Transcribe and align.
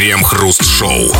Крем-хруст-шоу. 0.00 1.12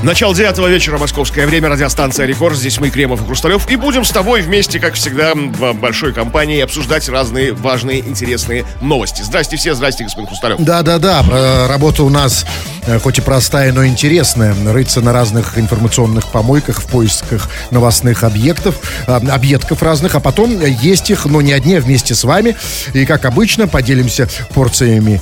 Начало 0.00 0.32
девятого 0.32 0.68
вечера, 0.68 0.96
московское 0.96 1.44
время, 1.44 1.68
радиостанция 1.68 2.24
«Рекорд». 2.24 2.56
Здесь 2.56 2.78
мы, 2.78 2.88
Кремов 2.88 3.20
и 3.20 3.24
Хрусталев. 3.24 3.68
И 3.68 3.74
будем 3.74 4.04
с 4.04 4.10
тобой 4.10 4.42
вместе, 4.42 4.78
как 4.78 4.94
всегда, 4.94 5.34
в 5.34 5.72
большой 5.72 6.12
компании 6.12 6.60
обсуждать 6.60 7.08
разные 7.08 7.52
важные, 7.52 7.98
интересные 7.98 8.64
новости. 8.80 9.22
Здрасте 9.22 9.56
все, 9.56 9.74
здрасте, 9.74 10.04
господин 10.04 10.28
Хрусталев. 10.28 10.60
Да-да-да, 10.60 11.24
э, 11.28 11.66
работа 11.66 12.04
у 12.04 12.10
нас 12.10 12.46
э, 12.86 13.00
хоть 13.00 13.18
и 13.18 13.22
простая, 13.22 13.72
но 13.72 13.84
интересная. 13.84 14.54
Рыться 14.72 15.00
на 15.00 15.12
разных 15.12 15.58
информационных 15.58 16.28
помойках 16.28 16.80
в 16.80 16.86
поисках 16.86 17.50
новостных 17.72 18.22
объектов, 18.22 18.76
э, 19.08 19.12
объедков 19.12 19.82
разных, 19.82 20.14
а 20.14 20.20
потом 20.20 20.60
есть 20.64 21.10
их, 21.10 21.26
но 21.26 21.40
не 21.40 21.52
одни, 21.52 21.74
а 21.74 21.80
вместе 21.80 22.14
с 22.14 22.22
вами. 22.22 22.56
И, 22.92 23.04
как 23.04 23.24
обычно, 23.24 23.66
поделимся 23.66 24.28
порциями 24.54 25.20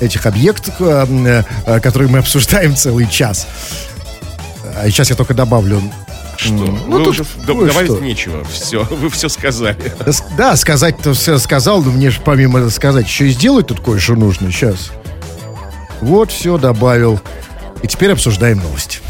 этих 0.00 0.26
объектов, 0.26 0.74
которые 0.78 2.08
мы 2.10 2.18
обсуждаем 2.18 2.76
целый 2.76 3.08
час. 3.08 3.46
А 4.80 4.90
сейчас 4.90 5.10
я 5.10 5.16
только 5.16 5.34
добавлю. 5.34 5.82
Что? 6.36 6.52
Ну, 6.52 6.72
вы 6.86 6.98
тут 6.98 7.08
уже 7.08 7.24
добавить 7.46 7.90
что? 7.90 7.98
нечего. 8.00 8.44
Все, 8.44 8.84
вы 8.90 9.10
все 9.10 9.28
сказали. 9.28 9.92
Да, 10.36 10.56
сказать-то 10.56 11.12
все 11.14 11.38
сказал, 11.38 11.82
но 11.82 11.90
мне 11.90 12.10
же 12.10 12.20
помимо 12.24 12.70
сказать 12.70 13.06
еще 13.06 13.26
и 13.28 13.30
сделать 13.30 13.66
тут 13.66 13.80
кое-что 13.80 14.14
нужно. 14.14 14.52
Сейчас. 14.52 14.92
Вот, 16.00 16.30
все 16.30 16.58
добавил. 16.58 17.20
И 17.82 17.88
теперь 17.88 18.12
обсуждаем 18.12 18.58
новости. 18.58 19.00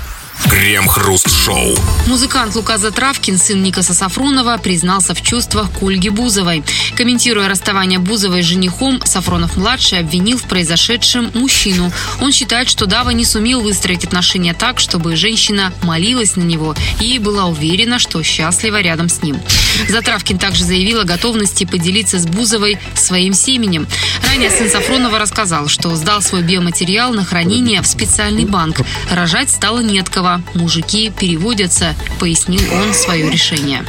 Крем-хруст-шоу. 0.45 1.77
Музыкант 2.07 2.55
Лука 2.55 2.79
Затравкин, 2.79 3.39
сын 3.39 3.63
Никаса 3.63 3.93
Сафронова, 3.93 4.57
признался 4.59 5.15
в 5.15 5.21
чувствах 5.21 5.71
к 5.73 5.83
Ольге 5.83 6.11
Бузовой. 6.11 6.63
Комментируя 6.95 7.49
расставание 7.49 7.99
Бузовой 7.99 8.43
с 8.43 8.47
женихом, 8.47 9.01
Сафронов-младший 9.05 9.99
обвинил 9.99 10.39
в 10.39 10.45
произошедшем 10.45 11.31
мужчину. 11.35 11.93
Он 12.21 12.33
считает, 12.33 12.69
что 12.69 12.87
Дава 12.87 13.11
не 13.11 13.25
сумел 13.25 13.61
выстроить 13.61 14.05
отношения 14.05 14.55
так, 14.55 14.79
чтобы 14.79 15.17
женщина 15.17 15.73
молилась 15.83 16.37
на 16.37 16.43
него 16.43 16.75
и 17.01 17.19
была 17.19 17.47
уверена, 17.47 17.99
что 17.99 18.23
счастлива 18.23 18.81
рядом 18.81 19.09
с 19.09 19.23
ним. 19.23 19.41
Затравкин 19.89 20.39
также 20.39 20.65
заявил 20.65 21.01
о 21.01 21.05
готовности 21.05 21.65
поделиться 21.65 22.19
с 22.19 22.27
Бузовой 22.27 22.79
своим 22.95 23.35
семенем. 23.35 23.87
Ранее 24.23 24.51
сын 24.51 24.71
Сафронова 24.71 25.19
рассказал, 25.19 25.69
что 25.69 25.95
сдал 25.97 26.23
свой 26.23 26.43
биоматериал 26.43 27.13
на 27.13 27.25
хранение 27.25 27.83
в 27.83 27.87
специальный 27.87 28.45
банк. 28.45 28.81
Рожать 29.11 29.51
стало 29.51 29.81
не 29.81 29.99
от 29.99 30.09
кого. 30.09 30.28
Мужики 30.55 31.11
переводятся, 31.11 31.95
пояснил 32.19 32.63
он 32.73 32.95
свое 32.95 33.31
решение. 33.31 33.85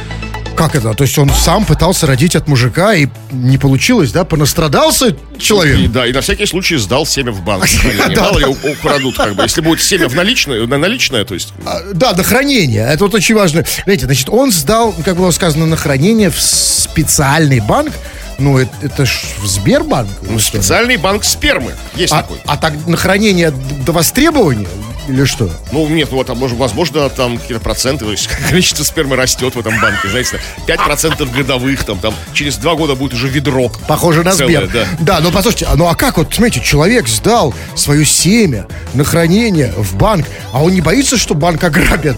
Как 0.60 0.74
это? 0.74 0.92
То 0.92 1.04
есть 1.04 1.16
он 1.16 1.30
сам 1.30 1.64
пытался 1.64 2.06
родить 2.06 2.36
от 2.36 2.46
мужика 2.46 2.92
и 2.94 3.06
не 3.30 3.56
получилось, 3.56 4.12
да? 4.12 4.24
Понастрадался 4.24 5.16
человек? 5.38 5.78
И, 5.78 5.88
да, 5.88 6.06
и 6.06 6.12
на 6.12 6.20
всякий 6.20 6.44
случай 6.44 6.76
сдал 6.76 7.06
семя 7.06 7.32
в 7.32 7.42
банк. 7.42 7.64
Мало 8.16 8.38
ли 8.38 8.44
украдут, 8.44 9.16
как 9.16 9.34
бы. 9.36 9.42
Если 9.42 9.62
будет 9.62 9.80
семя 9.80 10.06
в 10.06 10.14
наличное, 10.14 10.66
на 10.66 10.76
наличное, 10.76 11.24
то 11.24 11.32
есть... 11.32 11.54
А, 11.64 11.80
да, 11.94 12.12
на 12.12 12.22
хранение. 12.22 12.86
Это 12.86 13.04
вот 13.04 13.14
очень 13.14 13.34
важно. 13.34 13.64
Знаете, 13.84 14.04
значит, 14.04 14.28
он 14.28 14.52
сдал, 14.52 14.94
как 15.02 15.16
было 15.16 15.30
сказано, 15.30 15.64
на 15.64 15.76
хранение 15.76 16.28
в 16.28 16.38
специальный 16.38 17.60
банк, 17.60 17.94
ну, 18.38 18.58
это, 18.58 18.72
это 18.82 19.06
ж 19.06 19.22
Сбербанк. 19.44 20.10
Ну, 20.22 20.38
специальный 20.38 20.96
банк 20.96 21.24
спермы. 21.24 21.74
Есть 21.94 22.12
а, 22.12 22.22
такой. 22.22 22.38
А 22.46 22.56
так 22.56 22.74
на 22.86 22.96
хранение 22.96 23.50
до 23.50 23.92
востребования? 23.92 24.68
Или 25.08 25.24
что? 25.24 25.50
Ну, 25.72 25.88
нет, 25.88 26.08
ну 26.10 26.18
вот, 26.18 26.28
возможно, 26.28 27.08
там 27.08 27.38
какие-то 27.38 27.62
проценты, 27.62 28.04
то 28.04 28.10
есть 28.10 28.28
количество 28.48 28.84
спермы 28.84 29.16
растет 29.16 29.54
в 29.54 29.58
этом 29.58 29.80
банке, 29.80 30.08
знаете, 30.08 30.40
5% 30.66 31.34
годовых, 31.34 31.84
там, 31.84 31.98
там, 31.98 32.14
через 32.32 32.56
два 32.56 32.74
года 32.74 32.94
будет 32.94 33.14
уже 33.14 33.28
ведро. 33.28 33.70
Похоже 33.88 34.22
на 34.22 34.32
целое, 34.32 34.66
Сбер. 34.66 34.70
Да. 34.72 34.86
да, 35.00 35.20
ну, 35.20 35.30
послушайте, 35.30 35.68
ну, 35.74 35.86
а 35.86 35.94
как 35.94 36.18
вот, 36.18 36.32
смотрите, 36.32 36.60
человек 36.64 37.08
сдал 37.08 37.54
свое 37.74 38.04
семя 38.04 38.66
на 38.94 39.04
хранение 39.04 39.72
в 39.76 39.96
банк, 39.96 40.26
а 40.52 40.62
он 40.62 40.72
не 40.72 40.80
боится, 40.80 41.16
что 41.16 41.34
банк 41.34 41.62
ограбят? 41.64 42.16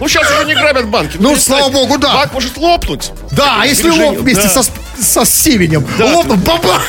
Ну, 0.00 0.08
сейчас 0.08 0.30
уже 0.30 0.46
не 0.46 0.54
грабят 0.54 0.88
банки. 0.88 1.16
Ну, 1.18 1.36
слава 1.36 1.70
богу, 1.70 1.98
да. 1.98 2.14
Банк 2.14 2.32
может 2.32 2.56
лопнуть. 2.56 3.12
Да, 3.32 3.58
а 3.60 3.66
если 3.66 3.90
лоп 3.90 4.18
вместе 4.18 4.48
со 4.48 4.62
со 5.00 5.24
семенем. 5.24 5.86
Да, 5.98 6.06
Лопнул, 6.06 6.36
баба! 6.36 6.80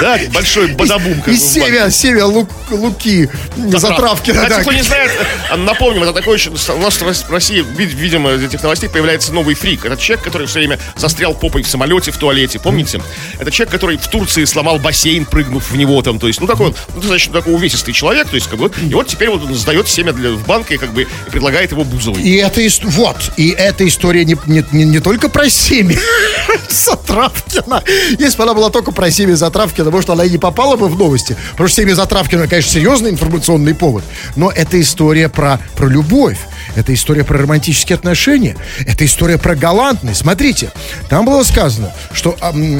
Да, 0.00 0.18
большой 0.32 0.68
бадабум. 0.72 1.22
И 1.26 1.36
семя, 1.36 1.90
семя 1.90 2.26
лук, 2.26 2.48
луки, 2.70 3.28
затравки. 3.56 4.30
А 4.30 4.48
да. 4.48 4.60
кто 4.60 4.72
не 4.72 4.82
знает, 4.82 5.10
напомним, 5.56 6.02
это 6.02 6.12
такой 6.12 6.36
еще, 6.36 6.50
у 6.50 6.78
нас 6.78 7.00
в 7.00 7.30
России, 7.30 7.64
видимо, 7.76 8.32
из 8.32 8.44
этих 8.44 8.62
новостей 8.62 8.88
появляется 8.88 9.32
новый 9.32 9.54
фрик. 9.54 9.84
Это 9.84 9.96
человек, 9.96 10.24
который 10.24 10.46
все 10.46 10.60
время 10.60 10.78
застрял 10.96 11.34
попой 11.34 11.62
в 11.62 11.68
самолете, 11.68 12.10
в 12.10 12.16
туалете, 12.16 12.58
помните? 12.58 13.00
Это 13.38 13.50
человек, 13.50 13.72
который 13.72 13.96
в 13.96 14.08
Турции 14.08 14.44
сломал 14.44 14.78
бассейн, 14.78 15.24
прыгнув 15.24 15.70
в 15.70 15.76
него 15.76 16.02
там, 16.02 16.18
то 16.18 16.26
есть, 16.26 16.40
ну, 16.40 16.46
такой, 16.46 16.74
ну, 16.94 17.00
достаточно 17.00 17.32
такой 17.32 17.54
увесистый 17.54 17.94
человек, 17.94 18.28
то 18.28 18.34
есть, 18.34 18.48
как 18.48 18.58
бы, 18.58 18.70
и 18.80 18.94
вот 18.94 19.08
теперь 19.08 19.30
вот 19.30 19.42
он 19.42 19.54
сдает 19.54 19.88
семя 19.88 20.12
для, 20.12 20.30
в 20.30 20.46
банк 20.46 20.70
и, 20.70 20.76
как 20.76 20.89
бы, 20.92 21.02
и 21.02 21.30
предлагает 21.30 21.72
его 21.72 21.84
Бузовой. 21.84 22.22
И 22.22 22.36
это, 22.36 22.60
вот, 22.84 23.32
и 23.36 23.50
эта 23.50 23.86
история 23.86 24.24
не, 24.24 24.36
не, 24.46 24.64
не, 24.72 24.84
не 24.84 25.00
только 25.00 25.28
про 25.28 25.48
семя, 25.48 25.96
Затравкина. 26.68 27.82
Если 28.18 28.36
бы 28.36 28.44
она 28.44 28.54
была 28.54 28.70
только 28.70 28.92
про 28.92 29.10
семя 29.10 29.34
Затравкина, 29.34 29.90
может, 29.90 30.10
она 30.10 30.24
и 30.24 30.30
не 30.30 30.38
попала 30.38 30.76
бы 30.76 30.88
в 30.88 30.98
новости. 30.98 31.36
Потому 31.52 31.68
что 31.68 31.82
семя 31.82 31.94
Затравкина, 31.94 32.48
конечно, 32.48 32.72
серьезный 32.72 33.10
информационный 33.10 33.74
повод. 33.74 34.04
Но 34.36 34.50
это 34.50 34.80
история 34.80 35.28
про, 35.28 35.60
про 35.76 35.86
любовь. 35.86 36.38
Это 36.76 36.94
история 36.94 37.24
про 37.24 37.38
романтические 37.38 37.96
отношения. 37.96 38.56
Это 38.86 39.04
история 39.04 39.38
про 39.38 39.54
галантность. 39.54 40.20
Смотрите, 40.20 40.70
там 41.08 41.24
было 41.24 41.42
сказано, 41.42 41.92
что 42.12 42.36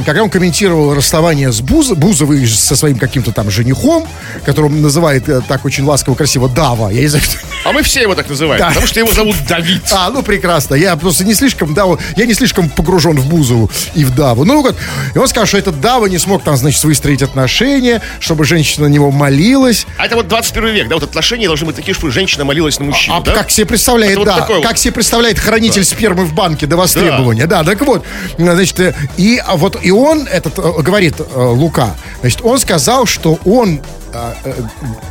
когда 0.07 0.23
он 0.23 0.31
комментировал 0.31 0.95
расставание 0.95 1.53
с 1.53 1.61
Буз, 1.61 1.91
Бузовой 1.91 2.47
со 2.47 2.77
своим 2.77 2.99
каким-то 2.99 3.33
там 3.33 3.51
женихом, 3.51 4.07
которого 4.45 4.71
называет 4.71 5.29
э, 5.29 5.41
так 5.47 5.65
очень 5.65 5.85
ласково, 5.85 6.15
красиво 6.15 6.49
Дава. 6.49 6.91
Я 6.91 7.01
не 7.01 7.09
знаю, 7.09 7.25
А 7.65 7.73
мы 7.73 7.83
все 7.83 8.03
его 8.03 8.15
так 8.15 8.29
называем, 8.29 8.61
да. 8.61 8.69
потому 8.69 8.87
что 8.87 9.01
его 9.01 9.13
зовут 9.13 9.37
Давид. 9.49 9.83
А, 9.93 10.11
ну 10.11 10.23
прекрасно. 10.23 10.75
Я 10.75 10.97
просто 10.97 11.25
не 11.25 11.35
слишком, 11.35 11.75
да, 11.75 11.85
я 12.17 12.27
не 12.27 12.35
слишком 12.35 12.69
погружен 12.71 13.19
в 13.19 13.29
Бузову 13.29 13.71
и 13.95 14.05
в 14.05 14.15
Даву. 14.15 14.45
Ну 14.45 14.63
вот, 14.63 14.77
и 15.15 15.19
он 15.19 15.29
сказал, 15.29 15.47
что 15.47 15.59
этот 15.59 15.81
Дава 15.81 16.07
не 16.07 16.19
смог 16.19 16.43
там, 16.43 16.57
значит, 16.57 16.83
выстроить 16.85 17.23
отношения, 17.23 18.01
чтобы 18.21 18.45
женщина 18.45 18.89
на 18.89 18.93
него 18.93 19.11
молилась. 19.11 19.87
А 19.99 20.07
это 20.07 20.17
вот 20.17 20.29
21 20.29 20.75
век, 20.75 20.89
да, 20.89 20.95
вот 20.95 21.05
отношения 21.05 21.47
должны 21.47 21.67
быть 21.67 21.77
такие, 21.77 21.95
чтобы 21.95 22.13
женщина 22.13 22.45
молилась 22.45 22.79
на 22.79 22.87
мужчину, 22.87 23.17
а, 23.17 23.21
да? 23.21 23.33
как 23.33 23.51
себе 23.51 23.67
представляет, 23.81 24.19
вот 24.19 24.25
да, 24.27 24.41
как 24.41 24.49
вот. 24.49 24.79
себе 24.79 24.93
представляет 24.93 25.39
хранитель 25.39 25.83
да. 25.83 25.87
спермы 25.89 26.25
в 26.25 26.35
банке 26.35 26.67
до 26.67 26.77
востребования, 26.77 27.47
да. 27.47 27.63
да, 27.63 27.73
так 27.73 27.81
вот, 27.87 28.05
значит, 28.39 28.79
э, 28.81 28.95
и 29.17 29.41
а 29.45 29.57
вот, 29.57 29.79
и 29.83 29.91
он, 29.91 30.27
этот, 30.27 30.59
э, 30.59 30.83
говорит 30.83 31.15
э, 31.19 31.25
Лука, 31.35 31.97
значит, 32.21 32.41
он 32.43 32.59
сказал, 32.59 33.07
что 33.07 33.39
он 33.45 33.81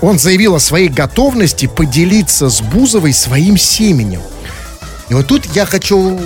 он 0.02 0.19
заявил 0.19 0.56
о 0.56 0.59
своей 0.59 0.90
готовности 0.90 1.68
поделиться 1.68 2.50
с 2.50 2.59
Бузовой 2.59 3.13
своим 3.13 3.58
семенем. 3.58 4.22
И 5.08 5.13
вот 5.13 5.25
тут 5.28 5.46
я 5.56 5.66
хочу 5.66 6.19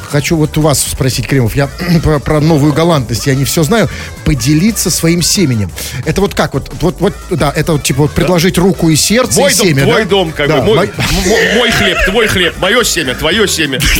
хочу 0.00 0.36
вот 0.36 0.56
у 0.58 0.62
вас 0.62 0.80
спросить, 0.80 1.26
Кремов, 1.26 1.54
я 1.54 1.68
про, 2.02 2.18
про 2.18 2.40
новую 2.40 2.72
галантность, 2.72 3.26
я 3.26 3.34
не 3.34 3.44
все 3.44 3.62
знаю, 3.62 3.88
поделиться 4.24 4.90
своим 4.90 5.22
семенем. 5.22 5.70
Это 6.04 6.20
вот 6.20 6.34
как 6.34 6.54
вот, 6.54 6.70
вот, 6.80 6.96
вот 7.00 7.14
да, 7.30 7.52
это 7.54 7.72
вот 7.72 7.82
типа 7.82 8.02
вот 8.02 8.12
предложить 8.12 8.54
да. 8.54 8.62
руку 8.62 8.88
и 8.88 8.96
сердце 8.96 9.40
мой 9.40 9.52
и 9.52 9.54
дом, 9.54 9.66
семя, 9.66 9.82
Твой 9.82 10.02
да? 10.02 10.08
дом, 10.08 10.32
как 10.32 10.48
да, 10.48 10.60
бы, 10.60 10.74
мой, 10.74 10.76
мой... 10.76 11.54
мой 11.56 11.70
хлеб, 11.70 11.98
твой 12.06 12.26
хлеб, 12.26 12.54
мое 12.58 12.84
семя, 12.84 13.14
твое 13.14 13.48
семя. 13.48 13.80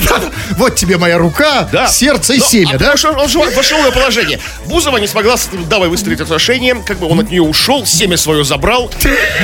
Вот 0.56 0.76
тебе 0.76 0.97
моя 0.97 1.19
рука, 1.19 1.69
да. 1.72 1.88
сердце 1.88 2.34
и 2.34 2.38
Но, 2.38 2.47
семя, 2.47 2.70
а 2.75 2.78
да? 2.78 2.91
Он 2.92 3.28
же 3.28 3.38
вошел 3.38 3.78
в 3.82 3.92
положение. 3.92 4.38
Бузова 4.66 4.98
не 4.98 5.06
смогла 5.06 5.36
с 5.36 5.48
Давай 5.69 5.88
выстроить 5.88 6.20
отношения, 6.20 6.75
как 6.75 6.98
бы 6.98 7.08
он 7.08 7.20
от 7.20 7.31
нее 7.31 7.42
ушел, 7.42 7.86
семя 7.86 8.16
свое 8.16 8.44
забрал, 8.44 8.91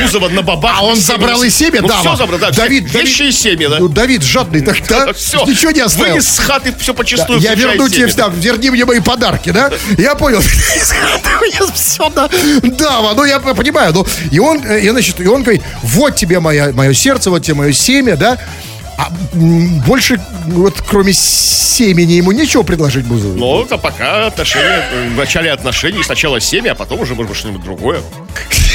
Бузова 0.02 0.28
на 0.28 0.42
бабах. 0.42 0.76
А 0.78 0.84
он 0.84 0.96
забрал 0.96 1.42
и 1.42 1.50
семя, 1.50 1.82
ну, 1.82 1.88
да? 1.88 2.00
все 2.00 2.16
забрал, 2.16 2.38
да. 2.38 2.50
Давид, 2.50 2.92
вещи 2.92 3.22
и 3.22 3.32
семя, 3.32 3.68
да. 3.68 3.78
Ну, 3.78 3.88
Давид 3.88 4.22
жадный, 4.22 4.60
так, 4.60 4.76
да? 4.86 5.12
Все. 5.12 5.44
Ничего 5.44 5.70
не 5.70 5.80
оставил. 5.80 6.14
Вынес 6.14 6.37
хаты 6.40 6.74
все 6.78 6.94
почистую. 6.94 7.40
Да, 7.40 7.48
я 7.50 7.54
верну 7.54 7.88
тебе, 7.88 8.06
да, 8.14 8.28
верни 8.28 8.70
мне 8.70 8.84
мои 8.84 9.00
подарки, 9.00 9.50
да? 9.50 9.70
Я 9.96 10.14
понял. 10.14 10.40
Все, 11.74 12.10
да. 12.10 12.28
Да, 12.62 13.14
ну 13.14 13.24
я 13.24 13.38
понимаю. 13.40 13.92
Ну, 13.92 14.06
и 14.30 14.38
он, 14.38 14.64
э, 14.64 14.80
и, 14.80 14.88
значит, 14.90 15.20
и 15.20 15.26
он 15.26 15.42
говорит, 15.42 15.62
вот 15.82 16.16
тебе 16.16 16.40
моя, 16.40 16.72
мое 16.72 16.92
сердце, 16.94 17.30
вот 17.30 17.42
тебе 17.42 17.54
мое 17.54 17.72
семя, 17.72 18.16
да? 18.16 18.38
А 18.98 19.10
больше, 19.86 20.20
вот 20.46 20.82
кроме 20.88 21.12
семени, 21.12 22.14
ему 22.14 22.32
нечего 22.32 22.64
предложить 22.64 23.04
Бузову? 23.04 23.38
Ну, 23.38 23.64
это 23.64 23.78
пока 23.78 24.26
отношения, 24.26 24.84
в 25.14 25.16
начале 25.16 25.52
отношений 25.52 26.02
сначала 26.02 26.40
семя, 26.40 26.72
а 26.72 26.74
потом 26.74 27.00
уже, 27.00 27.14
может 27.14 27.30
быть, 27.30 27.38
что-нибудь 27.38 27.62
другое. 27.62 28.00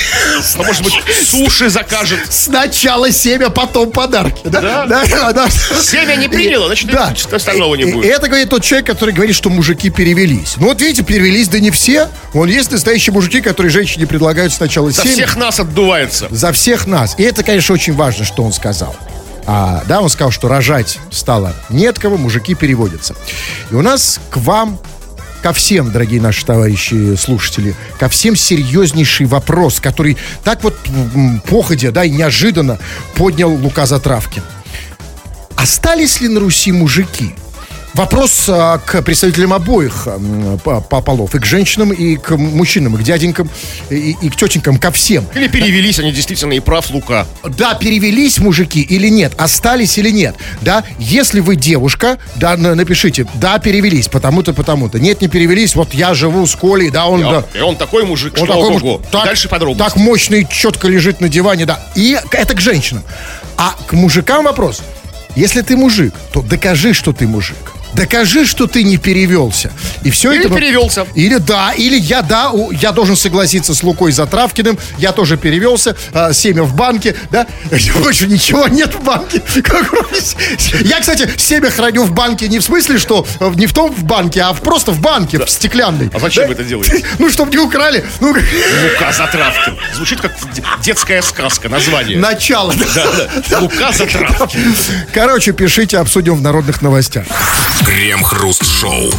А 0.55 0.63
может 0.63 0.83
быть, 0.83 0.93
суши 1.27 1.69
закажет. 1.69 2.19
Сначала 2.29 3.11
семя, 3.11 3.49
потом 3.49 3.91
подарки. 3.91 4.41
Да, 4.43 4.85
да, 4.85 5.31
да. 5.33 5.49
Семя 5.49 6.15
не 6.15 6.27
приняло, 6.27 6.67
значит, 6.67 6.89
да. 6.91 7.13
остального 7.31 7.75
не 7.75 7.85
будет. 7.85 8.05
И 8.05 8.07
это 8.07 8.27
говорит 8.27 8.49
тот 8.49 8.63
человек, 8.63 8.87
который 8.87 9.13
говорит, 9.13 9.35
что 9.35 9.49
мужики 9.49 9.89
перевелись. 9.89 10.55
Ну 10.57 10.67
вот 10.67 10.81
видите, 10.81 11.03
перевелись, 11.03 11.47
да 11.47 11.59
не 11.59 11.71
все. 11.71 12.09
Вон 12.33 12.49
есть 12.49 12.71
настоящие 12.71 13.13
мужики, 13.13 13.41
которые 13.41 13.71
женщине 13.71 14.07
предлагают 14.07 14.53
сначала 14.53 14.91
За 14.91 15.03
семя. 15.03 15.15
За 15.15 15.21
всех 15.21 15.35
нас 15.35 15.59
отдувается. 15.59 16.27
За 16.29 16.51
всех 16.51 16.87
нас. 16.87 17.15
И 17.17 17.23
это, 17.23 17.43
конечно, 17.43 17.73
очень 17.73 17.93
важно, 17.93 18.25
что 18.25 18.43
он 18.43 18.53
сказал. 18.53 18.95
А, 19.45 19.83
да, 19.87 20.01
он 20.01 20.09
сказал, 20.09 20.31
что 20.31 20.47
рожать 20.47 20.99
стало 21.11 21.53
не 21.69 21.85
от 21.87 21.99
кого, 21.99 22.17
мужики 22.17 22.55
переводятся. 22.55 23.15
И 23.71 23.75
у 23.75 23.81
нас 23.81 24.19
к 24.29 24.37
вам 24.37 24.79
ко 25.43 25.51
всем, 25.51 25.91
дорогие 25.91 26.21
наши 26.21 26.45
товарищи 26.45 27.15
слушатели, 27.17 27.75
ко 27.99 28.07
всем 28.07 28.37
серьезнейший 28.37 29.25
вопрос, 29.25 29.81
который 29.81 30.17
так 30.45 30.63
вот 30.63 30.77
походя, 31.49 31.91
да, 31.91 32.05
и 32.05 32.09
неожиданно 32.09 32.79
поднял 33.15 33.51
Лука 33.53 33.85
Затравкин. 33.85 34.41
Остались 35.55 36.21
ли 36.21 36.29
на 36.29 36.39
Руси 36.39 36.71
мужики? 36.71 37.35
Вопрос 37.93 38.45
а, 38.49 38.79
к 38.79 39.03
представителям 39.03 39.53
обоих 39.53 40.07
м, 40.07 40.57
по- 40.63 40.81
по- 40.81 41.01
полов, 41.01 41.35
и 41.35 41.39
к 41.39 41.45
женщинам, 41.45 41.91
и 41.93 42.15
к 42.15 42.35
мужчинам, 42.35 42.95
и 42.95 42.97
к 42.99 43.03
дяденькам, 43.03 43.47
и, 43.91 44.15
и 44.19 44.29
к 44.29 44.35
тетенькам, 44.35 44.79
ко 44.79 44.91
всем. 44.91 45.25
Или 45.35 45.47
перевелись 45.47 45.99
они 45.99 46.11
действительно 46.11 46.53
и 46.53 46.59
прав 46.59 46.89
Лука. 46.89 47.27
Да, 47.43 47.75
перевелись 47.75 48.39
мужики 48.39 48.81
или 48.81 49.09
нет, 49.09 49.33
остались 49.37 49.99
или 49.99 50.09
нет. 50.09 50.35
Да, 50.61 50.83
если 50.97 51.39
вы 51.39 51.55
девушка, 51.55 52.17
да, 52.35 52.57
на- 52.57 52.73
напишите, 52.73 53.27
да, 53.35 53.59
перевелись, 53.59 54.07
потому-то, 54.07 54.53
потому-то. 54.53 54.99
Нет, 54.99 55.21
не 55.21 55.27
перевелись, 55.27 55.75
вот 55.75 55.93
я 55.93 56.15
живу 56.15 56.47
с 56.47 56.55
Колей, 56.55 56.89
да, 56.89 57.05
он, 57.05 57.21
да. 57.21 57.45
И 57.53 57.59
он 57.61 57.75
такой 57.75 58.05
мужик, 58.05 58.33
Он 58.39 58.45
что 58.45 58.55
такой 58.55 58.69
муж- 58.71 59.01
так- 59.11 59.25
Дальше 59.25 59.47
подробно. 59.49 59.83
Так 59.85 59.97
мощно 59.97 60.33
и 60.35 60.47
четко 60.49 60.87
лежит 60.87 61.21
на 61.21 61.29
диване, 61.29 61.67
да. 61.67 61.79
И 61.93 62.17
это 62.31 62.55
к 62.55 62.59
женщинам. 62.59 63.03
А 63.55 63.75
к 63.85 63.93
мужикам 63.93 64.45
вопрос. 64.45 64.81
Если 65.35 65.61
ты 65.61 65.77
мужик, 65.77 66.15
то 66.31 66.41
докажи, 66.41 66.93
что 66.93 67.13
ты 67.13 67.27
мужик. 67.27 67.57
Докажи, 67.95 68.45
что 68.45 68.67
ты 68.67 68.83
не 68.83 68.97
перевелся. 68.97 69.71
И 70.03 70.11
все 70.11 70.31
Или 70.31 70.45
это... 70.45 70.55
перевелся. 70.55 71.05
Или 71.15 71.37
да, 71.37 71.73
или 71.73 71.97
я, 71.97 72.21
да, 72.21 72.51
я 72.71 72.91
должен 72.91 73.15
согласиться 73.15 73.73
с 73.73 73.83
Лукой 73.83 74.11
Затравкиным, 74.11 74.77
я 74.97 75.11
тоже 75.11 75.37
перевелся, 75.37 75.95
а, 76.13 76.33
семя 76.33 76.63
в 76.63 76.75
банке, 76.75 77.15
да, 77.31 77.47
больше 78.01 78.27
ничего 78.27 78.67
нет 78.67 78.93
в 78.95 79.03
банке. 79.03 79.41
Я, 80.83 80.99
кстати, 80.99 81.29
семя 81.37 81.69
храню 81.69 82.03
в 82.03 82.11
банке 82.11 82.47
не 82.47 82.59
в 82.59 82.63
смысле, 82.63 82.97
что 82.97 83.25
э, 83.39 83.51
не 83.55 83.67
в 83.67 83.73
том 83.73 83.91
в 83.93 84.03
банке, 84.03 84.41
а 84.41 84.53
в- 84.53 84.61
просто 84.61 84.91
в 84.91 84.99
банке, 84.99 85.37
в 85.43 85.49
стеклянной. 85.49 86.09
А 86.13 86.19
зачем 86.19 86.47
вы 86.47 86.53
это 86.53 86.63
делаете? 86.63 87.03
Ну, 87.19 87.29
чтобы 87.29 87.51
не 87.51 87.57
украли. 87.57 88.03
Ну, 88.19 88.29
Лука 88.29 89.11
Затравкин. 89.11 89.77
Звучит 89.95 90.19
как 90.21 90.33
детская 90.81 91.21
сказка, 91.21 91.69
название. 91.69 92.17
начало. 92.17 92.73
Да, 92.95 93.29
да. 93.49 93.59
Лука 93.59 93.91
Затравкин. 93.91 94.75
Короче, 95.13 95.51
пишите, 95.53 95.97
обсудим 95.99 96.35
в 96.35 96.41
народных 96.41 96.81
новостях. 96.81 97.25
Крем-хруст-шоу. 97.85 99.09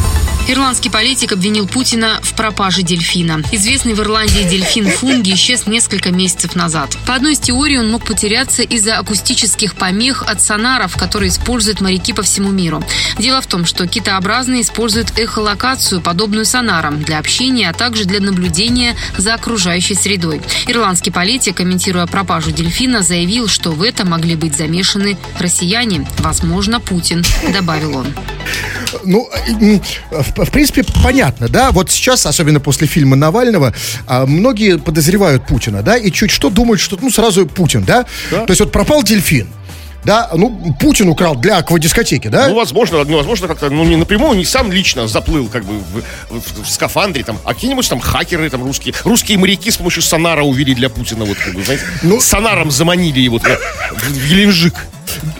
Ирландский 0.46 0.90
политик 0.90 1.32
обвинил 1.32 1.66
Путина 1.66 2.20
в 2.22 2.34
пропаже 2.34 2.82
дельфина. 2.82 3.42
Известный 3.50 3.94
в 3.94 4.00
Ирландии 4.00 4.42
дельфин 4.42 4.90
Фунги 4.90 5.32
исчез 5.32 5.66
несколько 5.66 6.10
месяцев 6.10 6.54
назад. 6.54 6.98
По 7.06 7.14
одной 7.14 7.32
из 7.32 7.38
теорий 7.38 7.78
он 7.78 7.90
мог 7.90 8.04
потеряться 8.04 8.62
из-за 8.62 8.98
акустических 8.98 9.74
помех 9.74 10.22
от 10.22 10.42
сонаров, 10.42 10.98
которые 10.98 11.30
используют 11.30 11.80
моряки 11.80 12.12
по 12.12 12.22
всему 12.22 12.50
миру. 12.50 12.84
Дело 13.18 13.40
в 13.40 13.46
том, 13.46 13.64
что 13.64 13.86
китообразные 13.86 14.60
используют 14.60 15.18
эхолокацию, 15.18 16.02
подобную 16.02 16.44
сонарам, 16.44 17.02
для 17.02 17.20
общения, 17.20 17.70
а 17.70 17.72
также 17.72 18.04
для 18.04 18.20
наблюдения 18.20 18.96
за 19.16 19.32
окружающей 19.32 19.94
средой. 19.94 20.42
Ирландский 20.66 21.10
политик, 21.10 21.56
комментируя 21.56 22.06
пропажу 22.06 22.50
дельфина, 22.50 23.02
заявил, 23.02 23.48
что 23.48 23.70
в 23.70 23.82
это 23.82 24.04
могли 24.04 24.36
быть 24.36 24.54
замешаны 24.54 25.16
россияне, 25.38 26.06
возможно, 26.18 26.80
Путин, 26.80 27.24
добавил 27.50 27.96
он. 27.96 28.08
Ну, 29.04 29.28
в, 30.36 30.50
принципе, 30.50 30.84
понятно, 31.02 31.48
да? 31.48 31.70
Вот 31.70 31.90
сейчас, 31.90 32.26
особенно 32.26 32.60
после 32.60 32.86
фильма 32.86 33.16
Навального, 33.16 33.72
а, 34.06 34.26
многие 34.26 34.78
подозревают 34.78 35.46
Путина, 35.46 35.82
да? 35.82 35.96
И 35.96 36.10
чуть 36.10 36.30
что 36.30 36.50
думают, 36.50 36.80
что, 36.80 36.98
ну, 37.00 37.10
сразу 37.10 37.46
Путин, 37.46 37.84
да? 37.84 38.04
То 38.30 38.44
есть 38.50 38.60
вот 38.60 38.72
пропал 38.72 39.02
дельфин. 39.02 39.48
Да, 40.04 40.28
ну, 40.34 40.76
Путин 40.78 41.08
украл 41.08 41.34
для 41.34 41.56
аквадискотеки, 41.56 42.28
да? 42.28 42.48
Ну, 42.48 42.56
возможно, 42.56 43.02
ну, 43.04 43.16
возможно, 43.16 43.48
как-то, 43.48 43.70
ну, 43.70 43.84
не 43.84 43.96
напрямую, 43.96 44.36
не 44.36 44.44
сам 44.44 44.70
лично 44.70 45.08
заплыл, 45.08 45.46
как 45.48 45.64
бы, 45.64 45.78
в, 45.78 46.02
в- 46.30 46.62
в 46.64 46.70
скафандре, 46.70 47.24
там, 47.24 47.38
а 47.42 47.54
какие-нибудь 47.54 47.88
там 47.88 48.00
хакеры, 48.00 48.50
там, 48.50 48.62
русские, 48.64 48.94
русские 49.04 49.38
моряки 49.38 49.70
с 49.70 49.78
помощью 49.78 50.02
сонара 50.02 50.42
увели 50.42 50.74
для 50.74 50.90
Путина, 50.90 51.24
вот, 51.24 51.38
как 51.38 51.54
бы, 51.54 51.64
знаете, 51.64 51.84
Ну- 52.02 52.20
сонаром 52.20 52.70
заманили 52.70 53.18
его 53.20 53.38
туда, 53.38 53.56
в, 53.96 54.10
в 54.10 54.28
Геленджик 54.28 54.74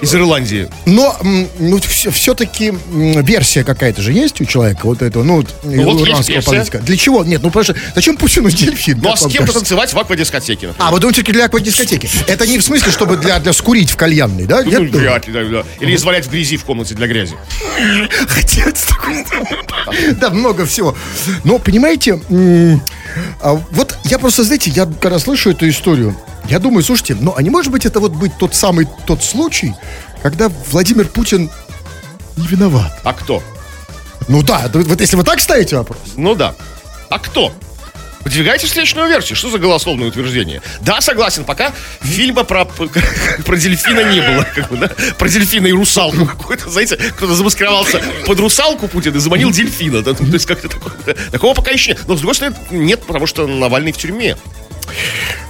из 0.01 0.15
Ирландии. 0.15 0.69
Но, 0.87 1.17
ну, 1.59 1.81
все-таки 1.81 2.73
версия 2.93 3.65
какая-то 3.65 4.03
же 4.03 4.13
есть 4.13 4.41
у 4.41 4.45
человека, 4.45 4.81
вот 4.85 5.03
этого, 5.03 5.23
ну, 5.23 5.37
вот, 5.37 5.47
вот 5.63 6.01
ирландского 6.03 6.35
версия. 6.35 6.51
политика. 6.51 6.79
Для 6.79 6.97
чего? 6.97 7.25
Нет, 7.25 7.43
ну, 7.43 7.51
потому 7.51 7.65
что, 7.65 7.77
зачем 7.95 8.17
Путину 8.17 8.51
дельфин? 8.51 9.01
Ну, 9.03 9.13
а 9.13 9.17
с 9.17 9.27
кем-то 9.27 9.53
танцевать 9.53 9.93
в 9.93 9.99
аквадискотеке. 9.99 10.75
А, 10.79 10.91
вы 10.91 11.01
думаете, 11.01 11.23
для 11.23 11.47
аквадискотеки? 11.47 12.09
Это 12.27 12.47
не 12.47 12.59
в 12.59 12.65
смысле, 12.65 12.93
чтобы 12.93 13.17
для, 13.17 13.39
для 13.39 13.53
скурить 13.53 13.91
в 13.91 13.97
кальянной, 13.97 14.47
да? 14.47 14.63
Ну, 14.63 14.71
Нет? 14.71 14.93
вряд 14.93 15.27
ли, 15.27 15.33
да, 15.33 15.45
да. 15.45 15.65
Или 15.81 15.95
извалять 15.95 16.27
в 16.27 16.31
грязи 16.31 16.57
в 16.57 16.65
комнате 16.65 16.95
для 16.95 17.07
грязи. 17.07 17.35
Хотелось 18.29 18.83
такое. 18.83 19.25
Да, 20.21 20.31
много 20.31 20.67
всего. 20.67 20.97
Но, 21.45 21.59
понимаете, 21.59 22.21
а 23.41 23.55
вот 23.71 23.97
я 24.05 24.19
просто, 24.19 24.45
знаете, 24.45 24.71
я 24.71 24.87
когда 25.01 25.19
слышу 25.19 25.51
эту 25.51 25.69
историю, 25.69 26.17
я 26.49 26.59
думаю, 26.59 26.83
слушайте, 26.83 27.17
ну, 27.19 27.35
а 27.37 27.43
не 27.43 27.51
может 27.51 27.73
быть 27.73 27.87
это 27.87 28.01
вот 28.01 28.13
быть 28.13 28.37
тот 28.39 28.55
самый 28.55 28.87
тот 29.07 29.23
случай, 29.23 29.75
когда 30.23 30.49
Владимир 30.71 31.09
Путин 31.09 31.51
не 32.37 32.47
виноват? 32.47 33.01
А 33.05 33.13
кто? 33.13 33.43
Ну 34.29 34.43
да, 34.43 34.71
вот 34.73 35.01
если 35.01 35.17
вы 35.17 35.25
так 35.25 35.41
ставите 35.41 35.77
вопрос. 35.77 35.99
Ну 36.17 36.35
да. 36.35 36.55
А 37.11 37.19
кто? 37.19 37.53
Выдвигайте 38.25 38.67
встречную 38.67 39.09
версию. 39.09 39.37
Что 39.37 39.51
за 39.51 39.59
голословное 39.59 40.09
утверждение? 40.09 40.63
Да, 40.81 41.03
согласен, 41.03 41.45
пока 41.45 41.75
фильма 42.01 42.45
про, 42.45 42.65
про 43.45 43.57
дельфина 43.57 44.11
не 44.11 44.21
было. 44.23 44.47
Как 44.55 44.71
бы, 44.71 44.79
да? 44.79 44.89
Про 45.19 45.29
дельфина 45.29 45.67
и 45.67 45.73
русалку 45.73 46.25
какой-то, 46.25 46.71
знаете, 46.71 46.97
кто-то 46.97 47.35
замаскировался 47.35 48.03
под 48.27 48.41
русалку 48.41 48.89
Путин 48.89 49.15
и 49.15 49.19
заманил 49.19 49.51
дельфина. 49.51 50.01
да, 50.03 50.13
ну, 50.19 50.27
то 50.27 50.33
есть 50.33 50.47
как-то 50.47 50.69
такое. 50.69 50.95
Такого 51.31 51.53
пока 51.53 51.71
еще 51.71 51.91
нет. 51.91 52.01
Но, 52.07 52.17
с 52.17 52.21
другой 52.21 52.35
стороны, 52.35 52.57
нет, 52.71 53.03
потому 53.07 53.27
что 53.27 53.47
Навальный 53.47 53.93
в 53.93 53.99
тюрьме. 53.99 54.37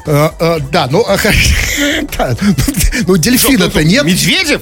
Э, 0.06 0.28
э, 0.38 0.58
да, 0.70 0.86
ну, 0.90 1.04
а, 1.06 1.16
да, 2.18 2.36
ну, 3.06 3.16
дельфина-то 3.16 3.82
нет. 3.82 4.04
Медведев? 4.04 4.60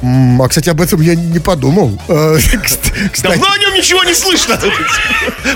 А, 0.00 0.48
кстати, 0.48 0.68
об 0.70 0.80
этом 0.80 1.00
я 1.00 1.14
не 1.16 1.40
подумал. 1.40 2.00
Э, 2.08 2.36
кст- 2.38 3.10
Кстати, 3.12 3.32
Давно 3.38 3.52
о 3.52 3.58
нем 3.58 3.74
ничего 3.74 4.04
не 4.04 4.14
слышно. 4.14 4.58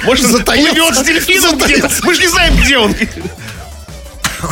Может, 0.04 0.26
Затаился. 0.26 0.72
плывет 0.74 0.96
с 0.96 1.02
дельфином 1.02 1.58
где-то. 1.58 1.88
Мы 2.02 2.14
же 2.14 2.20
не 2.22 2.28
знаем, 2.28 2.56
где 2.56 2.78
он. 2.78 2.94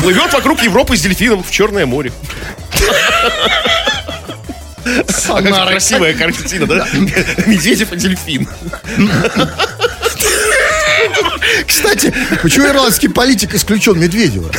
Плывет 0.01 0.33
вокруг 0.33 0.63
Европы 0.63 0.97
с 0.97 1.01
дельфином 1.01 1.43
в 1.43 1.51
Черное 1.51 1.87
море. 1.87 2.13
А 5.29 5.43
как 5.43 5.69
красивая 5.69 6.15
картина, 6.15 6.67
да? 6.67 6.87
Медведев 7.47 7.93
и 7.93 7.97
дельфин. 7.97 8.49
Кстати, 11.67 12.15
почему 12.43 12.67
ирландский 12.69 13.09
политик 13.09 13.55
исключен 13.55 13.99
Медведева? 13.99 14.51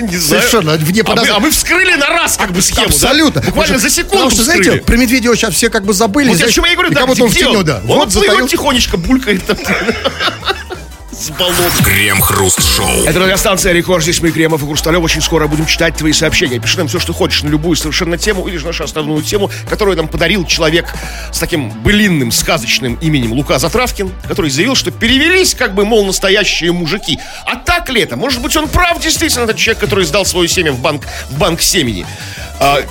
Не 0.00 0.16
знаю. 0.16 0.42
Совершенно 0.42 0.72
вне 0.76 1.00
А 1.00 1.04
мы, 1.04 1.10
подозрения. 1.10 1.36
а 1.36 1.40
мы 1.40 1.50
вскрыли 1.50 1.94
на 1.94 2.08
раз 2.08 2.36
как 2.36 2.52
бы 2.52 2.62
схему? 2.62 2.86
Абсолютно. 2.86 3.40
Буквально 3.42 3.78
за 3.78 3.90
секунду 3.90 4.10
Потому 4.16 4.30
что, 4.30 4.44
знаете, 4.44 4.72
про 4.82 4.96
Медведева 4.96 5.36
сейчас 5.36 5.54
все 5.54 5.68
как 5.68 5.84
бы 5.84 5.92
забыли. 5.92 6.28
Вот 6.28 6.36
знаете, 6.36 6.52
почему 6.52 6.66
я 6.66 6.72
и 6.72 6.76
говорю, 6.76 6.90
да, 6.94 7.04
где, 7.06 7.46
он 7.46 7.62
Вот 7.84 8.12
затаил. 8.12 8.48
тихонечко, 8.48 8.96
булькает 8.96 9.44
там. 9.46 9.56
С 11.20 11.28
болот. 11.32 11.72
Крем-хруст-шоу. 11.84 13.04
Это 13.04 13.18
радиостанция 13.20 13.74
Рекорд. 13.74 14.02
Здесь 14.02 14.22
мы, 14.22 14.30
Кремов 14.30 14.62
и 14.62 14.64
Хрусталев. 14.64 15.02
Очень 15.02 15.20
скоро 15.20 15.48
будем 15.48 15.66
читать 15.66 15.94
твои 15.94 16.14
сообщения. 16.14 16.58
Пиши 16.58 16.78
нам 16.78 16.88
все, 16.88 16.98
что 16.98 17.12
хочешь, 17.12 17.42
на 17.42 17.48
любую 17.48 17.76
совершенно 17.76 18.16
тему 18.16 18.48
или 18.48 18.56
же 18.56 18.64
нашу 18.64 18.84
основную 18.84 19.22
тему, 19.22 19.50
которую 19.68 19.98
нам 19.98 20.08
подарил 20.08 20.46
человек 20.46 20.94
с 21.30 21.38
таким 21.38 21.68
былинным, 21.82 22.32
сказочным 22.32 22.94
именем 23.02 23.34
Лука 23.34 23.58
Затравкин, 23.58 24.10
который 24.28 24.50
заявил, 24.50 24.74
что 24.74 24.92
перевелись, 24.92 25.54
как 25.54 25.74
бы, 25.74 25.84
мол, 25.84 26.06
настоящие 26.06 26.72
мужики. 26.72 27.18
А 27.44 27.56
так 27.56 27.90
ли 27.90 28.00
это? 28.00 28.16
Может 28.16 28.40
быть, 28.40 28.56
он 28.56 28.66
прав, 28.66 28.98
действительно, 28.98 29.44
этот 29.44 29.58
человек, 29.58 29.78
который 29.78 30.06
сдал 30.06 30.24
свое 30.24 30.48
семя 30.48 30.72
в 30.72 30.80
банк, 30.80 31.06
в 31.28 31.36
банк 31.36 31.60
семени. 31.60 32.06
А, 32.60 32.82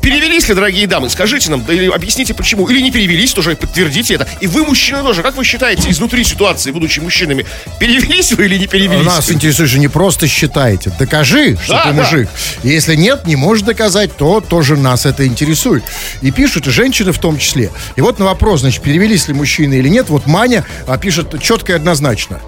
перевелись 0.00 0.48
ли, 0.48 0.54
дорогие 0.54 0.86
дамы? 0.86 1.08
Скажите 1.10 1.50
нам, 1.50 1.64
да 1.64 1.72
или 1.72 1.86
объясните, 1.90 2.34
почему. 2.34 2.68
Или 2.68 2.80
не 2.80 2.90
перевелись, 2.90 3.32
тоже 3.32 3.56
подтвердите 3.56 4.14
это. 4.14 4.28
И 4.40 4.46
вы, 4.46 4.64
мужчины, 4.64 5.02
тоже, 5.02 5.22
как 5.22 5.36
вы 5.36 5.44
считаете, 5.44 5.90
изнутри 5.90 6.24
ситуации, 6.24 6.70
будучи 6.70 7.00
мужчинами, 7.00 7.46
перевелись 7.78 8.32
вы 8.32 8.46
или 8.46 8.56
не 8.58 8.66
перевелись? 8.66 9.04
Нас 9.04 9.30
интересует 9.30 9.68
же 9.70 9.78
не 9.78 9.88
просто 9.88 10.26
считаете. 10.26 10.92
Докажи, 10.98 11.56
что 11.62 11.74
Да, 11.74 11.82
ты 11.84 11.88
да. 11.90 12.02
мужик. 12.02 12.28
И 12.62 12.68
Если 12.68 12.94
нет, 12.94 13.26
не 13.26 13.36
можешь 13.36 13.64
доказать, 13.64 14.16
то 14.16 14.40
тоже 14.40 14.76
нас 14.76 15.06
это 15.06 15.26
интересует. 15.26 15.84
И 16.22 16.30
пишут, 16.30 16.66
и 16.66 16.70
женщины 16.70 17.12
в 17.12 17.18
том 17.18 17.38
числе. 17.38 17.70
И 17.96 18.00
вот 18.00 18.18
на 18.18 18.24
вопрос, 18.24 18.60
значит, 18.60 18.82
перевелись 18.82 19.28
ли 19.28 19.34
мужчины 19.34 19.74
или 19.74 19.88
нет, 19.88 20.08
вот 20.08 20.26
Маня 20.26 20.64
а, 20.86 20.98
пишет 20.98 21.40
четко 21.42 21.72
и 21.72 21.74
однозначно. 21.74 22.40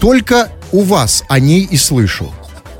Только 0.00 0.50
у 0.72 0.82
вас 0.82 1.24
о 1.28 1.38
ней 1.40 1.62
и 1.70 1.76
слышу. 1.76 2.32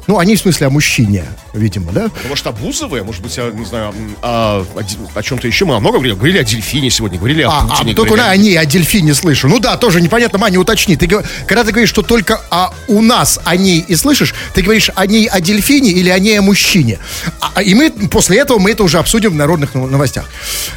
Ну, 0.06 0.18
они 0.18 0.36
в 0.36 0.40
смысле 0.40 0.68
о 0.68 0.70
мужчине, 0.70 1.24
видимо, 1.52 1.92
да? 1.92 2.08
Потому 2.08 2.36
что 2.36 2.52
Бузовая, 2.52 3.02
может 3.02 3.22
быть, 3.22 3.36
я 3.36 3.50
не 3.50 3.64
знаю, 3.64 3.92
о, 4.22 4.64
о, 4.74 4.84
о 5.14 5.22
чем-то 5.22 5.46
еще. 5.48 5.64
Мы 5.64 5.74
о 5.74 5.80
многом 5.80 6.00
говорили. 6.00 6.14
Говорили 6.16 6.38
о 6.38 6.44
дельфине 6.44 6.90
сегодня, 6.90 7.18
говорили 7.18 7.42
о 7.42 7.50
а, 7.50 7.66
Путине. 7.66 7.92
А, 7.92 7.96
только 7.96 8.16
на, 8.16 8.30
они 8.30 8.54
о 8.54 8.64
дельфине 8.64 9.14
слышу. 9.14 9.48
Ну 9.48 9.58
да, 9.58 9.76
тоже 9.76 10.00
непонятно, 10.00 10.38
Маня, 10.38 10.60
уточни. 10.60 10.96
Ты, 10.96 11.08
когда 11.08 11.64
ты 11.64 11.72
говоришь, 11.72 11.88
что 11.88 12.02
только 12.02 12.40
о, 12.50 12.72
у 12.86 13.02
нас 13.02 13.40
о 13.44 13.56
ней 13.56 13.84
и 13.86 13.96
слышишь, 13.96 14.34
ты 14.54 14.62
говоришь 14.62 14.90
о 14.94 15.06
ней 15.06 15.26
о 15.26 15.40
дельфине 15.40 15.90
или 15.90 16.08
о 16.10 16.18
ней 16.18 16.38
о 16.38 16.42
мужчине. 16.42 17.00
А, 17.40 17.62
и 17.62 17.74
мы 17.74 17.90
после 17.90 18.38
этого 18.38 18.58
мы 18.58 18.70
это 18.70 18.84
уже 18.84 18.98
обсудим 18.98 19.32
в 19.32 19.34
народных 19.34 19.74
новостях. 19.74 20.26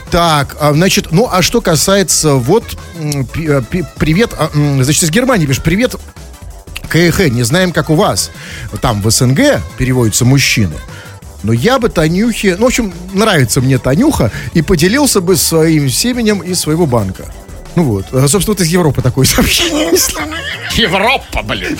Так, 0.09 0.57
а, 0.59 0.73
значит, 0.73 1.11
ну 1.11 1.29
а 1.31 1.43
что 1.43 1.61
касается 1.61 2.33
вот 2.33 2.77
э, 2.97 3.61
привет, 3.97 4.31
а, 4.37 4.49
значит, 4.53 5.03
из 5.03 5.11
Германии 5.11 5.45
пишешь, 5.45 5.63
привет 5.63 5.95
КХ, 6.89 7.29
не 7.29 7.43
знаем, 7.43 7.71
как 7.71 7.89
у 7.89 7.95
вас. 7.95 8.31
Там 8.81 9.01
в 9.01 9.09
СНГ 9.09 9.61
переводятся 9.77 10.25
мужчины. 10.25 10.75
Но 11.43 11.53
я 11.53 11.79
бы 11.79 11.89
Танюхе... 11.89 12.55
Ну, 12.57 12.65
в 12.65 12.67
общем, 12.67 12.93
нравится 13.13 13.61
мне 13.61 13.77
Танюха. 13.77 14.31
И 14.53 14.61
поделился 14.61 15.21
бы 15.21 15.37
своим 15.37 15.89
семенем 15.89 16.39
из 16.39 16.59
своего 16.59 16.85
банка. 16.85 17.25
Ну 17.75 17.83
вот. 17.83 18.07
А, 18.11 18.27
собственно, 18.27 18.55
вот 18.57 18.61
из 18.61 18.67
Европы 18.67 19.01
такое 19.01 19.25
сообщение. 19.25 19.91
Европа, 20.75 21.43
блин. 21.43 21.77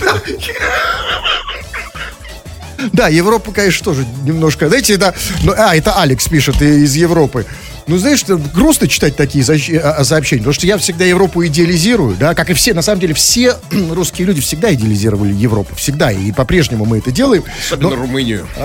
Да, 2.94 3.10
Европа, 3.10 3.52
конечно, 3.52 3.84
тоже 3.84 4.06
немножко. 4.24 4.70
Знаете, 4.70 4.94
это... 4.94 5.14
Ну, 5.44 5.54
а, 5.58 5.76
это 5.76 6.00
Алекс 6.00 6.26
пишет 6.28 6.62
из 6.62 6.96
Европы. 6.96 7.46
Ну, 7.90 7.98
знаешь, 7.98 8.24
грустно 8.54 8.88
читать 8.88 9.16
такие 9.16 9.44
а, 9.44 9.90
а, 9.90 10.04
сообщения, 10.04 10.42
потому 10.42 10.54
что 10.54 10.68
я 10.68 10.78
всегда 10.78 11.06
Европу 11.06 11.44
идеализирую, 11.44 12.16
да, 12.18 12.36
как 12.36 12.52
и 12.52 12.54
все, 12.54 12.76
на 12.76 12.84
самом 12.84 13.02
деле, 13.02 13.16
все 13.16 13.56
русские 13.72 14.28
люди 14.28 14.42
всегда 14.42 14.72
идеализировали 14.76 15.34
Европу, 15.34 15.74
всегда, 15.76 16.12
и 16.12 16.32
по-прежнему 16.32 16.86
мы 16.86 17.00
это 17.00 17.12
делаем. 17.12 17.44
Особенно 17.66 17.90
но... 17.90 17.96
Румынию. 17.96 18.48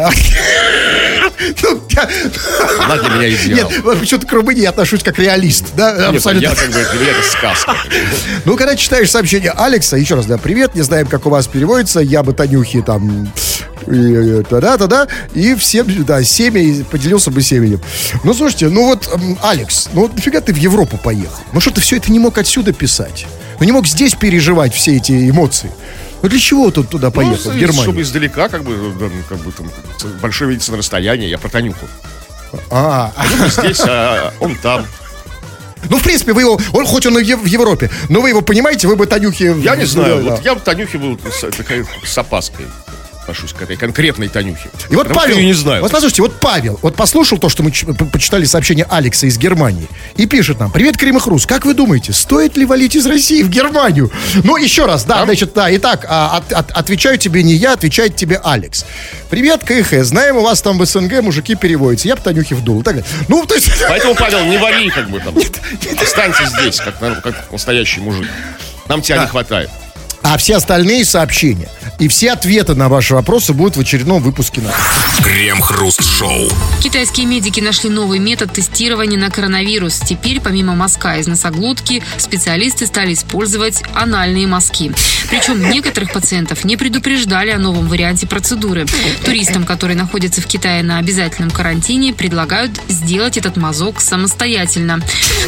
Ну, 1.62 1.82
Она 2.80 2.96
для 2.96 3.08
меня 3.08 3.28
идеал. 3.34 3.70
Нет, 3.70 3.82
почему-то 3.82 4.26
к 4.26 4.32
Румынии 4.32 4.62
я 4.62 4.70
отношусь 4.70 5.02
как 5.02 5.18
реалист, 5.18 5.74
да? 5.76 5.92
Нет, 5.92 6.16
абсолютно. 6.16 6.46
я 6.46 6.54
как 6.54 6.68
бы, 6.68 6.72
для 6.72 7.00
меня 7.00 7.10
это 7.10 7.28
сказка. 7.28 7.76
Ну, 8.44 8.56
когда 8.56 8.76
читаешь 8.76 9.10
сообщение 9.10 9.50
Алекса, 9.50 9.96
еще 9.96 10.14
раз, 10.14 10.26
да, 10.26 10.38
привет, 10.38 10.74
не 10.74 10.82
знаем, 10.82 11.06
как 11.06 11.26
у 11.26 11.30
вас 11.30 11.46
переводится, 11.46 12.00
я 12.00 12.22
бы 12.22 12.32
Танюхи 12.32 12.82
там 12.82 13.30
и 13.86 14.42
тогда-тогда, 14.48 15.06
и 15.34 15.54
всем, 15.54 15.86
да, 16.04 16.22
семя, 16.22 16.84
поделился 16.84 17.30
бы 17.30 17.42
семенем. 17.42 17.80
Ну, 18.22 18.34
слушайте, 18.34 18.68
ну 18.68 18.86
вот, 18.86 19.08
Алекс, 19.42 19.88
ну 19.92 20.02
вот 20.02 20.14
нафига 20.14 20.40
ты 20.40 20.52
в 20.52 20.56
Европу 20.56 20.98
поехал? 21.02 21.42
Ну 21.52 21.60
что 21.60 21.70
ты 21.70 21.80
все 21.80 21.96
это 21.96 22.10
не 22.10 22.18
мог 22.18 22.38
отсюда 22.38 22.72
писать? 22.72 23.26
Ну 23.58 23.66
не 23.66 23.72
мог 23.72 23.86
здесь 23.86 24.14
переживать 24.14 24.74
все 24.74 24.96
эти 24.96 25.30
эмоции? 25.30 25.70
Ну 26.22 26.28
для 26.28 26.38
чего 26.38 26.70
тут 26.70 26.88
туда 26.88 27.08
ну, 27.08 27.12
поехал, 27.12 27.50
ну, 27.50 27.50
в 27.52 27.56
Германию? 27.56 27.82
Чтобы 27.82 28.02
издалека, 28.02 28.48
как 28.48 28.64
бы, 28.64 28.74
как 29.28 29.38
бы 29.38 29.52
там, 29.52 29.70
большое 30.22 30.50
видится 30.50 30.72
на 30.72 30.78
расстоянии, 30.78 31.28
я 31.28 31.38
про 31.38 31.48
Танюху. 31.48 31.86
А, 32.70 33.12
а 33.16 33.48
здесь, 33.48 33.80
а 33.80 34.32
он 34.40 34.56
там. 34.56 34.86
Ну, 35.90 35.98
в 35.98 36.02
принципе, 36.02 36.32
вы 36.32 36.42
его, 36.42 36.58
он 36.72 36.86
хоть 36.86 37.04
он 37.04 37.18
и 37.18 37.34
в 37.34 37.44
Европе, 37.44 37.90
но 38.08 38.22
вы 38.22 38.30
его 38.30 38.40
понимаете, 38.40 38.88
вы 38.88 38.96
бы 38.96 39.06
Танюхе... 39.06 39.54
Я 39.58 39.76
не 39.76 39.84
знаю, 39.84 40.22
вот 40.22 40.42
я 40.42 40.54
бы 40.54 40.60
Танюхе 40.60 40.96
был 40.96 41.18
с, 41.30 41.44
с 42.08 42.18
опаской 42.18 42.66
отношусь 43.24 43.52
к 43.52 43.62
этой 43.62 43.76
конкретной 43.76 44.28
Танюхе. 44.28 44.68
И 44.90 44.94
вот 44.94 45.12
Павел, 45.12 45.38
я 45.38 45.44
не 45.44 45.54
знаю. 45.54 45.82
Вот 45.82 45.90
послушайте, 45.90 46.22
вот 46.22 46.38
Павел, 46.40 46.78
вот 46.82 46.94
послушал 46.94 47.38
то, 47.38 47.48
что 47.48 47.62
мы 47.62 47.70
почитали 47.70 48.44
сообщение 48.44 48.86
Алекса 48.88 49.26
из 49.26 49.38
Германии, 49.38 49.88
и 50.16 50.26
пишет 50.26 50.60
нам, 50.60 50.70
привет, 50.70 50.96
Крим 50.96 51.18
Хрус, 51.18 51.46
как 51.46 51.64
вы 51.64 51.74
думаете, 51.74 52.12
стоит 52.12 52.56
ли 52.56 52.66
валить 52.66 52.94
из 52.94 53.06
России 53.06 53.42
в 53.42 53.48
Германию? 53.48 54.10
Ну, 54.42 54.56
еще 54.56 54.86
раз, 54.86 55.04
да, 55.04 55.22
а? 55.22 55.24
значит, 55.24 55.52
да, 55.54 55.74
итак, 55.74 56.06
а, 56.08 56.36
от, 56.36 56.52
от, 56.52 56.70
отвечаю 56.72 57.18
тебе 57.18 57.42
не 57.42 57.54
я, 57.54 57.72
отвечает 57.72 58.16
тебе 58.16 58.40
Алекс. 58.44 58.84
Привет, 59.30 59.64
КХ, 59.64 60.04
знаем, 60.04 60.36
у 60.36 60.42
вас 60.42 60.60
там 60.60 60.78
в 60.78 60.84
СНГ 60.84 61.22
мужики 61.22 61.54
переводятся, 61.54 62.08
я 62.08 62.16
бы 62.16 62.22
Танюхе 62.22 62.54
вдул. 62.54 62.82
Так, 62.82 62.96
ну, 63.28 63.46
то 63.46 63.54
есть... 63.54 63.70
Поэтому, 63.88 64.14
Павел, 64.14 64.44
не 64.44 64.58
вали, 64.58 64.90
как 64.90 65.08
бы 65.10 65.18
там. 65.20 65.34
Нет, 65.34 65.60
нет. 65.84 66.02
Останься 66.02 66.44
здесь, 66.46 66.80
как, 66.80 66.98
как 66.98 67.50
настоящий 67.50 68.00
мужик. 68.00 68.28
Нам 68.88 69.00
тебя 69.00 69.16
да. 69.16 69.22
не 69.22 69.28
хватает. 69.28 69.70
А 70.24 70.38
все 70.38 70.56
остальные 70.56 71.04
сообщения 71.04 71.68
и 71.98 72.08
все 72.08 72.32
ответы 72.32 72.74
на 72.74 72.88
ваши 72.88 73.14
вопросы 73.14 73.52
будут 73.52 73.76
в 73.76 73.80
очередном 73.80 74.22
выпуске 74.22 74.62
на 74.62 74.72
Крем-хруст-шоу. 75.22 76.48
Китайские 76.82 77.26
медики 77.26 77.60
нашли 77.60 77.90
новый 77.90 78.18
метод 78.18 78.52
тестирования 78.52 79.18
на 79.18 79.30
коронавирус. 79.30 80.00
Теперь, 80.00 80.40
помимо 80.40 80.74
мазка 80.74 81.16
из 81.18 81.26
носоглотки, 81.26 82.02
специалисты 82.16 82.86
стали 82.86 83.12
использовать 83.12 83.82
анальные 83.94 84.46
мазки. 84.46 84.92
Причем 85.28 85.70
некоторых 85.70 86.12
пациентов 86.12 86.64
не 86.64 86.76
предупреждали 86.76 87.50
о 87.50 87.58
новом 87.58 87.88
варианте 87.88 88.26
процедуры. 88.26 88.86
Туристам, 89.24 89.64
которые 89.64 89.96
находятся 89.96 90.40
в 90.40 90.46
Китае 90.46 90.82
на 90.82 90.98
обязательном 90.98 91.50
карантине, 91.50 92.14
предлагают 92.14 92.80
сделать 92.88 93.36
этот 93.36 93.56
мазок 93.56 94.00
самостоятельно. 94.00 95.00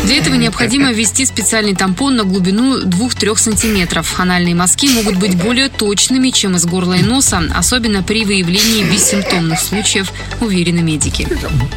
Для 0.04 0.18
этого 0.18 0.34
необходимо 0.34 0.92
ввести 0.92 1.24
специальный 1.24 1.74
тампон 1.74 2.16
на 2.16 2.24
глубину 2.24 2.82
2-3 2.82 3.36
сантиметров. 3.36 4.14
Анальные 4.18 4.54
мазки 4.54 4.65
мазки 4.66 4.88
могут 4.88 5.14
быть 5.14 5.36
более 5.36 5.68
точными, 5.68 6.30
чем 6.30 6.56
из 6.56 6.66
горла 6.66 6.94
и 6.94 7.02
носа, 7.04 7.40
особенно 7.54 8.02
при 8.02 8.24
выявлении 8.24 8.82
бессимптомных 8.82 9.60
случаев, 9.60 10.10
уверены 10.40 10.80
медики. 10.80 11.28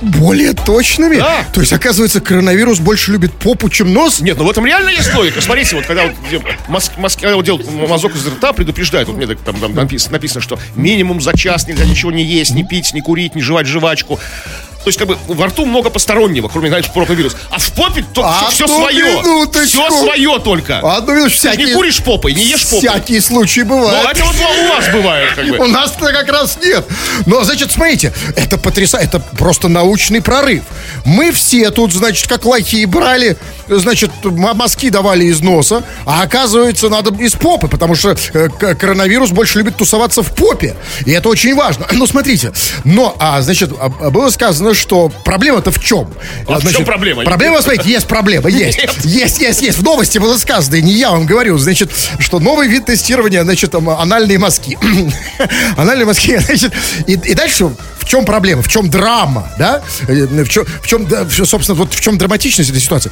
Более 0.01 0.53
точными? 0.53 1.17
Да. 1.17 1.45
То 1.53 1.61
есть, 1.61 1.71
оказывается, 1.71 2.19
коронавирус 2.19 2.79
больше 2.79 3.11
любит 3.11 3.31
попу, 3.33 3.69
чем 3.69 3.93
нос? 3.93 4.21
Нет, 4.21 4.39
ну 4.39 4.45
в 4.45 4.49
этом 4.49 4.65
реально 4.65 4.89
есть 4.89 5.13
логика. 5.13 5.39
Смотрите, 5.39 5.75
вот 5.75 5.85
когда 5.85 6.05
вот, 6.07 6.51
маз, 6.67 7.15
когда 7.15 7.35
вот 7.35 7.45
делают 7.45 7.71
мазок 7.71 8.15
из 8.15 8.25
рта, 8.25 8.53
предупреждают, 8.53 9.07
вот 9.07 9.17
мне 9.17 9.27
там, 9.35 9.59
там 9.59 9.75
написано, 9.75 10.13
написано, 10.13 10.41
что 10.41 10.57
минимум 10.73 11.21
за 11.21 11.37
час 11.37 11.67
нельзя 11.67 11.85
ничего 11.85 12.11
не 12.11 12.23
есть, 12.23 12.55
не 12.55 12.63
пить, 12.63 12.91
не 12.95 13.01
курить, 13.01 13.35
не 13.35 13.43
жевать 13.43 13.67
жвачку. 13.67 14.19
То 14.83 14.87
есть, 14.87 14.97
как 14.97 15.09
бы, 15.09 15.17
во 15.27 15.47
рту 15.47 15.65
много 15.65 15.89
постороннего, 15.89 16.47
кроме, 16.47 16.69
знаешь, 16.69 16.89
пропавирус. 16.91 17.35
А 17.51 17.59
в 17.59 17.73
попе 17.73 18.05
то, 18.13 18.23
а 18.23 18.49
все 18.49 18.65
свое. 18.65 19.17
Минуточку. 19.17 19.67
Все 19.67 19.89
свое 19.89 20.39
только. 20.39 20.79
Одну 20.79 21.15
минуту, 21.15 21.31
всякие... 21.31 21.65
Ты 21.65 21.71
не 21.71 21.75
куришь 21.75 22.01
попой, 22.01 22.33
не 22.33 22.45
ешь 22.45 22.63
попой. 22.63 22.78
Всякие 22.79 23.21
случаи 23.21 23.61
бывают. 23.61 24.03
Ну, 24.03 24.09
это 24.09 24.23
вот 24.23 24.35
у 24.35 24.69
вас 24.69 24.85
бывает, 24.91 25.29
как 25.35 25.47
бы. 25.47 25.57
У 25.59 25.67
нас-то 25.67 26.11
как 26.11 26.29
раз 26.29 26.57
нет. 26.63 26.85
Но, 27.25 27.43
значит, 27.43 27.71
смотрите, 27.71 28.13
это 28.35 28.57
потрясающе, 28.57 29.07
это 29.07 29.19
просто 29.19 29.67
научный 29.67 30.21
прорыв. 30.21 30.63
Мы 31.05 31.31
все 31.31 31.69
тут, 31.71 31.93
значит, 31.93 32.27
как 32.27 32.45
лохи 32.45 32.85
брали, 32.85 33.37
значит, 33.67 34.11
мазки 34.23 34.89
давали 34.89 35.25
из 35.25 35.41
носа, 35.41 35.83
а 36.05 36.23
оказывается, 36.23 36.89
надо 36.89 37.13
из 37.21 37.33
попы, 37.33 37.67
потому 37.67 37.95
что 37.95 38.15
э, 38.33 38.49
коронавирус 38.49 39.31
больше 39.31 39.59
любит 39.59 39.77
тусоваться 39.77 40.23
в 40.23 40.33
попе. 40.33 40.75
И 41.05 41.11
это 41.11 41.29
очень 41.29 41.55
важно. 41.55 41.87
Ну, 41.99 42.07
смотрите, 42.07 42.53
но, 42.85 43.13
а, 43.19 43.41
значит, 43.41 43.71
а, 43.77 43.89
было 43.89 44.29
сказано 44.29 44.49
сказано, 44.49 44.73
что 44.73 45.11
проблема-то 45.23 45.71
в 45.71 45.79
чем? 45.79 46.11
А 46.47 46.59
значит, 46.59 46.71
в 46.71 46.75
чем 46.77 46.85
проблема? 46.85 47.23
Проблема, 47.23 47.61
смотрите, 47.61 47.89
есть 47.89 48.07
проблема, 48.07 48.49
есть. 48.49 48.77
Нет. 48.81 48.95
Есть, 49.03 49.39
есть, 49.39 49.61
есть. 49.61 49.77
В 49.77 49.83
новости 49.83 50.17
было 50.17 50.37
сказано, 50.37 50.75
и 50.75 50.81
не 50.81 50.93
я 50.93 51.11
вам 51.11 51.25
говорю, 51.25 51.57
значит, 51.57 51.91
что 52.19 52.39
новый 52.39 52.67
вид 52.69 52.85
тестирования, 52.85 53.43
значит, 53.43 53.71
там, 53.71 53.89
анальные 53.89 54.39
мазки. 54.39 54.77
анальные 55.77 56.05
мазки, 56.05 56.37
значит, 56.45 56.73
и, 57.07 57.13
и 57.13 57.33
дальше 57.33 57.71
в 57.99 58.05
чем 58.05 58.25
проблема, 58.25 58.61
в 58.61 58.67
чем 58.67 58.89
драма, 58.89 59.49
да? 59.57 59.81
Э, 60.07 60.43
в 60.43 60.49
чем, 60.49 60.65
в 60.65 60.87
чем, 60.87 61.07
собственно, 61.45 61.77
вот 61.77 61.93
в 61.93 61.99
чем 61.99 62.17
драматичность 62.17 62.69
этой 62.69 62.81
ситуации? 62.81 63.11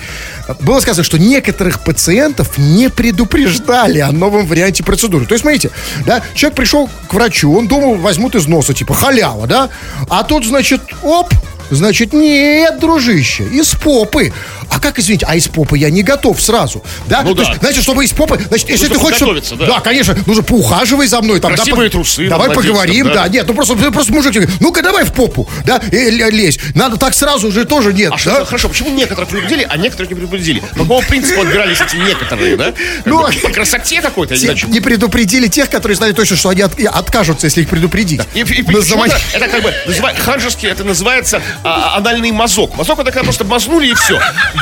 Было 0.62 0.80
сказано, 0.80 1.04
что 1.04 1.20
некоторых 1.20 1.84
пациентов 1.84 2.58
не 2.58 2.90
предупреждали 2.90 4.00
о 4.00 4.12
новом 4.12 4.48
варианте 4.48 4.84
процедуры. 4.84 5.26
То 5.26 5.34
есть, 5.34 5.44
смотрите, 5.44 5.72
да, 6.06 6.22
человек 6.34 6.56
пришел 6.56 6.90
к 7.10 7.14
врачу, 7.14 7.54
он 7.54 7.68
думал, 7.68 7.96
возьмут 7.96 8.36
из 8.36 8.48
носа, 8.48 8.74
типа, 8.74 8.94
халява, 8.94 9.48
да? 9.48 9.70
А 10.10 10.24
тут, 10.24 10.46
значит, 10.46 10.82
оп, 11.04 11.32
Значит, 11.70 12.14
нет, 12.14 12.80
дружище, 12.80 13.44
из 13.44 13.70
попы. 13.76 14.34
А 14.70 14.80
как, 14.80 15.00
извините, 15.00 15.26
а 15.28 15.36
из 15.36 15.48
попы 15.48 15.78
я 15.78 15.90
не 15.90 16.04
готов 16.04 16.42
сразу. 16.42 16.84
Да? 17.08 17.22
Ну, 17.24 17.34
То 17.34 17.44
да. 17.44 17.50
есть, 17.50 17.62
значит, 17.62 17.84
чтобы 17.84 18.04
из 18.04 18.12
попы, 18.12 18.40
значит, 18.48 18.70
если 18.70 18.88
ты 18.88 18.96
хочешь... 18.96 19.18
Чтобы, 19.18 19.42
да. 19.60 19.66
да, 19.66 19.80
конечно, 19.80 20.16
нужно 20.26 20.44
поухаживай 20.44 21.08
за 21.08 21.22
мной. 21.22 21.40
Там, 21.40 21.56
Красивые 21.56 21.90
да, 21.90 21.94
трусы. 21.94 22.28
Давай 22.28 22.50
поговорим, 22.52 23.08
да. 23.08 23.14
да. 23.24 23.28
Нет, 23.28 23.46
ну 23.48 23.54
просто, 23.54 23.76
просто 23.76 24.14
мужик 24.14 24.34
тебе 24.34 24.48
ну-ка 24.60 24.82
давай 24.82 25.06
в 25.06 25.14
попу, 25.14 25.50
да, 25.66 25.78
и, 25.92 26.10
лезь. 26.10 26.60
Надо 26.76 26.98
так 26.98 27.14
сразу 27.14 27.52
же 27.52 27.66
тоже 27.66 27.94
нет. 27.94 28.12
А 28.12 28.16
да? 28.16 28.18
что, 28.18 28.46
хорошо, 28.46 28.70
почему 28.70 28.90
некоторых 28.92 29.30
предупредили, 29.30 29.66
а 29.70 29.78
некоторых 29.78 30.10
не 30.10 30.16
предупредили? 30.16 30.60
По 30.60 30.80
какому 30.80 31.02
принципу 31.02 31.42
отбирались 31.42 31.80
эти 31.82 31.96
некоторые, 31.96 32.58
да? 32.58 32.74
Ну, 33.06 33.26
по 33.42 33.50
красоте 33.50 34.02
какой-то, 34.02 34.36
не 34.36 34.80
предупредили 34.80 35.48
тех, 35.48 35.70
которые 35.70 35.96
знали 35.96 36.14
точно, 36.14 36.36
что 36.36 36.50
они 36.50 36.62
от, 36.62 36.80
откажутся, 36.80 37.48
если 37.48 37.62
их 37.62 37.70
предупредить. 37.70 38.22
И, 38.34 38.40
и, 38.40 38.44
и 38.44 38.64
это 39.34 39.48
как 39.48 39.64
бы, 39.64 39.74
ханжески 40.20 40.66
это 40.66 40.84
называется 40.84 41.42
а, 41.64 41.98
анальный 41.98 42.32
мазок. 42.32 42.76
Мазок 42.76 43.00
это 43.00 43.12
когда 43.12 43.24
просто 43.24 43.44
мазнули 43.46 43.88
и 43.88 43.94
все. 43.94 44.20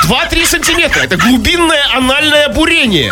2-3 0.07 0.45
сантиметра. 0.45 1.01
Это 1.01 1.17
глубинное 1.17 1.83
анальное 1.93 2.49
бурение. 2.49 3.11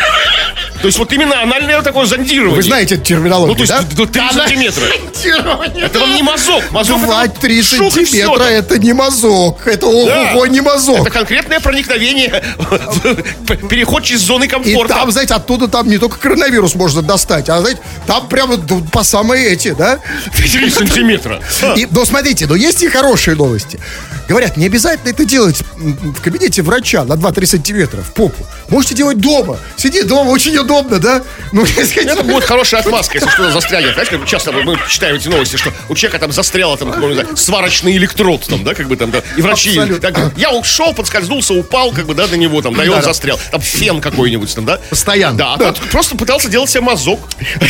То 0.84 0.88
есть 0.88 1.00
вот 1.00 1.14
именно 1.14 1.42
анальное 1.42 1.82
такое 1.82 2.06
зондирование. 2.06 2.58
Вы 2.58 2.62
знаете 2.62 2.96
эту 2.96 3.06
терминологию, 3.06 3.56
Ну, 3.58 3.66
то 3.66 3.74
есть 3.74 3.96
да? 3.96 3.96
до 3.96 4.06
3 4.06 4.22
сантиметра. 4.34 4.84
Зондирование. 5.14 5.86
Это 5.86 6.00
вам 6.00 6.14
не 6.14 6.22
мазок. 6.22 6.62
Мазок 6.72 6.98
это 7.04 7.08
2-3 7.48 7.56
вот 7.56 7.66
шух 7.66 7.98
и 8.00 8.04
всё 8.04 8.18
сантиметра 8.28 8.44
это 8.44 8.78
не 8.80 8.92
мазок. 8.92 9.66
Это 9.66 9.86
ого, 9.88 10.46
не 10.48 10.60
мазок. 10.60 11.00
Это 11.00 11.10
конкретное 11.10 11.62
проникновение, 11.62 12.44
переход 13.70 14.04
через 14.04 14.20
зоны 14.24 14.44
И 14.44 14.48
комфорта. 14.50 14.94
там, 14.94 15.10
знаете, 15.10 15.36
оттуда 15.36 15.70
там 15.70 15.88
не 15.88 16.00
только 16.00 16.18
коронавирус 16.20 16.76
можно 16.76 17.02
достать, 17.02 17.48
а, 17.48 17.62
знаете, 17.62 17.80
там 18.06 18.28
прямо 18.28 18.58
по 18.92 19.04
самые 19.04 19.48
эти, 19.54 19.72
да? 19.74 20.00
3 20.36 20.70
сантиметра. 20.70 21.42
И, 21.78 21.88
но 21.92 22.04
смотрите, 22.04 22.46
но 22.46 22.56
есть 22.56 22.84
и 22.84 22.90
хорошие 22.90 23.38
новости. 23.38 23.80
Говорят, 24.28 24.56
не 24.58 24.66
обязательно 24.66 25.10
это 25.10 25.26
делать 25.26 25.62
в 25.78 26.22
кабинете 26.22 26.62
врача 26.62 27.04
на 27.04 27.14
2-3 27.14 27.46
сантиметра 27.46 28.02
в 28.02 28.12
попу. 28.14 28.46
Можете 28.70 28.96
делать 28.96 29.20
дома. 29.20 29.58
Сиди 29.76 30.02
дома, 30.04 30.30
очень 30.30 30.58
удобно, 30.58 30.73
да? 30.82 31.22
Ну, 31.52 31.64
Это 31.96 32.24
будет 32.24 32.44
хорошая 32.44 32.82
отмазка, 32.86 33.18
если 33.18 33.30
что-то 33.30 33.52
застрянет. 33.52 33.94
Знаешь, 33.94 34.10
как 34.10 34.26
часто 34.26 34.52
мы 34.52 34.78
читаем 34.90 35.16
эти 35.16 35.28
новости, 35.28 35.56
что 35.58 35.72
у 35.90 35.96
человека 35.96 36.20
там 36.20 36.32
застрял 36.32 36.78
там, 36.78 36.94
ну, 37.00 37.08
не 37.10 37.14
знаю, 37.16 37.36
сварочный 37.38 37.96
электрод, 37.98 38.46
там, 38.48 38.64
да, 38.64 38.74
как 38.74 38.88
бы 38.88 38.96
там, 38.96 39.12
да, 39.12 39.22
и 39.38 39.42
врачи, 39.42 39.80
так, 40.02 40.34
я 40.38 40.52
ушел, 40.52 40.94
подскользнулся, 40.94 41.54
упал, 41.54 41.92
как 41.92 42.06
бы, 42.06 42.14
да, 42.16 42.28
на 42.28 42.36
него, 42.36 42.62
там, 42.62 42.74
да, 42.76 42.84
и 42.86 42.90
он 42.90 43.02
застрял. 43.02 43.40
Там 43.52 43.62
фен 43.62 44.02
какой-нибудь, 44.02 44.54
там, 44.56 44.66
да. 44.66 44.80
Постоянно. 44.90 45.38
Да, 45.38 45.54
а 45.54 45.58
Да. 45.58 45.72
тот 45.74 45.90
просто 45.90 46.16
пытался 46.16 46.50
делать 46.50 46.70
себе 46.70 46.82
мазок. 46.82 47.20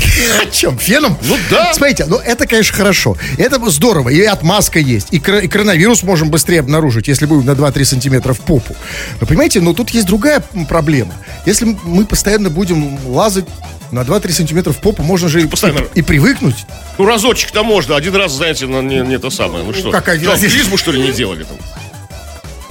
Чем? 0.52 0.78
Феном? 0.78 1.18
Ну 1.22 1.38
да. 1.50 1.74
Смотрите, 1.74 2.06
ну 2.06 2.18
это, 2.18 2.46
конечно, 2.48 2.76
хорошо. 2.76 3.18
Это 3.38 3.60
здорово. 3.70 4.10
И 4.10 4.22
отмазка 4.24 4.80
есть. 4.80 5.08
И, 5.12 5.18
кро- 5.20 5.42
и 5.42 5.48
коронавирус 5.48 6.04
можем 6.04 6.30
быстрее 6.30 6.60
обнаружить, 6.60 7.08
если 7.08 7.26
будем 7.26 7.46
на 7.46 7.52
2-3 7.52 7.86
сантиметра 7.86 8.34
в 8.34 8.40
попу. 8.40 8.76
Но 9.20 9.28
понимаете, 9.28 9.62
но 9.62 9.74
тут 9.74 9.90
есть 9.92 10.06
другая 10.06 10.44
проблема. 10.70 11.14
Если 11.46 11.66
мы 11.84 12.06
постоянно 12.06 12.50
будем 12.50 12.93
лазать 13.06 13.46
на 13.92 14.00
2-3 14.02 14.32
сантиметра 14.32 14.72
в 14.72 14.78
попу, 14.78 15.04
можно 15.04 15.28
же 15.30 15.42
и, 15.42 15.48
Постоянно. 15.48 15.86
и, 15.94 16.00
и 16.00 16.02
привыкнуть. 16.02 16.66
Ну, 16.98 17.06
разочек-то 17.06 17.64
можно, 17.64 17.96
один 17.96 18.16
раз, 18.16 18.32
знаете, 18.34 18.66
ну, 18.66 18.82
не, 18.82 19.02
не 19.02 19.20
то 19.20 19.30
самое. 19.30 19.64
Ну 19.64 19.74
что, 19.74 19.92
как 19.92 20.08
один 20.10 20.24
что, 20.24 20.32
раз? 20.32 20.40
клизму, 20.42 20.78
что 20.78 20.92
ли, 20.92 21.02
не 21.02 21.12
делали 21.12 21.44
там? 21.44 21.58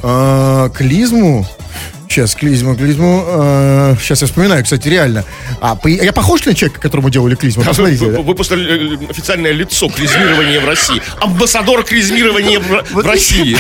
А, 0.03 0.69
клизму. 0.71 1.47
Сейчас, 2.13 2.35
клизму, 2.35 2.77
клизму. 2.77 3.25
а, 3.27 3.97
сейчас 3.99 4.21
я 4.21 4.27
вспоминаю, 4.27 4.63
кстати, 4.63 4.87
реально. 4.87 5.25
А, 5.63 5.77
по- 5.77 5.89
я 5.89 6.13
похож 6.13 6.45
на 6.45 6.55
человека, 6.55 6.79
которому 6.79 7.09
делали 7.09 7.37
клизму? 7.37 7.65
Посмотрите. 7.65 8.05
Вы- 8.05 8.13
да? 8.13 8.21
Выпустили 8.21 9.07
э, 9.07 9.11
официальное 9.11 9.53
лицо 9.53 9.89
клизмирования 9.89 10.61
в 10.61 10.67
России. 10.67 11.01
Амбассадор 11.21 11.83
клизмирования 11.85 12.61
в, 12.61 12.85
в 12.93 12.99
России. 12.99 13.57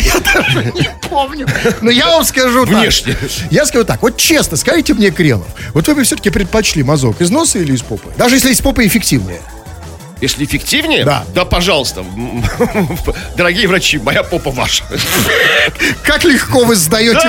помню. 1.08 1.46
Но 1.80 1.90
я 1.90 2.08
вам 2.08 2.24
скажу 2.24 2.66
так. 2.66 2.74
Внешне. 2.74 3.16
Я 3.50 3.64
скажу 3.64 3.84
так. 3.86 4.02
Вот 4.02 4.18
честно, 4.18 4.58
скажите 4.58 4.92
мне, 4.92 5.10
Крелов, 5.10 5.46
вот 5.72 5.88
вы 5.88 5.94
бы 5.94 6.04
все-таки 6.04 6.28
предпочли 6.28 6.82
мазок 6.82 7.22
из 7.22 7.30
носа 7.30 7.58
или 7.58 7.72
из 7.72 7.80
попы? 7.80 8.10
Даже 8.18 8.34
если 8.36 8.52
из 8.52 8.60
попы 8.60 8.86
эффективнее. 8.86 9.40
Если 10.22 10.44
эффективнее, 10.44 11.04
Да. 11.04 11.24
да, 11.34 11.44
пожалуйста. 11.44 12.04
Дорогие 13.36 13.66
врачи, 13.66 13.98
моя 13.98 14.22
попа 14.22 14.52
ваша. 14.52 14.84
Как 16.04 16.22
легко 16.22 16.64
вы 16.64 16.76
сдаете 16.76 17.20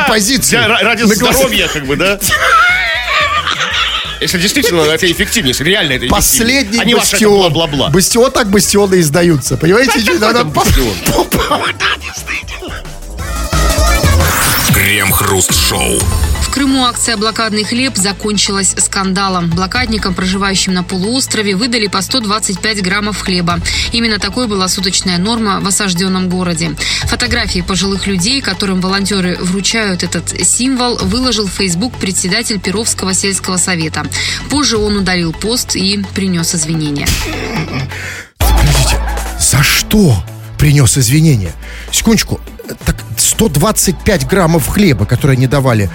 Да, 0.51 0.67
ра- 0.67 0.83
ради 0.83 1.01
здоровья, 1.03 1.67
как 1.67 1.87
бы, 1.87 1.95
да. 1.95 2.19
Если 4.21 4.39
действительно 4.39 4.81
это 4.81 5.11
эффективнее, 5.11 5.49
если 5.49 5.65
реально 5.65 5.93
это 5.93 6.05
эффективнее. 6.05 6.11
Последний 6.11 6.79
а 6.79 6.85
не 6.85 6.93
ваше 6.95 7.07
это 7.07 7.25
бастион. 7.25 7.39
бла-бла-бла. 7.51 7.89
Бастион 7.89 8.31
так 8.31 8.49
бастионы 8.51 8.99
издаются. 9.01 9.57
Понимаете? 9.57 9.99
Надо 10.19 10.45
бастион? 10.45 10.95
попа, 11.07 11.57
вот 11.57 11.75
так, 11.77 11.99
действительно. 11.99 12.73
Крем-хруст-шоу. 14.73 15.99
Крыму 16.53 16.85
акция 16.85 17.17
«Блокадный 17.17 17.63
хлеб» 17.63 17.97
закончилась 17.97 18.75
скандалом. 18.77 19.49
Блокадникам, 19.49 20.13
проживающим 20.13 20.75
на 20.75 20.83
полуострове, 20.83 21.55
выдали 21.55 21.87
по 21.87 21.99
125 21.99 22.83
граммов 22.83 23.19
хлеба. 23.21 23.59
Именно 23.91 24.19
такой 24.19 24.45
была 24.45 24.67
суточная 24.67 25.17
норма 25.17 25.61
в 25.61 25.67
осажденном 25.67 26.29
городе. 26.29 26.75
Фотографии 27.05 27.61
пожилых 27.61 28.05
людей, 28.05 28.39
которым 28.39 28.81
волонтеры 28.81 29.35
вручают 29.41 30.03
этот 30.03 30.29
символ, 30.45 30.97
выложил 30.97 31.47
в 31.47 31.51
Facebook 31.53 31.97
председатель 31.97 32.59
Перовского 32.59 33.15
сельского 33.15 33.57
совета. 33.57 34.05
Позже 34.51 34.77
он 34.77 34.97
удалил 34.97 35.33
пост 35.33 35.75
и 35.75 36.05
принес 36.13 36.53
извинения. 36.53 37.07
Подождите, 38.37 39.01
за 39.39 39.63
что 39.63 40.23
принес 40.57 40.97
извинения? 40.97 41.51
Секундочку, 41.91 42.39
так 42.85 42.95
125 43.17 44.27
граммов 44.27 44.67
хлеба, 44.67 45.05
которые 45.05 45.35
они 45.35 45.47
давали 45.47 45.89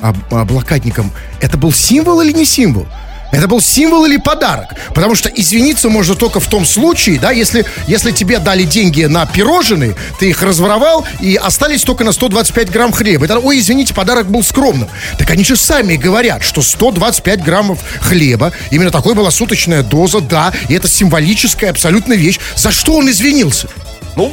а, 0.00 0.14
а, 0.30 0.44
блокадникам, 0.44 1.12
это 1.40 1.56
был 1.56 1.72
символ 1.72 2.20
или 2.20 2.32
не 2.32 2.44
символ? 2.44 2.86
Это 3.34 3.48
был 3.48 3.60
символ 3.60 4.04
или 4.04 4.16
подарок? 4.16 4.74
Потому 4.94 5.16
что 5.16 5.28
извиниться 5.28 5.88
можно 5.88 6.14
только 6.14 6.38
в 6.38 6.46
том 6.46 6.64
случае, 6.64 7.18
да, 7.18 7.32
если, 7.32 7.64
если 7.88 8.12
тебе 8.12 8.38
дали 8.38 8.62
деньги 8.62 9.02
на 9.04 9.26
пирожные, 9.26 9.96
ты 10.20 10.30
их 10.30 10.40
разворовал, 10.40 11.04
и 11.20 11.34
остались 11.34 11.82
только 11.82 12.04
на 12.04 12.12
125 12.12 12.70
грамм 12.70 12.92
хлеба. 12.92 13.24
Это, 13.24 13.40
ой, 13.40 13.58
извините, 13.58 13.92
подарок 13.92 14.30
был 14.30 14.44
скромным. 14.44 14.88
Так 15.18 15.30
они 15.30 15.42
же 15.42 15.56
сами 15.56 15.96
говорят, 15.96 16.44
что 16.44 16.62
125 16.62 17.42
граммов 17.42 17.80
хлеба, 18.00 18.52
именно 18.70 18.92
такой 18.92 19.14
была 19.14 19.32
суточная 19.32 19.82
доза, 19.82 20.20
да, 20.20 20.52
и 20.68 20.74
это 20.74 20.86
символическая 20.86 21.70
абсолютно 21.70 22.12
вещь. 22.12 22.38
За 22.54 22.70
что 22.70 22.94
он 22.94 23.10
извинился? 23.10 23.68
Ну, 24.16 24.30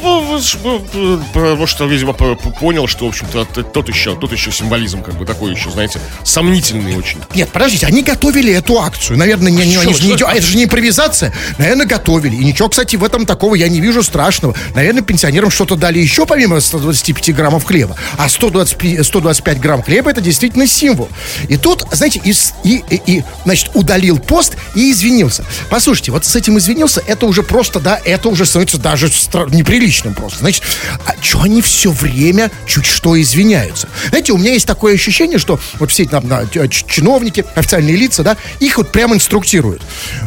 потому 1.34 1.68
что, 1.68 1.86
видимо, 1.86 2.14
понял, 2.14 2.88
что, 2.88 3.06
в 3.06 3.10
общем-то, 3.10 3.46
тот 3.64 3.90
еще, 3.90 4.16
тут 4.16 4.32
еще 4.32 4.52
символизм, 4.52 5.02
как 5.02 5.16
бы 5.16 5.26
такой 5.26 5.52
еще, 5.52 5.70
знаете, 5.72 6.00
сомнительный 6.24 6.96
очень. 6.96 7.20
Нет, 7.34 7.50
подождите, 7.50 7.86
они 7.88 8.04
готовили 8.04 8.54
эту 8.54 8.80
акцию. 8.80 9.18
Наверное, 9.18 9.52
не, 9.52 9.66
не- 9.66 9.78
они 9.78 9.94
же 9.94 10.04
не- 10.04 10.12
это 10.38 10.46
же 10.46 10.58
не 10.58 10.64
импровизация. 10.66 11.34
Наверное, 11.58 11.86
готовили. 11.86 12.36
И 12.36 12.44
ничего, 12.46 12.70
кстати, 12.70 12.96
в 12.96 13.04
этом 13.04 13.26
такого 13.26 13.56
я 13.56 13.68
не 13.70 13.82
вижу 13.82 14.04
страшного. 14.04 14.56
Наверное, 14.76 15.02
пенсионерам 15.02 15.50
что-то 15.50 15.76
дали 15.76 16.00
еще 16.00 16.26
помимо 16.26 16.60
125 16.60 17.34
граммов 17.36 17.64
хлеба. 17.66 17.96
А 18.18 18.30
125, 18.30 19.06
125 19.06 19.60
грамм 19.60 19.82
хлеба 19.82 20.12
это 20.12 20.22
действительно 20.22 20.68
символ. 20.68 21.10
И 21.50 21.58
тут, 21.58 21.86
знаете, 21.92 22.22
и, 22.24 22.34
и, 22.64 22.84
и- 22.90 23.02
и, 23.18 23.24
значит, 23.46 23.72
удалил 23.74 24.20
пост 24.20 24.56
и 24.76 24.92
извинился. 24.92 25.44
Послушайте, 25.70 26.12
вот 26.12 26.26
с 26.26 26.36
этим 26.36 26.58
извинился, 26.58 27.02
это 27.08 27.26
уже 27.26 27.44
просто, 27.44 27.80
да, 27.80 28.00
это 28.06 28.30
уже 28.30 28.46
становится 28.46 28.78
даже 28.78 29.08
стра- 29.08 29.50
неприличным 29.72 30.14
просто. 30.14 30.40
Значит, 30.40 30.64
а 31.06 31.14
что 31.22 31.42
они 31.42 31.62
все 31.62 31.92
время 31.92 32.52
чуть 32.68 32.86
что 32.86 33.20
извиняются? 33.20 33.88
Знаете, 34.10 34.34
у 34.34 34.38
меня 34.38 34.54
есть 34.54 34.68
такое 34.68 34.96
ощущение, 34.96 35.38
что 35.40 35.60
вот 35.80 35.92
все 35.92 36.04
эти 36.04 36.10
там, 36.12 36.28
да, 36.28 36.46
ч- 36.48 36.84
чиновники, 36.88 37.46
официальные 37.56 37.96
лица, 37.96 38.24
да, 38.24 38.38
их 38.60 38.78
вот 38.78 38.92
прямо 38.92 39.16
инструктируют. 39.16 39.82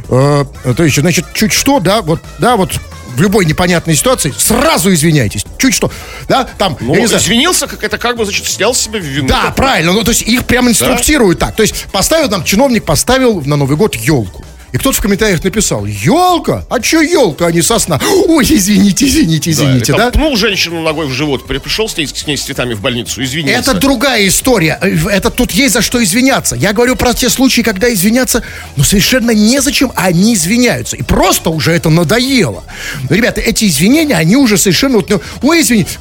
Э, 0.08 0.44
то 0.76 0.84
есть, 0.84 0.96
значит, 0.98 1.26
чуть 1.34 1.52
что, 1.52 1.80
да, 1.80 2.00
вот, 2.02 2.20
да, 2.38 2.56
вот 2.56 2.72
в 3.16 3.20
любой 3.20 3.44
непонятной 3.44 3.94
ситуации 3.94 4.34
сразу 4.36 4.92
извиняйтесь. 4.92 5.44
Чуть 5.58 5.74
что, 5.74 5.92
да, 6.28 6.44
там, 6.44 6.76
Ну, 6.80 6.94
я 6.94 7.00
не 7.02 7.06
знаю, 7.06 7.22
извинился, 7.22 7.66
как 7.68 7.84
это 7.84 7.96
как 7.98 8.16
бы, 8.16 8.24
значит, 8.24 8.46
снял 8.46 8.74
с 8.74 8.80
себя 8.80 8.98
вину. 8.98 9.28
да, 9.28 9.52
правильно. 9.54 9.92
Ну, 9.92 10.02
то 10.02 10.10
есть 10.10 10.22
их 10.22 10.44
прямо 10.46 10.70
инструктируют 10.70 11.38
так. 11.38 11.54
То 11.54 11.62
есть 11.62 11.86
поставил 11.92 12.28
там, 12.28 12.44
чиновник 12.44 12.84
поставил 12.84 13.40
на 13.42 13.56
Новый 13.56 13.76
год 13.76 13.94
елку. 13.94 14.43
И 14.74 14.76
кто-то 14.76 14.98
в 14.98 15.00
комментариях 15.00 15.44
написал, 15.44 15.86
елка? 15.86 16.66
А 16.68 16.82
что 16.82 17.00
елка, 17.00 17.46
а 17.46 17.52
не 17.52 17.62
сосна? 17.62 18.00
Ой, 18.26 18.44
извините, 18.44 19.06
извините, 19.06 19.52
извините, 19.52 19.92
да? 19.92 20.10
там 20.10 20.12
Пнул 20.12 20.36
женщину 20.36 20.82
ногой 20.82 21.06
в 21.06 21.12
живот, 21.12 21.46
при- 21.46 21.58
пришел 21.58 21.88
с 21.88 21.96
ней, 21.96 22.08
с 22.08 22.26
ней 22.26 22.36
с 22.36 22.42
цветами 22.42 22.74
в 22.74 22.80
больницу, 22.80 23.22
извинился. 23.22 23.70
Это 23.70 23.74
другая 23.74 24.26
история. 24.26 24.80
Э, 24.82 24.88
Это 25.12 25.30
тут 25.30 25.52
есть 25.52 25.74
за 25.74 25.80
что 25.80 26.02
извиняться. 26.02 26.56
Я 26.56 26.72
говорю 26.72 26.96
про 26.96 27.14
те 27.14 27.30
случаи, 27.30 27.60
когда 27.60 27.92
извиняться, 27.92 28.42
ну, 28.74 28.82
совершенно 28.82 29.30
незачем, 29.30 29.92
а 29.94 30.06
они 30.06 30.34
извиняются. 30.34 30.96
И 30.96 31.04
просто 31.04 31.50
уже 31.50 31.70
это 31.70 31.88
надоело. 31.88 32.64
Ребята, 33.08 33.40
эти 33.40 33.66
извинения, 33.66 34.16
они 34.16 34.34
уже 34.34 34.58
совершенно 34.58 34.96
вот, 34.96 35.08
ну, 35.08 35.20
ой, 35.42 35.60
извините, 35.60 35.98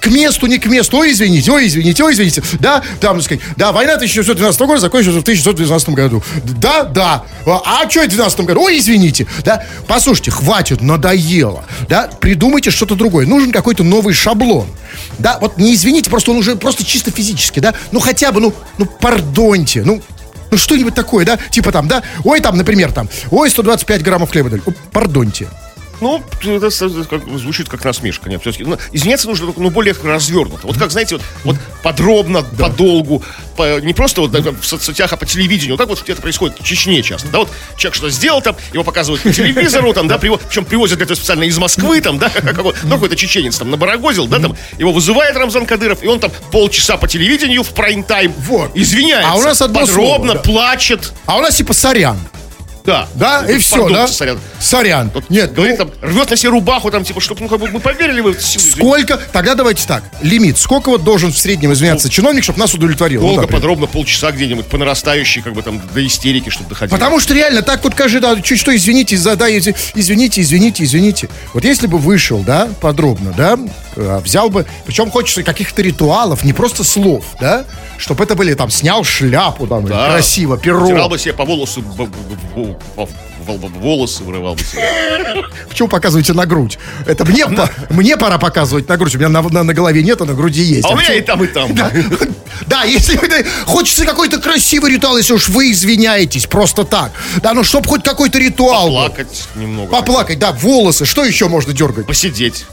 к 0.00 0.06
месту, 0.08 0.46
не 0.48 0.58
к 0.58 0.66
месту, 0.66 0.96
ой, 0.96 1.12
извините, 1.12 1.52
ой, 1.52 1.68
извините, 1.68 2.02
ой, 2.02 2.14
извините. 2.14 2.42
Да, 2.58 2.82
там, 3.00 3.22
сказать, 3.22 3.44
да, 3.56 3.70
война 3.70 3.94
1912 3.94 4.60
года 4.62 4.80
закончилась 4.80 5.18
в 5.18 5.20
1912 5.20 5.90
году. 5.90 6.20
Да, 6.60 6.82
да. 6.82 7.24
А, 7.46 7.84
а 7.84 7.88
что 7.88 8.07
в 8.08 8.14
12 8.14 8.40
году? 8.40 8.62
Ой, 8.62 8.78
извините. 8.78 9.26
Да, 9.44 9.64
послушайте, 9.86 10.30
хватит, 10.30 10.80
надоело. 10.80 11.64
Да, 11.88 12.08
придумайте 12.20 12.70
что-то 12.70 12.94
другое. 12.94 13.26
Нужен 13.26 13.52
какой-то 13.52 13.84
новый 13.84 14.14
шаблон. 14.14 14.66
Да, 15.18 15.38
вот 15.40 15.58
не 15.58 15.74
извините, 15.74 16.10
просто 16.10 16.30
он 16.30 16.38
уже 16.38 16.56
просто 16.56 16.84
чисто 16.84 17.10
физически, 17.10 17.60
да. 17.60 17.74
Ну 17.92 18.00
хотя 18.00 18.32
бы, 18.32 18.40
ну, 18.40 18.54
ну, 18.78 18.86
пардоньте, 18.86 19.82
ну, 19.84 20.02
ну 20.50 20.56
что-нибудь 20.56 20.94
такое, 20.94 21.24
да, 21.24 21.38
типа 21.50 21.72
там, 21.72 21.88
да, 21.88 22.02
ой, 22.24 22.40
там, 22.40 22.56
например, 22.56 22.92
там, 22.92 23.08
ой, 23.30 23.50
125 23.50 24.02
граммов 24.02 24.30
хлеба 24.30 24.50
пардоньте. 24.92 25.48
Ну, 26.00 26.22
это, 26.44 26.70
как, 27.08 27.22
звучит 27.38 27.68
как 27.68 27.84
насмешка. 27.84 28.28
Нет, 28.30 28.40
все-таки, 28.42 28.64
ну, 28.64 28.78
извиняться 28.92 29.28
нужно 29.28 29.46
только, 29.46 29.60
ну, 29.60 29.70
более 29.70 29.94
развернуто. 30.02 30.66
Вот 30.66 30.78
как, 30.78 30.90
знаете, 30.92 31.16
вот, 31.16 31.24
вот 31.44 31.56
подробно, 31.82 32.42
подолгу, 32.42 33.22
по- 33.56 33.80
не 33.80 33.92
просто 33.94 34.20
вот 34.20 34.30
да, 34.30 34.40
в 34.40 34.64
соцсетях, 34.64 35.12
а 35.12 35.16
по 35.16 35.26
телевидению. 35.26 35.74
Вот 35.74 35.78
так 35.78 35.88
вот 35.88 36.08
это 36.08 36.20
происходит 36.22 36.58
в 36.60 36.64
Чечне 36.64 37.02
часто. 37.02 37.28
Да, 37.28 37.38
вот 37.40 37.50
человек 37.76 37.94
что-то 37.96 38.10
сделал 38.12 38.40
там, 38.42 38.56
его 38.72 38.84
показывают 38.84 39.22
по 39.22 39.32
телевизору, 39.32 39.92
там, 39.92 40.06
да, 40.08 40.16
приво- 40.16 40.40
причем 40.48 40.64
привозят 40.64 40.98
для 40.98 41.04
этого 41.04 41.16
специально 41.16 41.42
из 41.44 41.58
Москвы, 41.58 42.00
там, 42.00 42.18
да, 42.18 42.28
какой- 42.34 42.74
ну, 42.84 42.90
какой-то 42.90 43.16
чеченец 43.16 43.58
там 43.58 43.70
набарагозил, 43.70 44.26
да, 44.28 44.38
там, 44.38 44.56
его 44.78 44.92
вызывает 44.92 45.36
Рамзан 45.36 45.66
Кадыров, 45.66 46.02
и 46.02 46.06
он 46.06 46.20
там 46.20 46.30
полчаса 46.52 46.96
по 46.96 47.08
телевидению 47.08 47.62
в 47.64 47.70
прайм-тайм 47.74 48.32
Вот. 48.38 48.70
извиняется. 48.76 49.32
А 49.32 49.36
у 49.36 49.42
нас 49.42 49.60
одно 49.60 49.80
подробно, 49.80 50.32
слово, 50.32 50.34
да. 50.34 50.40
плачет. 50.40 51.12
А 51.26 51.36
у 51.38 51.40
нас 51.40 51.56
типа 51.56 51.72
сорян. 51.72 52.18
Да. 52.88 53.06
Да, 53.14 53.44
и 53.46 53.58
все, 53.58 53.76
Пардон, 53.76 53.92
да? 53.92 54.08
сорян. 54.08 54.40
Сорян. 54.58 55.10
Вот 55.12 55.28
Нет, 55.28 55.52
говорит 55.52 55.78
ну, 55.78 55.84
там, 55.84 55.94
рвет 56.10 56.30
на 56.30 56.36
себе 56.38 56.48
рубаху, 56.48 56.90
там, 56.90 57.04
типа, 57.04 57.20
чтобы, 57.20 57.42
ну, 57.42 57.48
как 57.48 57.60
бы 57.60 57.68
мы 57.68 57.80
поверили 57.80 58.22
в 58.22 58.28
эту 58.28 58.40
силу. 58.40 58.64
сколько? 58.64 59.18
Тогда 59.30 59.54
давайте 59.54 59.86
так. 59.86 60.04
Лимит. 60.22 60.56
Сколько 60.56 60.88
вот 60.88 61.04
должен 61.04 61.30
в 61.30 61.36
среднем 61.38 61.74
извиняться 61.74 62.08
чиновник, 62.08 62.44
чтобы 62.44 62.58
нас 62.60 62.72
удовлетворил? 62.72 63.20
Ну, 63.20 63.26
Долго, 63.28 63.42
так, 63.42 63.50
подробно, 63.50 63.86
полчаса 63.86 64.32
где-нибудь, 64.32 64.64
по 64.68 64.78
нарастающей, 64.78 65.42
как 65.42 65.52
бы 65.52 65.60
там, 65.60 65.82
до 65.92 66.06
истерики, 66.06 66.48
чтобы 66.48 66.70
доходило. 66.70 66.96
Потому 66.96 67.20
что 67.20 67.34
реально 67.34 67.60
так 67.60 67.84
вот 67.84 67.94
каждый, 67.94 68.22
да, 68.22 68.40
чуть 68.40 68.58
что, 68.58 68.74
извините, 68.74 69.18
за- 69.18 69.36
да, 69.36 69.50
изв- 69.50 69.76
извините, 69.94 70.40
извините, 70.40 70.84
извините. 70.84 71.28
Вот 71.52 71.64
если 71.64 71.86
бы 71.86 71.98
вышел, 71.98 72.38
да, 72.38 72.68
подробно, 72.80 73.34
да, 73.36 73.58
взял 73.98 74.50
бы, 74.50 74.64
причем 74.86 75.10
хочется 75.10 75.42
каких-то 75.42 75.82
ритуалов, 75.82 76.44
не 76.44 76.52
просто 76.52 76.84
слов, 76.84 77.24
да, 77.40 77.64
чтобы 77.98 78.24
это 78.24 78.34
были, 78.34 78.54
там, 78.54 78.70
снял 78.70 79.04
шляпу, 79.04 79.66
там, 79.66 79.84
Да. 79.86 80.10
красиво, 80.12 80.56
перо. 80.56 80.84
Втирал 80.84 81.08
бы 81.08 81.18
себе 81.18 81.34
по 81.34 81.44
волосу, 81.44 81.82
волосы 83.46 84.24
вырывал 84.24 84.54
бы 84.54 84.60
себе. 84.62 84.82
Почему 85.68 85.88
показываете 85.88 86.32
на 86.32 86.46
грудь? 86.46 86.78
Это 87.06 87.24
мне, 87.24 87.46
по- 87.46 87.70
мне 87.90 88.16
пора 88.16 88.38
показывать 88.38 88.88
на 88.88 88.96
грудь. 88.96 89.14
У 89.14 89.18
меня 89.18 89.28
на, 89.28 89.42
на- 89.42 89.62
на 89.62 89.74
голове 89.74 90.02
нет, 90.02 90.20
а 90.20 90.24
на 90.24 90.34
груди 90.34 90.62
есть. 90.62 90.84
А 90.84 90.90
у 90.90 90.96
меня 90.96 91.14
и 91.14 91.20
там, 91.20 91.42
и 91.44 91.46
там. 91.46 91.74
Да, 91.74 91.90
да, 92.66 92.82
если 92.84 93.18
хочется 93.66 94.04
какой-то 94.04 94.38
красивый 94.38 94.92
ритуал, 94.92 95.16
если 95.16 95.32
уж 95.34 95.48
вы 95.48 95.70
извиняетесь 95.72 96.46
просто 96.46 96.84
так. 96.84 97.12
Да, 97.42 97.54
ну 97.54 97.64
чтоб 97.64 97.86
хоть 97.86 98.02
какой-то 98.02 98.38
ритуал. 98.38 98.86
был. 98.88 98.94
Плакать 98.96 99.48
немного. 99.56 99.90
Поплакать, 99.90 100.38
да, 100.38 100.52
волосы. 100.52 101.06
Что 101.06 101.24
еще 101.24 101.48
можно 101.48 101.72
дергать? 101.72 102.06
Посидеть. 102.06 102.66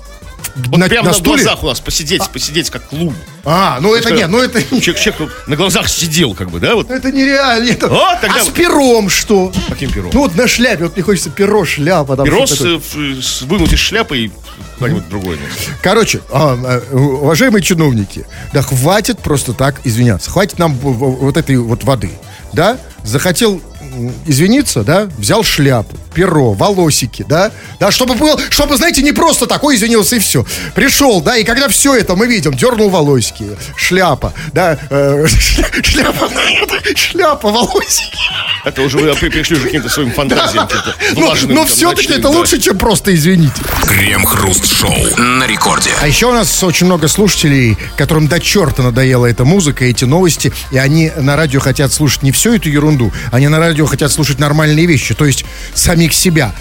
Вот 0.55 0.77
на, 0.77 0.87
прямо 0.87 1.05
на 1.05 1.11
на, 1.11 1.17
стуле? 1.17 1.43
глазах 1.43 1.63
у 1.63 1.67
нас 1.67 1.79
посидеть, 1.79 2.21
посидеть 2.31 2.69
как 2.69 2.91
лунь. 2.91 3.15
А, 3.43 3.79
ну 3.81 3.93
это 3.93 4.07
Что? 4.09 4.17
нет, 4.17 4.29
ну 4.29 4.39
это, 4.39 4.61
Человек, 4.63 4.99
человек 4.99 5.43
на 5.47 5.55
глазах 5.55 5.87
сидел, 5.87 6.33
как 6.33 6.49
бы, 6.49 6.59
да, 6.59 6.75
вот. 6.75 6.89
это 6.89 7.11
нереально. 7.11 7.69
Это- 7.69 7.87
А, 7.91 8.15
тогда 8.19 8.41
а 8.41 8.43
с 8.43 8.49
пером 8.49 9.09
что? 9.09 9.51
Каким 9.69 9.91
пером? 9.91 10.09
Ну 10.13 10.21
вот 10.21 10.35
на 10.35 10.47
шляпе, 10.47 10.83
вот 10.85 10.95
мне 10.95 11.03
хочется 11.03 11.29
перо, 11.29 11.65
шляпа. 11.65 12.15
Там, 12.15 12.25
Перо 12.25 12.45
что 12.45 12.55
с, 12.79 12.95
э, 12.95 13.21
с- 13.21 13.41
вынуть 13.43 13.73
из 13.73 13.79
шляпы 13.79 14.17
и 14.17 14.31
куда-нибудь 14.79 15.07
другое. 15.09 15.37
Короче, 15.81 16.21
а, 16.31 16.81
а, 16.91 16.95
уважаемые 16.95 17.61
чиновники, 17.61 18.25
да 18.53 18.61
хватит 18.61 19.19
просто 19.19 19.53
так 19.53 19.81
извиняться. 19.83 20.31
Хватит 20.31 20.59
нам 20.59 20.73
вот 20.75 21.37
этой 21.37 21.57
вот 21.57 21.83
воды. 21.83 22.11
Да? 22.53 22.77
Захотел 23.03 23.61
извиниться, 24.25 24.83
да, 24.83 25.07
взял 25.17 25.43
шляпу, 25.43 25.95
перо, 26.15 26.53
волосики, 26.53 27.25
да, 27.27 27.51
да, 27.79 27.91
чтобы 27.91 28.15
был, 28.15 28.39
чтобы, 28.49 28.77
знаете, 28.77 29.01
не 29.03 29.11
просто 29.11 29.45
такой 29.45 29.75
извинился 29.75 30.15
и 30.15 30.19
все. 30.19 30.45
Пришел, 30.73 31.21
да, 31.21 31.37
и 31.37 31.43
когда 31.43 31.67
все 31.67 31.95
это 31.95 32.15
мы 32.15 32.25
видим, 32.27 32.53
дернул 32.53 32.89
волосики, 32.89 33.45
шляпа, 33.75 34.33
да, 34.53 34.79
э, 34.89 35.27
шляпа, 35.83 36.29
шляпа, 36.95 37.49
волосики. 37.49 38.17
Это 38.63 38.81
уже 38.81 38.97
вы 38.97 39.13
при- 39.15 39.29
пришли 39.29 39.57
уже 39.57 39.63
к 39.63 39.65
каким-то 39.65 39.89
своим 39.89 40.11
фантазиям. 40.11 40.67
влажным, 41.13 41.53
но 41.53 41.65
там, 41.65 41.67
все-таки 41.67 42.13
это 42.13 42.23
да. 42.23 42.29
лучше, 42.29 42.59
чем 42.59 42.77
просто 42.77 43.13
извините. 43.13 43.61
Крем-хруст-шоу 43.87 45.17
на 45.17 45.45
рекорде. 45.45 45.91
А 46.01 46.07
еще 46.07 46.27
у 46.27 46.33
нас 46.33 46.63
очень 46.63 46.85
много 46.85 47.07
слушателей, 47.07 47.77
которым 47.97 48.27
до 48.27 48.39
черта 48.39 48.83
надоела 48.83 49.25
эта 49.25 49.43
музыка, 49.43 49.83
эти 49.85 50.05
новости, 50.05 50.53
и 50.71 50.77
они 50.77 51.11
на 51.17 51.35
радио 51.35 51.59
хотят 51.59 51.91
слушать 51.91 52.23
не 52.23 52.31
всю 52.31 52.55
эту 52.55 52.69
ерунду, 52.69 53.11
они 53.31 53.47
на 53.49 53.59
радио 53.59 53.85
хотят 53.85 54.11
слушать 54.11 54.39
нормальные 54.39 54.85
вещи, 54.85 55.13
то 55.13 55.25
есть 55.25 55.45
самих 56.05 56.13
себя. 56.13 56.53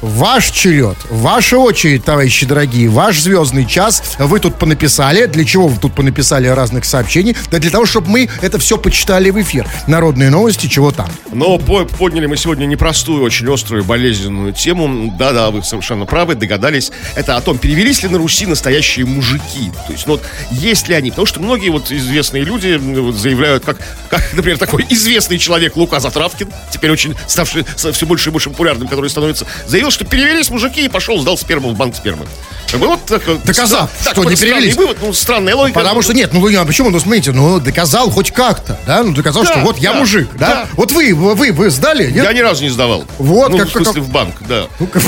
Ваш 0.00 0.50
черед, 0.50 0.96
ваша 1.10 1.58
очередь, 1.58 2.04
товарищи 2.04 2.46
дорогие, 2.46 2.88
ваш 2.88 3.18
звездный 3.18 3.66
час. 3.66 4.14
Вы 4.20 4.38
тут 4.38 4.54
понаписали. 4.56 5.26
Для 5.26 5.44
чего 5.44 5.66
вы 5.66 5.76
тут 5.76 5.92
понаписали 5.92 6.46
разных 6.46 6.84
сообщений? 6.84 7.36
Да 7.50 7.58
для 7.58 7.70
того, 7.70 7.84
чтобы 7.84 8.08
мы 8.08 8.28
это 8.40 8.60
все 8.60 8.78
почитали 8.78 9.30
в 9.30 9.40
эфир. 9.42 9.66
Народные 9.88 10.30
новости, 10.30 10.68
чего 10.68 10.92
там. 10.92 11.08
Но 11.32 11.58
по- 11.58 11.84
подняли 11.84 12.26
мы 12.26 12.36
сегодня 12.36 12.66
непростую, 12.66 13.24
очень 13.24 13.52
острую, 13.52 13.82
болезненную 13.82 14.52
тему. 14.52 15.12
Да-да, 15.18 15.50
вы 15.50 15.64
совершенно 15.64 16.06
правы, 16.06 16.36
догадались. 16.36 16.92
Это 17.16 17.36
о 17.36 17.40
том, 17.40 17.58
перевелись 17.58 18.04
ли 18.04 18.08
на 18.08 18.18
Руси 18.18 18.46
настоящие 18.46 19.04
мужики. 19.04 19.72
То 19.88 19.92
есть, 19.92 20.06
ну 20.06 20.12
вот, 20.12 20.22
есть 20.52 20.86
ли 20.86 20.94
они? 20.94 21.10
Потому 21.10 21.26
что 21.26 21.40
многие 21.40 21.70
вот 21.70 21.90
известные 21.90 22.44
люди 22.44 22.76
вот, 22.76 23.16
заявляют, 23.16 23.64
как, 23.64 23.78
как, 24.08 24.32
например, 24.32 24.58
такой 24.58 24.86
известный 24.90 25.38
человек 25.38 25.74
Лука 25.74 25.98
Затравкин, 25.98 26.48
теперь 26.70 26.92
очень 26.92 27.16
ставший 27.26 27.64
все 27.74 28.06
больше 28.06 28.28
и 28.28 28.32
больше 28.32 28.50
популярным, 28.50 28.86
который 28.86 29.10
становится, 29.10 29.44
заявил, 29.66 29.87
что 29.90 30.04
перевелись 30.04 30.50
мужики 30.50 30.84
и 30.84 30.88
пошел, 30.88 31.18
сдал 31.20 31.36
сперму 31.38 31.70
в 31.70 31.76
банк 31.76 31.96
спермы. 31.96 32.26
Вот 32.74 33.04
так, 33.06 33.22
Доказав, 33.44 33.90
так, 34.04 34.12
что 34.12 34.24
не 34.24 34.36
перевелись. 34.36 34.76
вывод, 34.76 34.98
ну, 35.00 35.12
странная 35.14 35.54
логика. 35.56 35.78
Потому 35.80 36.02
что 36.02 36.12
нет, 36.12 36.32
ну 36.34 36.46
а 36.60 36.64
почему? 36.66 36.90
Ну 36.90 37.00
смотрите, 37.00 37.32
ну 37.32 37.58
доказал 37.60 38.10
хоть 38.10 38.30
как-то, 38.30 38.78
да? 38.86 39.02
Ну 39.02 39.12
доказал, 39.14 39.44
Да, 39.44 39.52
что 39.52 39.60
вот 39.60 39.78
я 39.78 39.92
да, 39.94 39.98
мужик, 40.00 40.28
да? 40.34 40.48
да. 40.48 40.66
Вот 40.74 40.92
вы, 40.92 41.14
вы, 41.14 41.52
вы 41.52 41.70
сдали, 41.70 42.10
нет? 42.10 42.24
Я 42.24 42.32
ни 42.32 42.40
разу 42.40 42.62
не 42.62 42.68
сдавал. 42.70 43.04
Вот, 43.18 43.50
ну, 43.52 43.58
как- 43.58 43.68
в 43.68 43.72
смысле, 43.72 43.92
как- 43.94 44.02
в 44.02 44.08
банк, 44.10 44.34
да. 44.46 44.66
Ну, 44.78 44.86
как- 44.86 45.02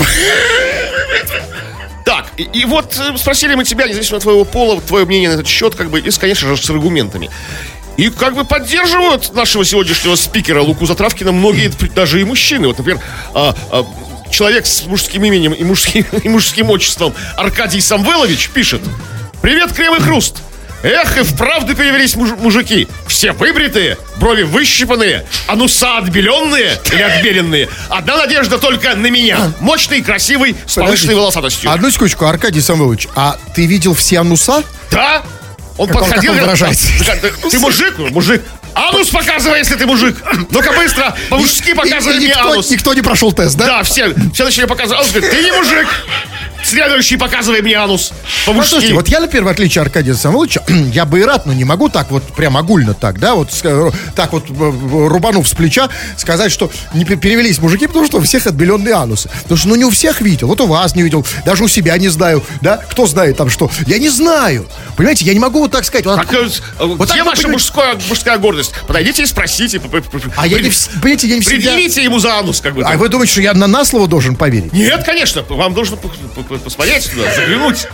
Так, 2.04 2.26
и, 2.38 2.42
и 2.42 2.64
вот 2.64 2.96
э, 2.98 3.16
спросили 3.18 3.54
мы 3.54 3.64
тебя, 3.64 3.86
независимо 3.86 4.16
от 4.16 4.22
твоего 4.22 4.44
пола, 4.44 4.80
твое 4.80 5.04
мнение 5.04 5.28
на 5.28 5.34
этот 5.34 5.46
счет, 5.46 5.74
как 5.74 5.90
бы, 5.90 6.00
и, 6.00 6.10
конечно 6.10 6.48
же, 6.48 6.56
с 6.60 6.68
аргументами. 6.70 7.30
И 7.96 8.08
как 8.08 8.34
бы 8.34 8.44
поддерживают 8.44 9.34
нашего 9.34 9.64
сегодняшнего 9.64 10.16
спикера 10.16 10.62
Луку 10.62 10.86
Затравкина 10.86 11.32
многие, 11.32 11.70
даже 11.94 12.20
и 12.20 12.24
мужчины. 12.24 12.66
Вот, 12.68 12.78
например, 12.78 13.00
а, 13.34 13.54
а, 13.70 13.86
человек 14.30 14.66
с 14.66 14.82
мужским 14.86 15.24
именем 15.24 15.52
и 15.52 15.64
мужским, 15.64 16.04
и 16.22 16.28
мужским 16.28 16.70
отчеством 16.70 17.14
Аркадий 17.36 17.80
Самвелович 17.80 18.50
пишет. 18.50 18.80
Привет, 19.42 19.72
Крем 19.72 19.96
и 19.96 20.00
Хруст! 20.00 20.36
Эх, 20.82 21.18
и 21.18 21.22
вправду 21.22 21.74
перевелись 21.76 22.16
муж- 22.16 22.38
мужики. 22.38 22.88
Все 23.06 23.32
выбритые, 23.32 23.98
брови 24.16 24.44
выщипанные, 24.44 25.26
ануса 25.46 25.98
отбеленные 25.98 26.78
или 26.90 27.02
отбеленные. 27.02 27.68
Одна 27.90 28.16
надежда 28.16 28.56
только 28.56 28.94
на 28.96 29.08
меня. 29.08 29.52
Мощный, 29.60 30.00
красивый, 30.00 30.56
с 30.66 30.76
повышенной 30.76 31.14
волосатостью. 31.16 31.70
Одну 31.70 31.90
секундочку, 31.90 32.24
Аркадий 32.24 32.62
Самвелович, 32.62 33.08
а 33.14 33.36
ты 33.54 33.66
видел 33.66 33.92
все 33.94 34.20
ануса? 34.20 34.62
Да? 34.90 35.22
Он 35.76 35.86
Как 35.86 35.96
он- 35.96 36.02
подходил... 36.04 36.32
как 36.34 36.48
он 36.48 36.54
говорит? 36.54 36.78
«Да, 37.06 37.14
да, 37.22 37.28
Ты 37.50 37.58
мужик? 37.58 37.98
Мужик. 37.98 38.42
Анус 38.74 39.08
показывай, 39.08 39.58
если 39.58 39.74
ты 39.76 39.86
мужик. 39.86 40.16
Ну-ка 40.50 40.72
быстро, 40.72 41.14
по-мужски 41.28 41.74
показывай 41.74 42.14
И- 42.14 42.16
и 42.16 42.20
мне 42.20 42.28
никто, 42.28 42.52
анус. 42.52 42.70
никто 42.70 42.94
не 42.94 43.02
прошел 43.02 43.32
тест, 43.32 43.56
да? 43.56 43.66
Да, 43.66 43.82
все, 43.82 44.14
все 44.32 44.44
начали 44.44 44.64
показывать. 44.66 45.00
Анус 45.00 45.12
говорит, 45.12 45.30
ты 45.30 45.42
не 45.42 45.52
мужик. 45.52 45.86
Следующий 46.62 47.16
показывай 47.16 47.62
мне 47.62 47.74
анус. 47.74 48.12
Послушайте, 48.46 48.70
По-мужски. 48.76 48.92
вот 48.92 49.08
я, 49.08 49.20
например, 49.20 49.44
в 49.44 49.48
отличие 49.48 49.82
от 49.82 49.88
Аркадия 49.88 50.14
Самвеловича, 50.14 50.62
я 50.92 51.04
бы 51.04 51.20
и 51.20 51.22
рад, 51.22 51.46
но 51.46 51.52
не 51.52 51.64
могу 51.64 51.88
так 51.88 52.10
вот 52.10 52.22
прям 52.34 52.56
огульно 52.56 52.94
так, 52.94 53.18
да, 53.18 53.34
вот 53.34 53.50
э, 53.62 53.90
так 54.14 54.32
вот 54.32 54.44
э, 54.50 54.52
рубанув 55.08 55.48
с 55.48 55.52
плеча 55.54 55.88
сказать, 56.16 56.52
что 56.52 56.70
не 56.94 57.04
пе- 57.04 57.16
перевелись 57.16 57.58
мужики, 57.58 57.86
потому 57.86 58.06
что 58.06 58.18
у 58.18 58.20
всех 58.20 58.46
отбеленные 58.46 58.94
анусы. 58.94 59.28
Потому 59.42 59.56
что, 59.58 59.68
ну, 59.68 59.74
не 59.74 59.84
у 59.84 59.90
всех 59.90 60.20
видел, 60.20 60.48
вот 60.48 60.60
у 60.60 60.66
вас 60.66 60.94
не 60.94 61.02
видел, 61.02 61.26
даже 61.44 61.64
у 61.64 61.68
себя 61.68 61.96
не 61.98 62.08
знаю, 62.08 62.42
да, 62.60 62.76
кто 62.76 63.06
знает 63.06 63.36
там 63.36 63.48
что. 63.50 63.70
Я 63.86 63.98
не 63.98 64.08
знаю, 64.08 64.66
понимаете, 64.96 65.24
я 65.24 65.32
не 65.32 65.40
могу 65.40 65.60
вот 65.60 65.70
так 65.72 65.84
сказать. 65.84 66.04
Вот 66.06 66.16
Так, 66.16 66.32
э, 66.32 66.46
э, 66.78 66.84
Вот 66.84 67.08
так 67.08 67.16
где 67.16 67.22
вы 67.24 67.30
ваша 67.30 67.48
мужская, 67.48 67.96
мужская 68.08 68.38
гордость? 68.38 68.72
Подойдите 68.86 69.22
и 69.22 69.26
спросите. 69.26 69.80
А 70.36 70.46
я 70.46 70.60
не, 70.60 70.70
понимаете, 71.00 71.26
я 71.28 71.34
не 71.36 71.40
всегда... 71.40 71.56
Предъявите 71.70 72.04
ему 72.04 72.18
за 72.18 72.38
анус, 72.38 72.60
как 72.60 72.74
бы. 72.74 72.82
А 72.82 72.96
вы 72.96 73.08
думаете, 73.08 73.32
что 73.32 73.42
я 73.42 73.54
на, 73.54 73.66
на 73.66 73.84
слово 73.84 74.06
должен 74.06 74.36
поверить? 74.36 74.72
Нет, 74.72 75.04
конечно, 75.04 75.42
вам 75.48 75.72
нужно 75.74 75.96
посмотреть 76.42 77.10
туда, 77.10 77.24
заглянуть. 77.34 77.86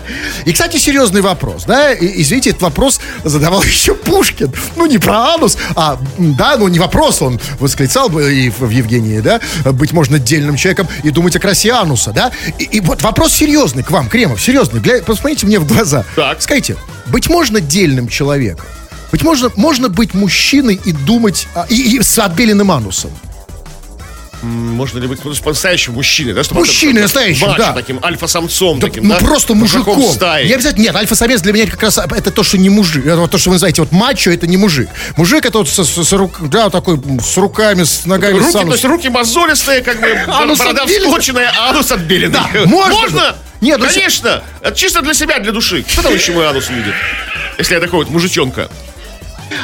И, 0.44 0.52
кстати, 0.52 0.76
серьезный 0.76 1.20
вопрос, 1.20 1.64
да, 1.64 1.92
и- 1.92 2.22
извините, 2.22 2.50
этот 2.50 2.62
вопрос 2.62 3.00
задавал 3.24 3.62
еще 3.64 3.94
Пушкин. 3.94 4.52
Ну, 4.76 4.86
не 4.86 4.98
про 4.98 5.34
анус, 5.34 5.56
а, 5.74 5.98
да, 6.18 6.56
ну, 6.56 6.68
не 6.68 6.78
вопрос, 6.78 7.22
он 7.22 7.40
восклицал 7.60 8.08
бы 8.08 8.32
и 8.34 8.50
в 8.50 8.68
Евгении, 8.70 9.20
да, 9.20 9.40
быть 9.72 9.92
можно 9.92 10.18
дельным 10.18 10.56
человеком 10.56 10.88
и 11.02 11.10
думать 11.10 11.36
о 11.36 11.38
красе 11.40 11.72
ануса, 11.72 12.12
да. 12.12 12.32
И, 12.58 12.64
и 12.64 12.80
вот 12.80 13.02
вопрос 13.02 13.32
серьезный 13.32 13.82
к 13.82 13.90
вам, 13.90 14.08
Кремов, 14.08 14.40
серьезный, 14.42 14.80
Гля- 14.80 15.02
посмотрите 15.02 15.46
мне 15.46 15.58
в 15.58 15.66
глаза. 15.66 16.04
Так. 16.14 16.40
Скажите, 16.42 16.76
быть 17.06 17.28
можно 17.28 17.60
дельным 17.60 18.08
человеком? 18.08 18.66
Быть 19.12 19.22
можно, 19.22 19.50
можно 19.56 19.88
быть 19.88 20.14
мужчиной 20.14 20.80
и 20.84 20.92
думать, 20.92 21.46
а, 21.54 21.66
и, 21.68 21.96
и 21.96 22.02
с 22.02 22.18
отбеленным 22.18 22.70
анусом? 22.72 23.10
Можно 24.46 24.98
ли 25.00 25.06
быть 25.06 25.20
по-настоящему 25.20 25.96
мужчиной, 25.96 26.32
да? 26.32 26.44
Чтобы 26.44 26.60
Мужчиной 26.60 27.02
настоящим, 27.02 27.48
да. 27.56 27.72
таким, 27.72 27.98
альфа-самцом 28.04 28.78
Да, 28.78 28.86
таким, 28.88 29.08
ну 29.08 29.14
да? 29.14 29.24
просто 29.24 29.54
Мужиком 29.54 30.02
стаи. 30.12 30.46
Не 30.46 30.52
обязательно, 30.54 30.84
нет, 30.84 30.96
альфа-самец 30.96 31.40
для 31.40 31.52
меня 31.52 31.66
как 31.66 31.82
раз 31.82 31.98
это 31.98 32.30
то, 32.30 32.42
что 32.42 32.58
не 32.58 32.68
мужик. 32.68 33.06
Это 33.06 33.26
то, 33.26 33.38
что 33.38 33.50
вы 33.50 33.54
называете, 33.54 33.82
вот 33.82 33.92
мачо, 33.92 34.30
это 34.30 34.46
не 34.46 34.56
мужик. 34.56 34.88
Мужик 35.16 35.44
это 35.46 35.58
вот 35.58 35.68
с, 35.68 35.82
с- 35.84 36.04
с 36.08 36.12
рук- 36.12 36.48
да, 36.48 36.64
вот 36.64 36.72
такой 36.72 37.00
с 37.22 37.36
руками, 37.36 37.84
с 37.84 38.04
ногами. 38.06 38.38
Руки, 38.38 38.50
с 38.52 38.54
анус- 38.54 38.66
то 38.68 38.72
есть 38.72 38.84
руки 38.84 39.08
мозолистые, 39.08 39.82
как 39.82 40.00
бы 40.00 40.06
Анус 40.28 40.58
борода 40.58 40.82
отбеленный. 40.82 41.08
вскоченная, 41.08 41.52
а 41.58 41.70
анус 41.70 41.90
отбеленный. 41.90 42.34
Да, 42.34 42.48
можно. 42.66 42.94
Можно? 42.94 43.36
Нет, 43.60 43.78
ну, 43.80 43.86
Конечно. 43.86 44.42
Это 44.60 44.76
чисто 44.76 45.00
для 45.00 45.14
себя, 45.14 45.38
для 45.38 45.52
души. 45.52 45.82
Кто 45.90 46.02
там 46.02 46.14
еще 46.14 46.32
мой 46.32 46.46
анус 46.46 46.68
видит? 46.68 46.94
Если 47.58 47.74
я 47.74 47.80
такой 47.80 48.00
вот 48.00 48.10
мужичонка. 48.10 48.68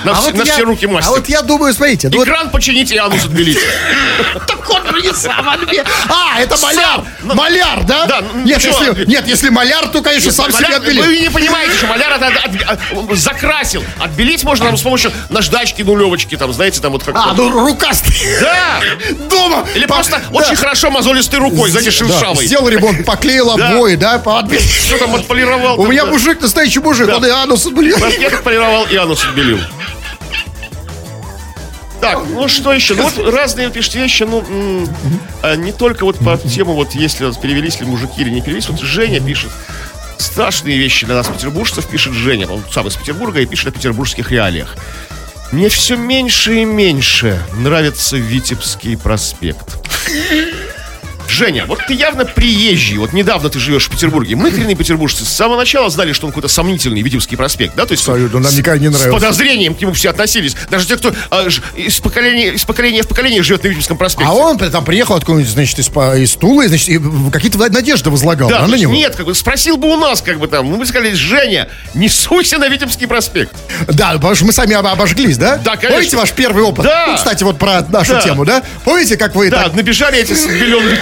На, 0.05 0.13
А 0.13 0.15
все, 0.15 0.25
вот 0.31 0.35
на 0.35 0.43
я- 0.45 0.53
все 0.55 0.63
руки 0.65 0.87
мастер. 0.87 1.11
А 1.13 1.17
вот 1.17 1.29
я 1.29 1.43
думаю, 1.43 1.75
смотрите, 1.75 2.09
ну 2.11 2.19
вот 2.19 2.29
Экран 2.29 2.51
почините 2.51 2.95
и 2.95 2.99
анус 2.99 3.25
отбелите. 3.25 3.61
Так 4.47 4.69
он 4.71 4.87
же 4.95 5.03
не 5.03 5.13
сам 5.13 5.49
отбе- 5.49 5.85
А, 6.09 6.41
это 6.41 6.57
маляр! 6.59 7.03
Ну, 7.23 7.35
Маляр, 7.35 7.85
да? 7.85 8.07
да, 8.07 8.21
ну, 8.21 8.43
нет, 8.45 9.27
если, 9.27 9.49
маляр, 9.49 9.89
то, 9.89 10.03
конечно, 10.03 10.31
сам 10.33 10.51
себя 10.53 10.69
Маляр- 10.69 10.77
отбелит. 10.77 11.05
Вы 11.05 11.19
не 11.21 11.31
понимаете, 11.31 11.75
что 11.77 11.87
маляр 11.87 12.19
закрасил. 13.13 13.83
Отбелить 13.99 14.45
можно 14.45 14.67
там 14.67 14.77
с 14.77 14.83
помощью 14.83 15.13
наждачки, 15.29 15.83
нулевочки, 15.83 16.37
там, 16.37 16.53
знаете, 16.53 16.81
там 16.81 16.93
вот 16.93 17.03
как 17.05 17.15
А, 17.17 17.33
ну 17.35 17.51
рукастый. 17.51 18.15
Да! 18.41 18.81
Дома. 19.31 19.67
Или 19.75 19.87
просто 19.87 20.23
очень 20.33 20.57
хорошо 20.57 20.91
мозолистой 20.91 21.39
рукой, 21.39 21.71
знаете, 21.71 21.91
шершавой. 21.91 22.47
Сделал 22.47 22.69
ремонт, 22.69 23.05
поклеил 23.07 23.51
обои, 23.51 23.97
да, 23.97 24.15
отбелил. 24.15 24.63
Что 24.63 24.99
там 24.99 25.15
отполировал? 25.15 25.81
У 25.81 25.87
меня 25.87 26.07
мужик, 26.07 26.41
настоящий 26.41 26.81
мужик, 26.81 27.09
он 27.15 27.25
и 27.25 27.31
анус 27.31 27.67
отбелил. 27.67 27.99
Я 28.19 28.29
отполировал 28.29 28.85
и 28.87 28.97
анус 28.97 29.25
отбелил. 29.25 29.59
Так, 32.03 32.19
ну 32.29 32.49
что 32.49 32.73
еще? 32.73 32.95
Ну 32.95 33.09
вот 33.09 33.33
разные 33.33 33.71
пишут 33.71 33.95
вещи, 33.95 34.25
ну, 34.25 34.45
а, 35.41 35.55
не 35.55 35.71
только 35.71 36.05
вот 36.05 36.19
по 36.19 36.37
тему, 36.37 36.75
вот 36.75 36.97
если 36.97 37.31
перевелись 37.41 37.79
ли 37.79 37.87
мужики 37.87 38.23
или 38.23 38.31
не 38.31 38.43
перевелись, 38.43 38.69
вот 38.69 38.81
Женя 38.81 39.21
пишет 39.21 39.53
страшные 40.19 40.79
вещи 40.79 41.07
для 41.07 41.15
нас, 41.15 41.29
петербуржцев, 41.29 41.87
пишет 41.87 42.13
Женя, 42.13 42.49
он 42.49 42.61
сам 42.73 42.89
из 42.89 42.97
Петербурга 42.97 43.39
и 43.39 43.47
пишет 43.47 43.69
о 43.69 43.71
петербургских 43.71 44.33
реалиях. 44.33 44.75
Мне 45.53 45.69
все 45.69 45.95
меньше 45.95 46.63
и 46.63 46.65
меньше 46.65 47.41
нравится 47.53 48.17
Витебский 48.17 48.97
проспект. 48.97 49.79
Женя, 51.33 51.65
вот 51.67 51.81
ты 51.87 51.95
явно 51.95 52.25
приезжий, 52.25 52.99
вот 52.99 53.13
недавно 53.13 53.49
ты 53.49 53.59
живешь 53.59 53.87
в 53.87 53.91
Петербурге. 53.91 54.37
Мы, 54.37 54.51
коренные 54.51 54.77
петербуржцы, 54.77 55.25
с 55.25 55.29
самого 55.29 55.57
начала 55.59 55.89
знали, 55.91 56.13
что 56.13 56.27
он 56.27 56.33
какой-то 56.33 56.49
сомнительный 56.49 57.01
Витебский 57.03 57.37
проспект, 57.37 57.75
да? 57.75 57.87
То 57.87 57.93
есть 57.93 58.03
Абсолютно, 58.07 58.41
нам 58.41 58.55
никогда 58.55 58.79
не 58.79 58.89
с 58.89 58.99
нравился. 58.99 59.21
подозрением 59.21 59.75
к 59.75 59.81
нему 59.81 59.93
все 59.95 60.11
относились. 60.11 60.55
Даже 60.71 60.87
те, 60.87 60.97
кто 60.97 61.13
а, 61.31 61.49
ж- 61.49 61.61
из, 61.75 61.99
поколения, 62.01 62.53
из 62.53 62.65
поколения 62.65 63.03
в 63.03 63.09
поколение 63.09 63.43
живет 63.43 63.65
на 63.65 63.69
Витебском 63.69 63.97
проспекте. 63.97 64.31
А 64.31 64.35
он 64.35 64.59
там 64.59 64.85
приехал 64.85 65.15
откуда-нибудь, 65.15 65.51
значит, 65.51 65.79
из, 65.79 65.89
из 65.89 66.35
Тулы, 66.37 66.69
значит, 66.69 66.89
и 66.91 67.01
какие-то 67.33 67.59
надежды 67.59 68.11
возлагал 68.11 68.49
да, 68.51 68.61
да, 68.61 68.67
на 68.67 68.75
него. 68.77 68.93
нет, 68.93 69.17
как 69.17 69.27
бы 69.27 69.35
спросил 69.35 69.77
бы 69.77 69.89
у 69.93 69.97
нас, 69.97 70.21
как 70.23 70.39
бы 70.39 70.49
там, 70.49 70.67
мы 70.67 70.77
бы 70.77 70.87
сказали, 70.87 71.13
Женя, 71.15 71.69
не 71.95 72.09
суйся 72.09 72.59
на 72.59 72.69
Витебский 72.69 73.07
проспект. 73.07 73.55
Да, 73.89 74.13
потому 74.13 74.35
что 74.35 74.45
мы 74.45 74.53
сами 74.53 74.75
об- 74.75 74.87
обожглись, 74.87 75.39
да? 75.39 75.57
Да, 75.57 75.73
конечно. 75.77 75.97
Помните 75.97 76.17
ваш 76.17 76.33
первый 76.33 76.63
опыт? 76.63 76.85
Да. 76.85 77.07
Ну, 77.09 77.17
кстати, 77.17 77.43
вот 77.43 77.59
про 77.59 77.83
нашу 77.89 78.13
Да. 78.13 78.21
тему, 78.23 78.45
да? 78.45 78.63
Помните, 78.85 79.17
как 79.17 79.35
вы 79.35 79.51
Да, 79.51 79.65
так 79.65 79.75
набежали 79.75 80.19
эти 80.19 80.33
беленые. 80.33 80.99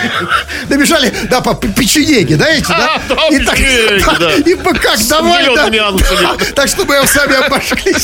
Набежали, 0.68 1.12
да, 1.30 1.40
по 1.40 1.54
п- 1.54 1.68
печенеге, 1.68 2.36
да, 2.36 2.48
эти, 2.48 2.68
да? 2.68 2.94
А, 2.96 3.00
да, 3.08 3.28
и 3.30 3.44
так, 3.44 3.58
печенеги, 3.58 4.38
и 4.38 4.54
как, 4.54 4.98
давай, 5.08 5.44
да. 5.54 5.86
анусами. 5.88 6.52
Так 6.54 6.68
что 6.68 6.84
мы 6.84 7.06
сами 7.06 7.34
проспекте. 7.48 8.00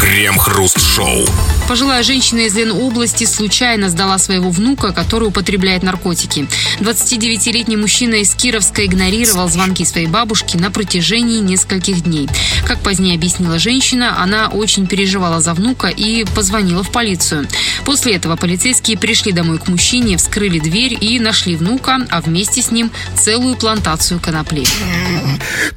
Крем-хруст-шоу. 0.00 1.26
Пожилая 1.68 2.02
женщина 2.02 2.40
из 2.40 2.54
Ленобласти 2.54 3.24
случайно 3.24 3.88
сдала 3.88 4.18
своего 4.18 4.50
внука, 4.50 4.92
который 4.92 5.28
употребляет 5.28 5.82
наркотики. 5.82 6.46
29-летний 6.80 7.76
мужчина 7.76 8.16
из 8.16 8.34
Кировска 8.34 8.84
игнорировал 8.84 9.48
звонки 9.48 9.84
своей 9.84 10.06
бабушки 10.06 10.58
на 10.58 10.70
протяжении 10.70 11.40
нескольких 11.40 12.02
дней. 12.02 12.28
Как 12.66 12.80
позднее 12.80 13.14
объяснила 13.14 13.58
женщина, 13.58 14.22
она 14.22 14.48
очень 14.48 14.86
переживала 14.86 15.40
за 15.40 15.54
внука 15.54 15.88
и 15.88 16.24
позвонила 16.24 16.82
в 16.82 16.90
полицию. 16.90 17.48
После 17.86 18.14
этого 18.16 18.36
полицейские 18.36 18.98
пришли 18.98 19.32
домой 19.32 19.58
к 19.58 19.68
мужчине, 19.68 20.18
вскрыли 20.18 20.58
дверь 20.58 20.98
и 21.00 21.18
нашли 21.18 21.56
внука, 21.56 21.98
а 22.10 22.20
вместе 22.20 22.60
с 22.60 22.70
ним 22.70 22.90
целую 23.18 23.56
плантацию 23.56 24.20
конопли. 24.20 24.66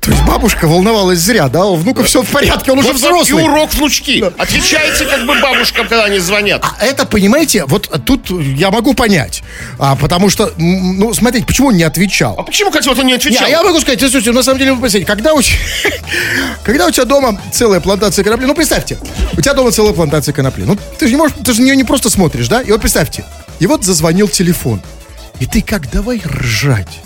То 0.01 0.11
есть 0.11 0.23
бабушка 0.23 0.67
волновалась 0.67 1.19
зря, 1.19 1.47
да? 1.47 1.65
У 1.65 1.75
внука 1.75 2.03
все 2.03 2.21
в 2.21 2.29
порядке, 2.29 2.73
он 2.73 2.79
уже 2.79 2.91
взрослый. 2.91 3.43
И 3.45 3.47
урок 3.47 3.66
внучки. 3.73 4.23
Отвечайте 4.37 5.05
как 5.05 5.25
бы 5.25 5.39
бабушкам, 5.39 5.87
когда 5.87 6.05
они 6.05 6.19
звонят. 6.19 6.63
А 6.63 6.83
это, 6.85 7.05
понимаете, 7.05 7.65
вот 7.65 7.89
тут 8.05 8.29
я 8.29 8.71
могу 8.71 8.93
понять. 8.93 9.43
А, 9.79 9.95
потому 9.95 10.29
что, 10.29 10.53
ну, 10.57 11.13
смотрите, 11.13 11.45
почему 11.45 11.67
он 11.69 11.75
не 11.75 11.83
отвечал? 11.83 12.35
А 12.37 12.43
почему, 12.43 12.69
кстати, 12.69 12.87
вот 12.87 12.99
он 12.99 13.05
не 13.05 13.11
Не, 13.13 13.17
отвечал? 13.17 13.45
а 13.45 13.49
я 13.49 13.63
могу 13.63 13.79
сказать, 13.79 13.99
слушайте, 13.99 14.31
на 14.31 14.43
самом 14.43 14.59
деле, 14.59 14.73
вы 14.73 14.81
представьте, 14.81 15.05
когда 15.07 15.33
у, 15.33 15.41
когда 16.63 16.87
у 16.87 16.91
тебя 16.91 17.05
дома 17.05 17.39
целая 17.51 17.79
плантация 17.79 18.23
конопли, 18.23 18.45
ну, 18.45 18.53
представьте, 18.55 18.97
у 19.37 19.41
тебя 19.41 19.53
дома 19.53 19.71
целая 19.71 19.93
плантация 19.93 20.33
конопли, 20.33 20.63
ну, 20.63 20.77
ты 20.97 21.05
же 21.07 21.11
не 21.13 21.17
можешь, 21.17 21.35
ты 21.43 21.53
же 21.53 21.61
на 21.61 21.65
нее 21.65 21.75
не 21.75 21.83
просто 21.83 22.09
смотришь, 22.09 22.47
да? 22.47 22.61
И 22.61 22.71
вот 22.71 22.81
представьте, 22.81 23.23
и 23.59 23.67
вот 23.67 23.83
зазвонил 23.83 24.27
телефон, 24.27 24.81
и 25.39 25.45
ты 25.45 25.61
как, 25.61 25.89
давай 25.91 26.21
ржать. 26.25 26.99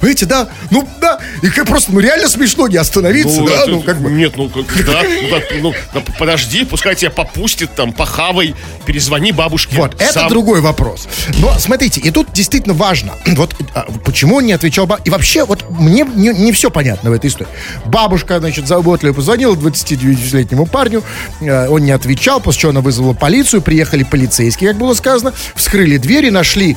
Понимаете, 0.00 0.26
да? 0.26 0.48
Ну, 0.70 0.86
да, 1.00 1.18
и 1.42 1.48
как 1.48 1.66
просто, 1.66 1.92
ну, 1.92 2.00
реально 2.00 2.28
смешно 2.28 2.68
не 2.68 2.76
остановиться, 2.76 3.42
да? 3.42 3.62
это- 3.62 3.70
Ну, 3.70 3.82
как 3.82 4.00
бы. 4.00 4.10
Нет, 4.10 4.34
ну, 4.36 4.48
как- 4.48 4.84
да, 4.86 5.02
ну, 5.30 5.40
ну, 5.60 5.74
да, 5.94 6.02
подожди, 6.18 6.64
пускай 6.64 6.94
тебя 6.94 7.10
попустит, 7.10 7.74
там, 7.74 7.92
похавай, 7.92 8.54
перезвони 8.84 9.32
бабушке. 9.32 9.76
Вот, 9.76 9.94
это 10.00 10.12
сам. 10.12 10.28
другой 10.28 10.60
вопрос. 10.60 11.08
Но 11.38 11.52
смотрите, 11.58 12.00
и 12.00 12.10
тут 12.10 12.32
действительно 12.32 12.74
важно, 12.74 13.14
вот 13.26 13.54
а, 13.74 13.86
почему 14.04 14.36
он 14.36 14.46
не 14.46 14.52
отвечал. 14.52 14.88
И 15.04 15.10
вообще, 15.10 15.44
вот 15.44 15.64
мне 15.70 16.04
не, 16.14 16.28
не 16.28 16.52
все 16.52 16.70
понятно 16.70 17.10
в 17.10 17.12
этой 17.12 17.28
истории. 17.30 17.48
Бабушка, 17.86 18.38
значит, 18.38 18.66
заботливо 18.68 19.14
позвонила 19.14 19.54
29-летнему 19.54 20.66
парню, 20.66 21.02
э, 21.40 21.68
он 21.68 21.84
не 21.84 21.92
отвечал, 21.92 22.40
после 22.40 22.60
чего 22.62 22.70
она 22.70 22.80
вызвала 22.80 23.14
полицию, 23.14 23.62
приехали 23.62 24.02
полицейские, 24.04 24.70
как 24.70 24.78
было 24.78 24.94
сказано, 24.94 25.32
вскрыли 25.54 25.96
дверь 25.96 26.26
и 26.26 26.30
нашли 26.30 26.76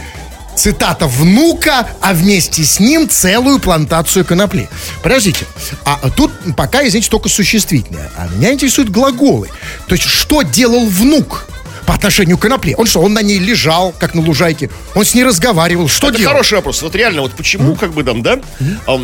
цитата 0.60 1.08
внука, 1.08 1.88
а 2.02 2.14
вместе 2.14 2.64
с 2.64 2.80
ним 2.80 3.08
целую 3.10 3.60
плантацию 3.60 4.26
конопли. 4.26 4.70
Подождите, 5.02 5.46
а 5.86 6.10
тут 6.10 6.32
пока, 6.58 6.86
извините, 6.86 7.10
только 7.10 7.30
существительное. 7.30 8.12
А 8.18 8.28
меня 8.28 8.54
интересуют 8.54 8.90
глаголы. 8.90 9.50
То 9.88 9.96
есть, 9.96 10.06
что 10.06 10.42
делал 10.42 10.86
внук? 10.88 11.49
По 11.90 11.96
отношению 11.96 12.38
к 12.38 12.42
конопле? 12.42 12.76
Он 12.76 12.86
что, 12.86 13.02
он 13.02 13.14
на 13.14 13.24
ней 13.24 13.40
лежал, 13.40 13.96
как 14.00 14.14
на 14.14 14.22
лужайке? 14.22 14.70
Он 14.94 15.04
с 15.04 15.16
ней 15.16 15.24
разговаривал? 15.24 15.88
Что 15.88 16.10
Это 16.10 16.20
делал? 16.20 16.34
хороший 16.34 16.54
вопрос. 16.54 16.84
Вот 16.84 16.94
реально, 16.94 17.24
вот 17.24 17.32
почему, 17.32 17.76
как 17.76 17.94
бы 17.94 18.04
там, 18.04 18.22
да? 18.22 18.40
А, 18.86 18.96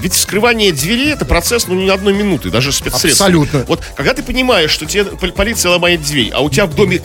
ведь 0.00 0.14
вскрывание 0.14 0.70
двери 0.70 1.10
это 1.10 1.24
процесс, 1.24 1.66
ну, 1.66 1.74
не 1.74 1.90
одной 1.90 2.12
минуты, 2.12 2.50
даже 2.50 2.70
спецсредств. 2.70 3.20
Абсолютно. 3.20 3.64
Вот 3.66 3.82
когда 3.96 4.14
ты 4.14 4.22
понимаешь, 4.22 4.70
что 4.70 4.86
тебе 4.86 5.04
пол- 5.06 5.32
полиция 5.32 5.70
ломает 5.72 6.02
дверь, 6.04 6.30
а 6.32 6.42
у 6.42 6.48
тебя 6.48 6.66
в 6.66 6.76
доме 6.76 7.00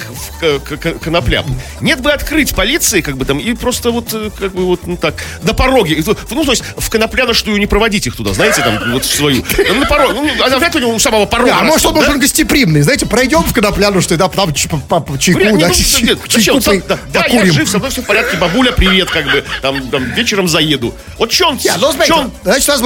конопля, 1.01 1.43
нет 1.81 1.99
бы 1.99 2.11
открыть 2.11 2.53
полиции, 2.53 3.01
как 3.01 3.17
бы 3.17 3.25
там, 3.25 3.39
и 3.39 3.55
просто 3.55 3.89
вот, 3.89 4.13
э, 4.13 4.29
как 4.39 4.53
бы 4.53 4.65
вот, 4.65 4.85
ну 4.85 4.97
так, 4.97 5.15
на 5.41 5.55
пороге. 5.55 6.03
Ну, 6.29 6.43
то 6.45 6.51
есть, 6.51 6.63
в 6.77 6.89
конопляностую 6.91 7.57
не 7.57 7.65
проводить 7.65 8.05
их 8.05 8.15
туда, 8.15 8.33
знаете, 8.35 8.61
там, 8.61 8.91
вот 8.91 9.03
в 9.03 9.11
свою. 9.15 9.43
Ну, 9.57 9.79
На 9.79 9.87
пороге. 9.87 10.13
Ну, 10.13 10.43
а 10.43 10.59
вряд 10.59 10.75
ли 10.75 10.85
у 10.85 10.99
самого 10.99 11.25
порога. 11.25 11.49
Да, 11.49 11.59
а 11.61 11.63
может, 11.63 11.87
он 11.87 11.95
да? 11.95 12.01
должен 12.01 12.19
гостеприимный. 12.19 12.83
Знаете, 12.83 13.07
пройдем 13.07 13.41
в 13.41 13.51
конопляну, 13.51 13.99
что 13.99 14.15
да, 14.15 14.27
там 14.27 14.53
чайку, 15.17 15.39
да, 15.57 15.69
нет, 16.01 16.19
чайку 16.27 16.61
по- 16.61 16.87
да, 16.87 16.99
да, 17.13 17.25
я 17.27 17.45
жив, 17.51 17.69
со 17.69 17.77
мной 17.79 17.89
все 17.91 18.01
в 18.01 18.05
порядке, 18.05 18.37
бабуля, 18.37 18.71
привет, 18.71 19.09
как 19.09 19.25
бы, 19.25 19.43
там, 19.61 19.87
там 19.89 20.03
вечером 20.13 20.47
заеду. 20.47 20.93
Вот 21.17 21.31
что 21.31 21.47
он, 21.49 21.55
Не, 21.63 21.71
ну, 21.79 21.87
он 21.87 21.93
значит, 21.93 22.15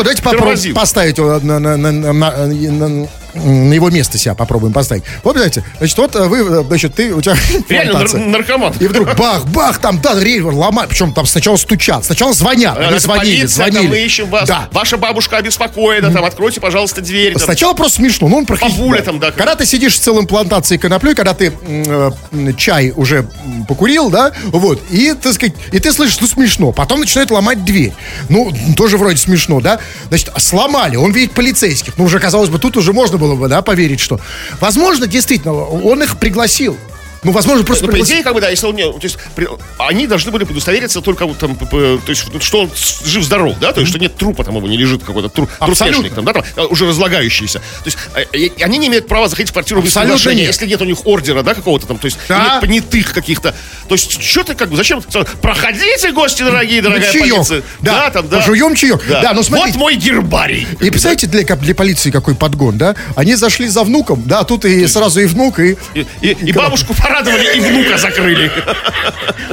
давайте 0.03 0.21
попробуем 0.23 0.73
поставить 0.75 1.17
на, 1.17 1.39
на- 1.39 1.59
на- 1.59 1.91
на- 1.91 1.91
на- 2.13 3.07
на- 3.33 3.73
его 3.73 3.89
место 3.89 4.17
себя 4.17 4.35
попробуем 4.35 4.73
поставить. 4.73 5.03
Вот, 5.23 5.35
знаете, 5.35 5.63
значит, 5.77 5.97
вот 5.97 6.15
э, 6.15 6.25
вы, 6.27 6.39
э, 6.39 6.63
значит, 6.65 6.95
ты, 6.95 7.13
у 7.13 7.21
тебя 7.21 7.35
Реально 7.69 7.99
нар- 7.99 8.13
наркоман. 8.13 8.73
И 8.79 8.87
вдруг 8.87 9.15
бах-бах, 9.15 9.79
там, 9.79 9.99
да, 10.01 10.19
рейвер 10.19 10.53
ломают. 10.53 10.89
Причем 10.89 11.13
там 11.13 11.25
сначала 11.25 11.55
стучат, 11.57 12.05
сначала 12.05 12.33
звонят. 12.33 12.77
Они 12.77 12.87
это 12.87 12.99
звонили, 12.99 13.37
полиция, 13.37 13.65
там, 13.65 13.73
звонили. 13.73 13.91
мы 13.91 13.99
ищем 14.05 14.29
вас. 14.29 14.47
Да. 14.47 14.69
Ваша 14.71 14.97
бабушка 14.97 15.37
обеспокоена, 15.37 16.11
там, 16.11 16.25
откройте, 16.25 16.59
пожалуйста, 16.61 17.01
дверь. 17.01 17.33
там. 17.33 17.41
Сначала 17.43 17.73
просто 17.73 17.97
смешно, 17.97 18.27
ну 18.27 18.37
он 18.37 18.45
проходит. 18.45 18.77
Бабуля 18.77 19.01
там, 19.01 19.19
да, 19.19 19.31
Когда 19.31 19.55
ты 19.55 19.65
сидишь 19.65 19.95
с 19.95 19.99
целым 19.99 20.27
плантацией 20.27 20.79
коноплей, 20.79 21.15
когда 21.15 21.33
ты 21.33 21.51
э, 21.65 22.11
чай 22.57 22.93
уже 22.95 23.27
покурил, 23.67 24.09
да, 24.09 24.31
вот, 24.45 24.81
и, 24.89 25.13
так 25.13 25.33
сказать, 25.33 25.55
и 25.71 25.79
ты 25.79 25.91
слышишь, 25.91 26.19
ну 26.21 26.27
смешно. 26.27 26.71
Потом 26.71 26.99
начинает 26.99 27.31
ломать 27.31 27.63
дверь. 27.65 27.93
Ну, 28.29 28.51
тоже 28.75 28.97
вроде 28.97 29.17
смешно, 29.17 29.61
да. 29.61 29.79
Значит, 30.09 30.31
сломали, 30.37 30.95
он 30.95 31.11
видит 31.11 31.31
полицейских. 31.31 31.97
Ну, 31.97 32.05
уже, 32.05 32.19
казалось 32.19 32.49
бы, 32.49 32.59
тут 32.59 32.77
уже 32.77 32.93
можно 32.93 33.17
было 33.21 33.35
бы, 33.35 33.47
да, 33.47 33.61
поверить, 33.61 33.99
что... 33.99 34.19
Возможно, 34.59 35.07
действительно, 35.07 35.53
он 35.53 36.01
их 36.03 36.17
пригласил. 36.17 36.77
Ну, 37.23 37.31
возможно, 37.31 37.63
просто... 37.63 37.85
Ну, 37.85 37.91
по 37.91 37.99
идее, 37.99 38.23
как 38.23 38.33
бы, 38.33 38.41
да, 38.41 38.49
если 38.49 38.65
он 38.65 38.75
не... 38.75 38.83
То 38.91 38.99
есть, 39.03 39.17
при- 39.35 39.47
они 39.77 40.07
должны 40.07 40.31
были 40.31 40.43
удостовериться 40.43 41.01
только 41.01 41.25
вот 41.27 41.37
там, 41.37 41.55
то 41.55 41.99
есть, 42.07 42.25
что 42.41 42.61
он 42.61 42.71
жив-здоров, 43.05 43.57
да, 43.59 43.73
то 43.73 43.81
есть, 43.81 43.91
что 43.91 43.99
нет 43.99 44.15
трупа 44.15 44.43
там 44.43 44.55
его 44.55 44.67
не 44.67 44.75
лежит, 44.77 45.03
какой-то 45.03 45.29
тру, 45.29 45.47
трупешник 45.59 46.15
там, 46.15 46.25
да, 46.25 46.33
там, 46.33 46.43
э, 46.55 46.63
уже 46.65 46.87
разлагающийся. 46.87 47.59
То 47.59 47.85
есть, 47.85 47.97
э, 48.33 48.49
они 48.63 48.77
не 48.79 48.87
имеют 48.87 49.07
права 49.07 49.27
заходить 49.27 49.49
в 49.49 49.53
квартиру 49.53 49.81
без 49.81 49.93
приглашения, 49.93 50.37
нет. 50.45 50.47
если 50.47 50.65
нет 50.65 50.81
у 50.81 50.85
них 50.85 51.05
ордера, 51.05 51.43
да, 51.43 51.53
какого-то 51.53 51.85
там, 51.85 51.99
то 51.99 52.05
есть, 52.05 52.17
Да. 52.27 52.53
или 52.59 52.67
понятых 52.67 53.13
каких-то. 53.13 53.53
То 53.87 53.95
есть, 53.95 54.21
что 54.21 54.43
ты 54.43 54.55
как 54.55 54.69
бы, 54.69 54.75
зачем? 54.75 55.01
Проходите, 55.41 56.11
гости 56.11 56.41
дорогие, 56.43 56.81
дорогая 56.81 57.11
чаек. 57.11 57.33
полиция. 57.35 57.61
Да, 57.81 58.09
там, 58.09 58.27
да. 58.29 58.37
пожуем 58.39 58.73
чаек. 58.75 59.01
Да, 59.07 59.33
ну, 59.33 59.43
смотрите. 59.43 59.73
Вот 59.77 59.79
мой 59.79 59.95
гербарий. 59.95 60.67
И 60.79 60.89
представляете, 60.89 61.27
для, 61.27 61.43
для 61.55 61.75
полиции 61.75 62.09
какой 62.09 62.33
подгон, 62.35 62.77
да? 62.77 62.95
Они 63.15 63.35
зашли 63.35 63.67
за 63.67 63.83
внуком, 63.83 64.23
да, 64.25 64.39
а 64.39 64.43
тут 64.43 64.65
и 64.65 64.87
сразу 64.87 65.19
и 65.21 65.25
внук, 65.25 65.59
и... 65.59 65.77
И, 65.93 66.05
и- 66.21 66.31
и 66.31 66.51
бабушку 66.51 66.93
порадовали, 67.11 67.57
и 67.57 67.59
внука 67.59 67.97
закрыли. 67.97 68.51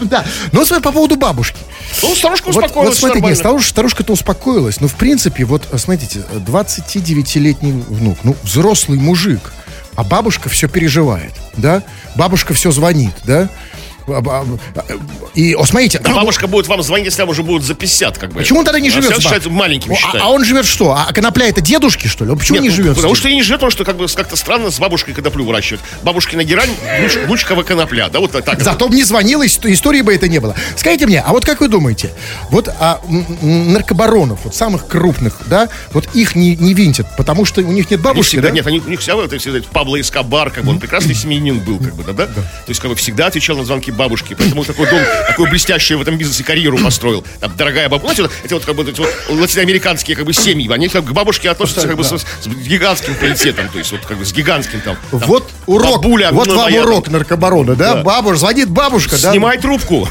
Да. 0.02 0.24
Но 0.52 0.64
смотри, 0.64 0.82
по 0.82 0.92
поводу 0.92 1.16
бабушки. 1.16 1.58
Ну, 2.02 2.14
старушка 2.14 2.46
Вот, 2.46 2.56
успокоилась, 2.56 2.88
вот 2.90 2.98
смотрите, 2.98 3.20
нормально. 3.26 3.36
нет, 3.36 3.44
старуш- 3.44 3.68
старушка-то 3.68 4.12
успокоилась. 4.12 4.80
Но, 4.80 4.88
в 4.88 4.94
принципе, 4.94 5.44
вот, 5.44 5.66
смотрите, 5.76 6.20
29-летний 6.32 7.72
внук, 7.72 8.18
ну, 8.22 8.36
взрослый 8.42 8.98
мужик, 8.98 9.40
а 9.96 10.04
бабушка 10.04 10.48
все 10.48 10.68
переживает, 10.68 11.32
да? 11.56 11.82
Бабушка 12.14 12.54
все 12.54 12.70
звонит, 12.70 13.14
да? 13.24 13.48
А- 14.16 14.22
а- 14.24 14.46
И, 15.34 15.54
о, 15.54 15.64
смотрите, 15.64 15.98
Да 16.00 16.14
бабушка 16.14 16.46
будет 16.46 16.66
вам 16.68 16.82
звонить, 16.82 17.06
если 17.06 17.22
вам 17.22 17.30
уже 17.30 17.42
будет 17.42 17.62
за 17.62 17.74
50, 17.74 18.18
как 18.18 18.30
бы. 18.32 18.40
почему 18.40 18.60
он 18.60 18.64
тогда 18.64 18.80
не 18.80 18.88
А 18.88 18.92
живет? 18.92 19.16
считается 19.20 19.50
маленьким 19.50 19.94
считает. 19.94 20.22
а, 20.24 20.28
он 20.30 20.44
живет 20.44 20.66
что? 20.66 20.92
А 20.92 21.12
конопля 21.12 21.48
это 21.48 21.60
дедушки, 21.60 22.06
что 22.08 22.24
ли? 22.24 22.30
Он 22.30 22.38
Почему 22.38 22.56
Нет, 22.56 22.64
не 22.64 22.68
ну, 22.70 22.74
живет? 22.74 22.96
Потому 22.96 23.14
что 23.14 23.28
я 23.28 23.34
не 23.34 23.42
живет, 23.42 23.60
потому 23.60 23.70
что 23.70 23.84
как 23.84 23.96
бы 23.96 24.06
как-то 24.08 24.36
странно 24.36 24.70
с 24.70 24.78
бабушкой 24.78 25.14
коноплю 25.14 25.44
выращивать. 25.44 25.80
Бабушкина 26.02 26.44
герань, 26.44 26.70
луч- 27.02 27.28
лучковая 27.28 27.64
конопля, 27.64 28.08
да, 28.08 28.20
вот 28.20 28.32
так. 28.32 28.60
Зато 28.60 28.88
бы 28.88 28.94
не 28.94 29.04
звонила, 29.04 29.44
ис- 29.46 29.60
истории 29.72 30.02
бы 30.02 30.14
это 30.14 30.28
не 30.28 30.38
было. 30.38 30.54
Скажите 30.76 31.06
мне, 31.06 31.20
а 31.20 31.30
вот 31.32 31.44
как 31.44 31.60
вы 31.60 31.68
думаете, 31.68 32.12
вот 32.50 32.68
а, 32.80 33.00
наркобаронов, 33.42 34.40
вот 34.44 34.54
самых 34.54 34.86
крупных, 34.86 35.38
да, 35.46 35.68
вот 35.92 36.08
их 36.14 36.34
не, 36.34 36.56
не 36.56 36.74
винтят, 36.74 37.06
потому 37.16 37.44
что 37.44 37.60
у 37.60 37.64
них 37.72 37.90
нет 37.90 38.00
бабушки, 38.00 38.30
всегда, 38.30 38.48
да? 38.48 38.54
нет, 38.54 38.66
они, 38.66 38.80
у 38.80 38.88
них 38.88 39.00
всегда, 39.00 39.24
это 39.24 39.38
всегда 39.38 39.58
Пабло 39.72 40.00
Эскобар, 40.00 40.50
как 40.50 40.64
бы 40.64 40.70
он 40.70 40.78
прекрасный 40.80 41.14
семьянин 41.14 41.58
был, 41.60 41.78
как 41.78 41.94
бы, 41.94 42.04
да, 42.04 42.12
да? 42.12 42.26
То 42.26 42.42
есть, 42.68 42.80
как 42.80 42.90
бы 42.90 42.96
всегда 42.96 43.26
отвечал 43.26 43.56
на 43.56 43.64
звонки 43.64 43.90
бабушки, 43.98 44.34
поэтому 44.38 44.64
такой 44.64 44.88
дом, 44.88 45.00
такую 45.26 45.50
блестящую 45.50 45.98
в 45.98 46.02
этом 46.02 46.16
бизнесе 46.16 46.42
карьеру 46.44 46.78
построил. 46.78 47.24
Там, 47.40 47.54
дорогая 47.56 47.88
бабушка, 47.90 48.14
знаете, 48.14 48.22
вот 48.22 48.44
эти 48.44 48.52
вот, 48.54 48.64
как 48.64 48.74
бы, 48.76 48.90
эти 48.90 49.00
вот 49.00 49.10
латиноамериканские, 49.28 50.16
как 50.16 50.24
бы, 50.24 50.32
семьи, 50.32 50.72
они 50.72 50.88
как 50.88 51.04
к 51.04 51.12
бабушке 51.12 51.50
относятся, 51.50 51.86
как 51.86 51.96
бы, 51.96 52.04
с, 52.04 52.16
с 52.16 52.46
гигантским 52.46 53.14
приоритетом, 53.16 53.68
то 53.68 53.78
есть, 53.78 53.92
вот, 53.92 54.00
как 54.06 54.16
бы, 54.16 54.24
с 54.24 54.32
гигантским 54.32 54.80
там. 54.80 54.96
там, 55.10 55.20
Вот 55.20 55.50
урок, 55.66 55.96
бабуля, 55.96 56.30
вот 56.32 56.46
вам 56.48 56.56
моя, 56.56 56.82
урок 56.82 57.08
наркобарона, 57.08 57.74
да? 57.74 57.94
Да. 57.94 58.02
Бабуш, 58.02 58.38
звонит 58.38 58.68
бабушка, 58.70 59.16
да? 59.20 59.32
Снимай 59.32 59.58
трубку. 59.58 60.08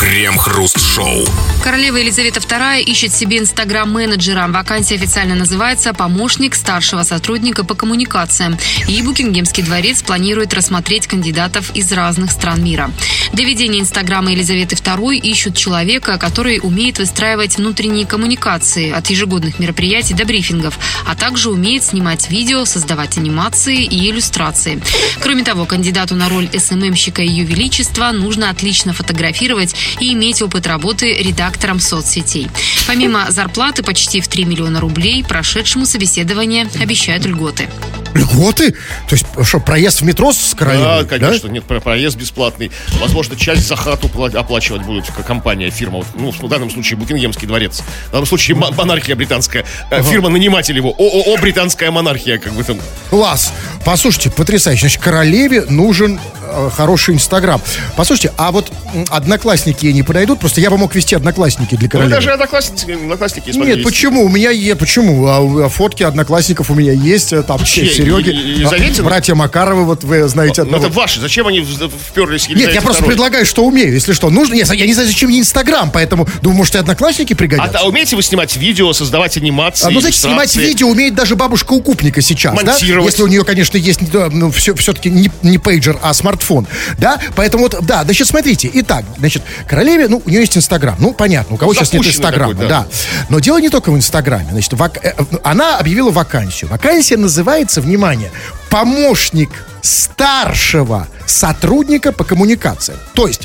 Крем-хруст-шоу. 0.00 1.26
Королева 1.66 1.96
Елизавета 1.96 2.38
II 2.38 2.80
ищет 2.84 3.12
себе 3.12 3.38
инстаграм-менеджера. 3.38 4.46
Вакансия 4.46 4.94
официально 4.94 5.34
называется 5.34 5.92
«Помощник 5.92 6.54
старшего 6.54 7.02
сотрудника 7.02 7.64
по 7.64 7.74
коммуникациям». 7.74 8.56
И 8.86 9.02
Букингемский 9.02 9.64
дворец 9.64 10.00
планирует 10.00 10.54
рассмотреть 10.54 11.08
кандидатов 11.08 11.74
из 11.74 11.90
разных 11.90 12.30
стран 12.30 12.62
мира. 12.62 12.92
Для 13.32 13.44
ведения 13.44 13.80
инстаграма 13.80 14.30
Елизаветы 14.30 14.76
II 14.76 15.16
ищут 15.16 15.56
человека, 15.56 16.18
который 16.18 16.60
умеет 16.62 17.00
выстраивать 17.00 17.56
внутренние 17.56 18.06
коммуникации 18.06 18.92
от 18.92 19.10
ежегодных 19.10 19.58
мероприятий 19.58 20.14
до 20.14 20.24
брифингов, 20.24 20.78
а 21.04 21.16
также 21.16 21.50
умеет 21.50 21.82
снимать 21.82 22.30
видео, 22.30 22.64
создавать 22.64 23.18
анимации 23.18 23.82
и 23.82 24.08
иллюстрации. 24.08 24.80
Кроме 25.20 25.42
того, 25.42 25.64
кандидату 25.64 26.14
на 26.14 26.28
роль 26.28 26.48
СММщика 26.56 27.22
Ее 27.22 27.42
Величества 27.42 28.12
нужно 28.12 28.50
отлично 28.50 28.92
фотографировать 28.92 29.74
и 29.98 30.12
иметь 30.12 30.42
опыт 30.42 30.68
работы 30.68 31.12
редактором 31.56 31.80
соцсетей. 31.80 32.48
Помимо 32.86 33.30
зарплаты 33.30 33.82
почти 33.82 34.20
в 34.20 34.28
3 34.28 34.44
миллиона 34.44 34.78
рублей, 34.80 35.24
прошедшему 35.24 35.86
собеседование 35.86 36.68
обещают 36.80 37.24
льготы. 37.24 37.68
Льготы? 38.14 38.72
То 39.08 39.14
есть, 39.14 39.26
что, 39.42 39.60
проезд 39.60 40.00
в 40.00 40.04
метро 40.04 40.32
с 40.32 40.54
королевой? 40.54 41.02
Да, 41.02 41.04
конечно, 41.04 41.48
нет, 41.48 41.64
про- 41.64 41.80
проезд 41.80 42.16
бесплатный. 42.16 42.70
Возможно, 43.00 43.36
часть 43.36 43.66
за 43.66 43.76
хату 43.76 44.08
пла- 44.08 44.34
оплачивать 44.36 44.82
будет 44.82 45.06
к- 45.06 45.22
компания, 45.22 45.70
фирма. 45.70 45.98
Вот, 45.98 46.06
Ну, 46.14 46.30
в 46.46 46.48
данном 46.50 46.70
случае 46.70 46.98
Букингемский 46.98 47.46
дворец. 47.46 47.82
В 48.08 48.12
данном 48.12 48.26
случае 48.26 48.56
мо- 48.56 48.70
монархия 48.72 49.16
британская. 49.16 49.64
Э, 49.90 50.02
Фирма-наниматель 50.02 50.76
его. 50.76 50.90
ООО 50.90 51.36
«Британская 51.40 51.90
монархия», 51.90 52.38
как 52.38 52.52
бы 52.52 52.62
там. 52.64 52.78
Класс. 53.10 53.52
Послушайте, 53.84 54.30
потрясающе. 54.30 54.80
Значит, 54.82 55.02
королеве 55.02 55.62
нужен 55.68 56.18
э, 56.42 56.70
хороший 56.74 57.14
инстаграм. 57.14 57.60
Послушайте, 57.96 58.32
а 58.38 58.50
вот 58.50 58.70
одноклассники 59.10 59.84
ей 59.86 59.92
не 59.92 60.02
подойдут? 60.02 60.40
Просто 60.40 60.60
я 60.60 60.70
бы 60.70 60.78
мог 60.78 60.94
вести 60.94 61.14
одноклассники 61.14 61.45
для 61.54 61.78
Ну, 61.80 61.88
королевы. 61.88 62.14
даже 62.14 62.32
одноклассники, 62.32 62.90
одноклассники 62.90 63.48
есть. 63.48 63.58
Нет, 63.58 63.82
почему? 63.84 64.24
У 64.24 64.28
меня 64.28 64.50
есть. 64.50 64.78
Почему? 64.78 65.26
А, 65.26 65.66
а 65.66 65.68
фотки 65.68 66.02
одноклассников 66.02 66.70
у 66.70 66.74
меня 66.74 66.92
есть. 66.92 67.32
э, 67.32 67.42
Там 67.42 67.62
Чьи? 67.64 67.88
Сереги. 67.88 68.30
Елизаветины? 68.30 69.04
Братья 69.04 69.34
Макаровы, 69.34 69.84
вот 69.84 70.04
вы 70.04 70.26
знаете 70.28 70.62
Ну, 70.62 70.66
одного. 70.66 70.84
это 70.86 70.92
ваши. 70.94 71.20
Зачем 71.20 71.46
они 71.46 71.64
вперлись? 71.64 72.48
Нет, 72.48 72.74
я 72.74 72.82
просто 72.82 73.04
предлагаю, 73.04 73.46
что 73.46 73.64
умею, 73.64 73.92
если 73.92 74.12
что. 74.12 74.30
Нужно. 74.30 74.54
Нет, 74.54 74.72
я 74.72 74.86
не 74.86 74.94
знаю, 74.94 75.08
зачем 75.08 75.28
мне 75.30 75.40
Инстаграм, 75.40 75.90
поэтому 75.90 76.26
думаю, 76.42 76.58
может, 76.58 76.74
и 76.74 76.78
одноклассники 76.78 77.32
А, 77.32 77.36
пригодятся. 77.36 77.78
а 77.78 77.86
умеете 77.86 78.16
вы 78.16 78.22
снимать 78.22 78.56
видео, 78.56 78.92
создавать 78.92 79.36
анимации? 79.36 79.86
А, 79.86 79.90
ну, 79.90 80.00
значит, 80.00 80.20
снимать 80.20 80.54
видео 80.56 80.88
умеет 80.88 81.14
даже 81.14 81.36
бабушка 81.36 81.72
укупника 81.72 82.20
сейчас, 82.20 82.54
да? 82.62 82.76
Если 82.80 83.22
у 83.22 83.26
нее, 83.26 83.44
конечно, 83.44 83.76
есть 83.76 84.00
ну, 84.12 84.50
все, 84.50 84.74
все-таки 84.74 85.10
не, 85.10 85.30
не 85.42 85.58
пейджер, 85.58 85.98
а 86.02 86.12
смартфон, 86.14 86.66
да? 86.98 87.18
Поэтому 87.34 87.64
вот, 87.64 87.76
да, 87.84 88.04
значит, 88.04 88.26
смотрите. 88.26 88.70
Итак, 88.74 89.04
значит, 89.18 89.42
королеве, 89.68 90.08
ну, 90.08 90.22
у 90.24 90.28
нее 90.30 90.40
есть 90.40 90.56
Инстаграм. 90.56 90.96
Ну, 90.98 91.12
понятно, 91.12 91.25
у 91.50 91.56
кого 91.56 91.74
сейчас 91.74 91.92
нет 91.92 92.06
Инстаграма, 92.06 92.54
такой, 92.54 92.68
да. 92.68 92.80
да. 92.82 92.86
Но 93.28 93.40
дело 93.40 93.60
не 93.60 93.68
только 93.68 93.90
в 93.90 93.96
Инстаграме. 93.96 94.48
Значит, 94.50 94.72
вак- 94.74 95.00
э, 95.02 95.12
э, 95.18 95.24
она 95.42 95.78
объявила 95.78 96.10
вакансию. 96.10 96.70
Вакансия 96.70 97.16
называется, 97.16 97.80
внимание, 97.80 98.30
помощник 98.70 99.50
старшего 99.82 101.08
сотрудника 101.26 102.12
по 102.12 102.24
коммуникациям. 102.24 102.98
То 103.14 103.26
есть 103.26 103.42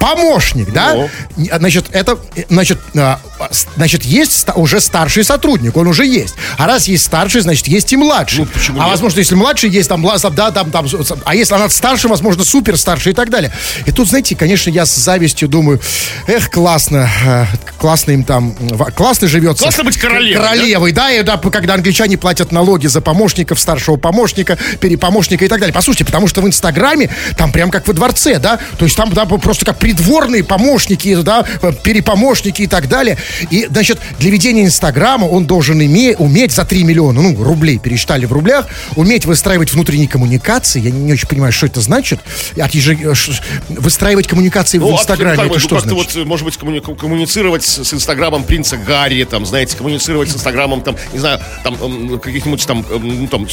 помощник, 0.00 0.72
да? 0.72 0.94
Ну. 0.94 1.10
Не- 1.36 1.50
Значит, 1.60 1.86
это, 1.92 2.18
э, 2.34 2.44
значит, 2.48 2.78
а, 2.96 3.20
с- 3.50 3.66
значит, 3.76 4.04
есть 4.04 4.46
уже 4.56 4.80
старший 4.80 5.24
сотрудник, 5.24 5.76
он 5.76 5.86
уже 5.86 6.06
есть. 6.06 6.34
А 6.56 6.66
раз 6.66 6.88
есть 6.88 7.04
старший, 7.04 7.42
значит, 7.42 7.68
есть 7.68 7.92
и 7.92 7.96
младший. 7.96 8.40
Ну, 8.40 8.46
почему 8.46 8.80
а 8.80 8.84
нет? 8.84 8.90
возможно, 8.92 9.18
если 9.18 9.34
младший 9.34 9.68
есть, 9.70 9.88
там, 9.88 10.02
да, 10.34 10.50
там, 10.50 10.70
там, 10.70 10.86
а 11.24 11.34
если 11.34 11.54
она 11.54 11.68
старше, 11.68 12.08
возможно, 12.08 12.44
супер 12.44 12.76
старший 12.78 13.12
и 13.12 13.14
так 13.14 13.28
далее. 13.30 13.52
И 13.84 13.92
тут, 13.92 14.08
знаете, 14.08 14.34
конечно, 14.34 14.70
я 14.70 14.86
с 14.86 14.94
завистью 14.96 15.48
думаю, 15.48 15.80
эх, 16.26 16.50
классно, 16.50 17.08
э, 17.26 17.44
классно 17.78 18.12
им 18.12 18.24
там, 18.24 18.56
классно 18.96 19.28
живется. 19.28 19.64
Классно 19.64 19.84
быть 19.84 19.98
королевой, 19.98 20.42
да? 20.42 20.50
Королевой, 20.50 20.92
да, 20.92 21.12
и 21.12 21.22
да, 21.22 21.36
когда 21.36 21.74
англичане 21.74 22.16
платят 22.16 22.52
налоги 22.52 22.86
за 22.86 23.02
помощников, 23.02 23.60
старшего 23.60 23.96
помощника, 23.96 24.56
перепомощника 24.80 25.44
и 25.44 25.48
так 25.48 25.60
далее. 25.60 25.74
Послушайте, 25.74 26.06
потому 26.06 26.26
что 26.26 26.40
в 26.40 26.46
Инстаграме 26.46 27.10
там 27.36 27.52
прям 27.52 27.70
как 27.70 27.86
во 27.86 27.92
дворце, 27.92 28.38
да, 28.38 28.58
то 28.78 28.84
есть 28.86 28.96
там, 28.96 29.12
там 29.12 29.28
просто 29.40 29.66
как 29.66 29.78
придворные 29.94 30.44
помощники, 30.44 31.14
да, 31.22 31.44
перепомощники 31.82 32.62
и 32.62 32.66
так 32.66 32.88
далее. 32.88 33.16
И, 33.50 33.66
значит, 33.70 33.98
для 34.18 34.30
ведения 34.30 34.64
Инстаграма 34.64 35.24
он 35.26 35.46
должен 35.46 35.80
иметь, 35.82 36.16
уметь 36.20 36.52
за 36.52 36.64
3 36.64 36.84
миллиона, 36.84 37.20
ну, 37.22 37.42
рублей 37.42 37.78
пересчитали 37.78 38.24
в 38.26 38.32
рублях, 38.32 38.66
уметь 38.96 39.24
выстраивать 39.26 39.72
внутренние 39.72 40.08
коммуникации. 40.08 40.80
Я 40.80 40.90
не, 40.90 41.00
не 41.00 41.12
очень 41.12 41.26
понимаю, 41.28 41.52
что 41.52 41.66
это 41.66 41.80
значит. 41.80 42.20
От 42.56 42.72
еже- 42.74 43.14
ш- 43.14 43.42
Выстраивать 43.68 44.26
коммуникации 44.28 44.78
в 44.78 44.82
Ну, 44.82 44.90
а 44.96 45.00
Инстаграме, 45.00 45.34
это 45.44 45.52
ну, 45.54 45.58
что 45.58 45.80
значит? 45.80 46.14
вот, 46.14 46.26
может 46.26 46.44
быть, 46.44 46.56
коммуни- 46.56 46.96
коммуницировать 46.96 47.64
с, 47.64 47.84
с 47.84 47.94
инстаграмом 47.94 48.44
принца 48.44 48.76
Гарри, 48.76 49.24
там, 49.24 49.44
знаете, 49.46 49.76
коммуницировать 49.76 50.30
с 50.30 50.34
инстаграмом, 50.36 50.82
там, 50.82 50.96
не 51.12 51.18
знаю, 51.18 51.40
там, 51.64 51.74
м, 51.82 52.18
каких-нибудь 52.20 52.64
там, 52.66 52.84
м, 52.90 53.22
ну, 53.22 53.26
там, 53.26 53.46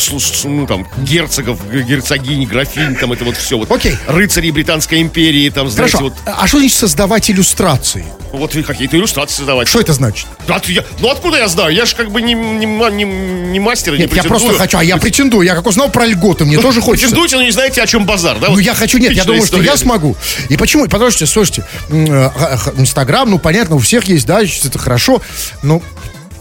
ну, 0.45 0.67
там, 0.67 0.87
герцогов, 1.03 1.67
г- 1.69 1.81
герцогинь, 1.81 2.45
графинь, 2.45 2.95
там, 2.95 3.11
это 3.13 3.25
вот 3.25 3.35
все. 3.37 3.57
Вот, 3.57 3.71
Окей. 3.71 3.95
Рыцарей 4.07 4.51
Британской 4.51 5.01
империи, 5.01 5.49
там, 5.49 5.69
знаете, 5.69 5.97
Хорошо. 5.97 6.13
вот, 6.25 6.26
А 6.35 6.45
что 6.47 6.59
значит 6.59 6.77
создавать 6.77 7.29
иллюстрации? 7.31 8.05
вот 8.33 8.55
и 8.55 8.61
какие-то 8.61 8.97
иллюстрации 8.97 9.37
создавать. 9.37 9.67
Что 9.67 9.79
это 9.79 9.93
значит? 9.93 10.27
Ты- 10.61 10.73
я- 10.73 10.83
ну, 10.99 11.09
откуда 11.09 11.37
я 11.37 11.47
знаю? 11.47 11.73
Я 11.73 11.85
же 11.85 11.95
как 11.95 12.11
бы 12.11 12.21
не, 12.21 12.33
не, 12.33 12.65
не, 12.65 13.03
не 13.05 13.59
мастер, 13.59 13.93
не 13.93 13.99
Нет, 13.99 14.13
я 14.13 14.23
просто 14.23 14.47
претендую. 14.49 14.57
хочу, 14.59 14.77
а 14.77 14.83
я 14.83 14.97
претендую. 14.97 15.45
Я 15.45 15.55
как 15.55 15.65
узнал 15.65 15.89
про 15.89 16.05
льготы, 16.05 16.45
мне 16.45 16.59
тоже 16.59 16.81
хочется. 16.81 17.07
Претендуете, 17.07 17.37
но 17.37 17.41
не 17.43 17.51
знаете, 17.51 17.81
о 17.81 17.87
чем 17.87 18.05
базар, 18.05 18.37
да? 18.39 18.47
Ну, 18.47 18.55
Вот 18.55 18.59
я 18.59 18.75
хочу, 18.75 18.97
нет, 18.97 19.13
я 19.13 19.23
думаю, 19.23 19.45
что 19.45 19.61
я 19.61 19.77
смогу. 19.77 20.15
И 20.49 20.57
почему? 20.57 20.85
Потому 20.85 21.09
что, 21.09 21.25
слушайте, 21.25 21.65
э, 21.89 22.29
Инстаграм, 22.77 23.29
ну, 23.29 23.39
понятно, 23.39 23.75
у 23.77 23.79
всех 23.79 24.03
есть, 24.05 24.25
да, 24.27 24.41
это 24.41 24.77
хорошо, 24.77 25.21
но 25.63 25.81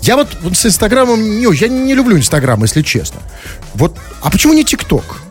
я 0.03 0.17
вот 0.17 0.29
вот 0.43 0.57
с 0.57 0.67
Инстаграмом, 0.67 1.39
не, 1.39 1.47
я 1.57 1.69
не 1.69 1.95
люблю 1.95 2.19
Инстаграм, 2.19 2.61
если 2.63 2.83
честно. 2.83 3.21
Вот, 3.75 3.97
а 4.23 4.31
почему 4.31 4.53
не 4.53 4.65
ТикТок? 4.65 5.23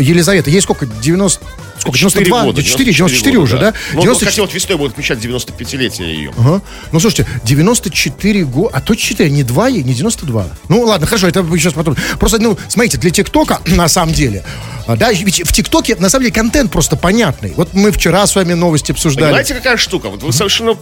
Елизавета, 0.00 0.50
ей 0.50 0.60
сколько, 0.62 0.86
90, 0.86 1.44
сколько, 1.78 1.98
4 1.98 2.24
92, 2.24 2.44
года, 2.44 2.62
94, 2.62 2.92
94 2.92 3.38
уже, 3.38 3.58
да? 3.58 3.74
Ну, 3.92 4.02
94 4.02 4.30
хотя 4.30 4.42
вот 4.42 4.54
весной 4.54 4.78
будет 4.78 4.92
отмечать 4.92 5.18
95-летие 5.18 6.06
ее. 6.06 6.32
Ага. 6.36 6.62
Ну, 6.92 7.00
слушайте, 7.00 7.26
94 7.44 8.44
года, 8.44 8.76
а 8.76 8.80
то 8.80 8.94
4, 8.94 9.30
не 9.30 9.42
2 9.42 9.68
ей, 9.68 9.82
не 9.82 9.94
92. 9.94 10.48
Ну, 10.68 10.82
ладно, 10.82 11.06
хорошо, 11.06 11.28
это 11.28 11.44
сейчас 11.56 11.72
потом. 11.72 11.96
Просто, 12.18 12.38
ну, 12.38 12.58
смотрите, 12.68 12.98
для 12.98 13.10
ТикТока, 13.10 13.60
на 13.66 13.88
самом 13.88 14.12
деле, 14.12 14.44
а, 14.86 14.96
да, 14.96 15.12
ведь 15.12 15.42
в 15.44 15.52
ТикТоке, 15.52 15.96
на 15.96 16.08
самом 16.08 16.24
деле, 16.24 16.34
контент 16.34 16.70
просто 16.70 16.96
понятный. 16.96 17.52
Вот 17.56 17.74
мы 17.74 17.90
вчера 17.90 18.24
с 18.24 18.36
вами 18.36 18.54
новости 18.54 18.92
обсуждали. 18.92 19.26
Понимаете, 19.26 19.54
какая 19.54 19.76
штука? 19.76 20.08
Вот 20.10 20.22
вы 20.22 20.32
совершенно 20.32 20.76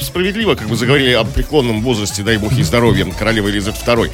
справедливо 0.00 0.56
как 0.56 0.68
бы 0.68 0.76
заговорили 0.76 1.12
о 1.12 1.24
преклонном 1.24 1.82
возрасте, 1.82 2.22
дай 2.22 2.36
бог 2.36 2.52
ей 2.52 2.64
здоровья, 2.64 3.04
королевы 3.16 3.50
Елизаветы 3.50 3.78
II. 3.84 4.10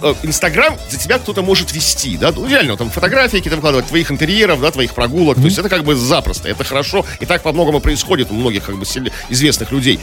В 0.00 0.04
э, 0.04 0.14
Инстаграм 0.24 0.76
за 0.90 0.98
тебя 0.98 1.18
кто-то 1.18 1.42
может 1.42 1.72
вести, 1.72 2.16
да? 2.16 2.32
Ну, 2.32 2.48
реально, 2.48 2.76
там 2.76 2.90
фотографии 2.90 3.36
какие-то 3.36 3.56
выкладывать, 3.56 3.86
твоих 3.86 4.10
интерьеров, 4.10 4.60
да, 4.60 4.70
твоих 4.72 4.94
прогулок. 4.94 5.38
То 5.46 5.48
есть 5.48 5.58
это 5.58 5.68
как 5.68 5.84
бы 5.84 5.94
запросто, 5.94 6.48
это 6.48 6.64
хорошо. 6.64 7.06
И 7.20 7.26
так 7.26 7.42
по 7.42 7.52
многому 7.52 7.80
происходит 7.80 8.30
у 8.30 8.34
многих 8.34 8.64
как 8.64 8.76
бы 8.76 8.84
известных 9.28 9.70
людей. 9.70 10.00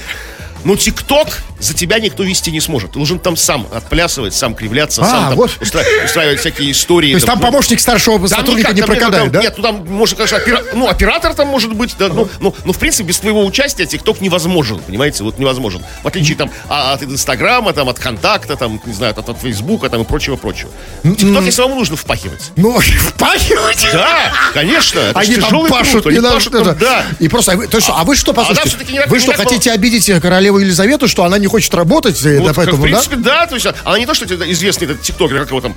Но 0.63 0.75
ТикТок 0.75 1.27
за 1.59 1.73
тебя 1.73 1.99
никто 1.99 2.23
вести 2.23 2.51
не 2.51 2.59
сможет. 2.59 2.91
Ты 2.91 2.99
должен 2.99 3.19
там 3.19 3.35
сам 3.37 3.67
отплясывать, 3.73 4.33
сам 4.33 4.55
кривляться, 4.55 5.01
А, 5.01 5.05
сам 5.05 5.23
там 5.29 5.35
вот. 5.35 5.51
устра- 5.59 6.05
устраивать 6.05 6.39
всякие 6.39 6.71
истории. 6.71 7.11
То 7.11 7.15
есть 7.15 7.25
там 7.25 7.39
ну, 7.39 7.45
помощник 7.45 7.79
старшего 7.79 8.25
сотрудника 8.27 8.71
никак, 8.71 8.73
не 8.73 8.81
нет, 8.81 8.85
прокадает, 8.87 9.31
да? 9.31 9.41
Нет, 9.41 9.53
ну 9.57 9.63
там 9.63 9.85
может, 9.87 10.17
конечно, 10.17 10.37
опера- 10.37 10.63
ну, 10.73 10.87
оператор 10.87 11.33
там 11.33 11.47
может 11.47 11.73
быть, 11.73 11.95
да, 11.97 12.09
ну, 12.09 12.27
ну, 12.39 12.55
ну, 12.65 12.73
в 12.73 12.77
принципе, 12.79 13.07
без 13.07 13.19
твоего 13.19 13.45
участия 13.45 13.85
ТикТок 13.85 14.21
невозможен, 14.21 14.79
понимаете, 14.79 15.23
вот 15.23 15.39
невозможен. 15.39 15.83
В 16.03 16.07
отличие 16.07 16.37
там 16.37 16.51
а- 16.69 16.93
от 16.93 17.03
Инстаграма, 17.03 17.73
там, 17.73 17.89
от 17.89 17.99
Контакта, 17.99 18.55
там, 18.55 18.81
не 18.85 18.93
знаю, 18.93 19.13
от, 19.17 19.29
от 19.29 19.39
Фейсбука, 19.39 19.89
там 19.89 20.01
и 20.01 20.05
прочего-прочего. 20.05 20.71
ТикТок, 21.03 21.43
если 21.43 21.51
самому 21.51 21.75
нужно 21.75 21.95
впахивать. 21.95 22.51
Ну, 22.55 22.79
впахивать. 22.79 23.87
Да, 23.93 24.31
конечно, 24.53 24.99
это 24.99 25.19
Они 25.19 25.35
там 25.35 25.67
пашут, 25.67 26.03
труд, 26.03 26.13
они 26.13 26.21
пашут 26.21 26.53
да. 26.77 27.05
И 27.19 27.27
просто, 27.27 27.53
а 27.53 27.55
вы, 27.55 27.67
то 27.67 27.77
есть, 27.77 27.89
а 27.89 28.03
вы 28.03 28.15
что, 28.15 28.33
послушайте, 28.33 29.05
вы 29.07 29.19
что, 29.19 29.33
хотите 29.33 29.71
обидеть 29.71 30.09
королеву 30.21 30.52
Елизавету, 30.59 31.07
что 31.07 31.23
она 31.23 31.37
не 31.37 31.47
хочет 31.47 31.73
работать, 31.73 32.23
э, 32.25 32.39
Вот, 32.39 32.47
да, 32.47 32.53
как, 32.53 32.55
поэтому, 32.55 32.77
в 32.77 32.81
да? 32.81 32.83
принципе, 32.87 33.15
да? 33.17 33.45
то 33.47 33.55
есть 33.55 33.67
она 33.83 33.99
не 33.99 34.05
то, 34.05 34.13
что 34.13 34.25
известный 34.25 34.85
этот 34.85 35.01
тиктокер, 35.01 35.39
как 35.39 35.49
его 35.49 35.61
там, 35.61 35.75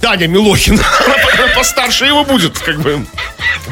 Даня 0.00 0.26
Милохин, 0.26 0.74
она 1.34 1.48
постарше 1.54 2.04
его 2.04 2.24
будет, 2.24 2.58
как 2.58 2.80
бы, 2.80 3.04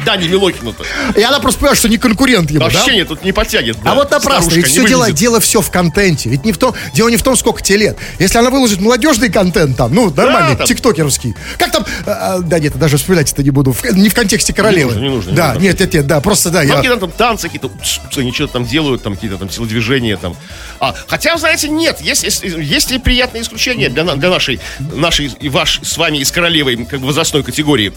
Даня 0.05 0.27
Милохина-то. 0.27 0.83
И 1.17 1.23
она 1.23 1.39
просто 1.39 1.59
понимает, 1.59 1.77
что 1.77 1.87
не 1.89 1.97
конкурент 1.97 2.49
ему, 2.51 2.59
да? 2.59 2.65
Вообще 2.65 2.95
нет, 2.95 3.07
тут 3.07 3.23
не 3.23 3.31
потянет. 3.31 3.77
А 3.81 3.85
да, 3.85 3.95
вот 3.95 4.11
напрасно, 4.11 4.49
ведь 4.51 4.65
не 4.65 4.69
все 4.69 4.87
дело, 4.87 5.11
дело 5.11 5.39
все 5.39 5.61
в 5.61 5.71
контенте. 5.71 6.29
Ведь 6.29 6.43
не 6.45 6.51
в 6.51 6.57
том, 6.57 6.73
дело 6.93 7.09
не 7.09 7.17
в 7.17 7.23
том, 7.23 7.35
сколько 7.35 7.61
тебе 7.61 7.77
лет. 7.77 7.97
Если 8.19 8.37
она 8.37 8.49
выложит 8.49 8.81
молодежный 8.81 9.29
контент 9.29 9.77
там, 9.77 9.93
ну, 9.93 10.11
нормальный, 10.13 10.57
там. 10.57 10.65
тиктокеровский. 10.67 11.35
Как 11.57 11.71
там, 11.71 11.85
а, 12.05 12.39
да 12.39 12.59
нет, 12.59 12.77
даже 12.77 12.97
вспоминать 12.97 13.31
это 13.31 13.43
не 13.43 13.51
буду. 13.51 13.71
В- 13.71 13.83
не 13.95 14.09
в 14.09 14.13
контексте 14.13 14.53
королевы. 14.53 14.91
нужно, 14.91 15.03
не 15.03 15.09
нужно, 15.09 15.29
не 15.31 15.35
Да, 15.35 15.53
нужно. 15.53 15.63
нет, 15.63 15.79
нет, 15.79 15.93
нет, 15.93 16.07
да, 16.07 16.21
просто 16.21 16.49
да, 16.49 16.59
Там 16.59 16.67
я... 16.67 16.75
какие-то 16.75 16.97
там 16.97 17.11
танцы, 17.11 17.47
какие-то, 17.47 17.71
они 18.17 18.31
что-то 18.33 18.53
там 18.53 18.65
делают, 18.65 19.03
там 19.03 19.15
какие-то 19.15 19.37
там 19.37 19.47
телодвижения 19.47 20.17
там. 20.17 20.35
А, 20.79 20.93
хотя, 21.07 21.37
знаете, 21.37 21.69
нет, 21.69 22.01
есть, 22.01 22.23
есть, 22.23 22.43
есть 22.43 22.91
ли 22.91 22.99
приятные 22.99 23.43
исключения 23.43 23.89
для, 23.89 24.03
для 24.03 24.29
нашей, 24.29 24.59
нашей 24.79 25.27
и 25.39 25.49
ваш 25.49 25.79
с 25.83 25.97
вами 25.97 26.14
и 26.17 26.23
с 26.23 26.31
королевой 26.31 26.77
как 26.85 26.99
бы 26.99 27.07
возрастной 27.07 27.43
категории. 27.43 27.93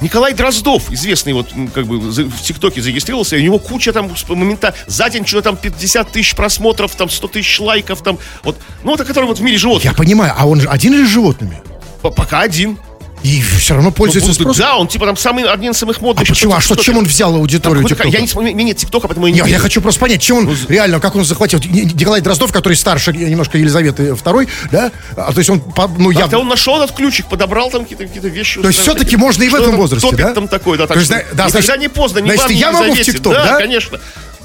Николай 0.00 0.32
Дроздов, 0.32 0.90
известный 0.90 1.34
вот 1.34 1.50
как 1.74 1.86
бы 1.86 1.98
в 1.98 2.42
ТикТоке 2.42 2.80
зарегистрировался, 2.80 3.36
и 3.36 3.40
у 3.40 3.44
него 3.44 3.58
куча 3.58 3.92
там 3.92 4.10
момента 4.28 4.74
за 4.86 5.10
день 5.10 5.26
что-то 5.26 5.50
там 5.50 5.56
50 5.56 6.10
тысяч 6.10 6.34
просмотров, 6.34 6.94
там 6.94 7.10
100 7.10 7.28
тысяч 7.28 7.60
лайков, 7.60 8.02
там 8.02 8.18
вот, 8.42 8.58
ну 8.82 8.94
это 8.94 9.04
который 9.04 9.26
вот 9.26 9.38
в 9.38 9.42
мире 9.42 9.58
животных. 9.58 9.84
Я 9.84 9.92
понимаю, 9.92 10.32
а 10.36 10.46
он 10.46 10.60
же 10.60 10.68
один 10.68 10.94
или 10.94 11.04
с 11.04 11.08
животными? 11.08 11.60
Пока 12.02 12.40
один. 12.40 12.78
И 13.22 13.42
все 13.42 13.74
равно 13.74 13.90
пользуется 13.90 14.28
Ну, 14.28 14.34
спросом. 14.34 14.62
Да, 14.64 14.76
он 14.76 14.88
типа 14.88 15.06
там 15.06 15.16
самый 15.16 15.44
один 15.44 15.72
из 15.72 15.76
самых 15.76 15.98
А 15.98 16.02
модных. 16.02 16.28
почему? 16.28 16.54
А 16.54 16.60
что, 16.60 16.74
чем 16.76 16.98
он 16.98 17.04
взял 17.04 17.34
аудиторию 17.34 17.82
Там 17.86 17.96
какой-то- 17.96 18.10
ТикТока? 18.10 18.38
Я 18.38 18.42
не 18.42 18.50
у 18.50 18.54
меня 18.54 18.64
нет 18.64 18.76
ТикТока, 18.78 19.08
поэтому 19.08 19.26
я 19.26 19.32
не 19.34 19.40
Не, 19.42 19.50
я 19.50 19.58
хочу 19.58 19.80
просто 19.80 20.00
понять, 20.00 20.22
чем 20.22 20.44
Ну, 20.44 20.50
он 20.52 20.56
реально, 20.68 21.00
как 21.00 21.16
он 21.16 21.24
захватил. 21.24 21.58
Ни- 21.58 21.82
Николай 21.82 22.20
Дроздов, 22.20 22.52
который 22.52 22.74
старше 22.74 23.12
немножко 23.12 23.58
Елизаветы 23.58 24.04
II, 24.10 24.48
да? 24.70 24.90
А, 25.16 25.32
то 25.32 25.38
есть 25.38 25.50
он, 25.50 25.62
ну, 25.98 26.10
я... 26.10 26.26
он 26.38 26.48
нашел 26.48 26.80
этот 26.82 26.96
ключик, 26.96 27.26
подобрал 27.26 27.70
там 27.70 27.82
какие-то 27.82 28.06
какие 28.06 28.30
вещи. 28.30 28.60
То 28.60 28.68
есть 28.68 28.80
все-таки 28.80 29.16
можно 29.16 29.42
и 29.42 29.48
в 29.48 29.54
этом 29.54 29.70
там 29.70 29.76
возрасте, 29.76 30.16
да? 30.16 30.32
там 30.34 30.48
такой, 30.48 30.78
да, 30.78 30.86
так 30.86 30.94
То 30.94 31.00
есть, 31.00 31.12
да, 31.34 31.48
значит- 31.48 31.78
не 31.78 31.88
поздно, 31.88 32.18
не 32.20 32.32
значит, 32.34 32.50
я 32.56 32.72
могу 32.72 32.92
в. 32.94 33.00
ТикТок, 33.00 33.32
да? 33.32 33.58
конечно. 33.58 34.00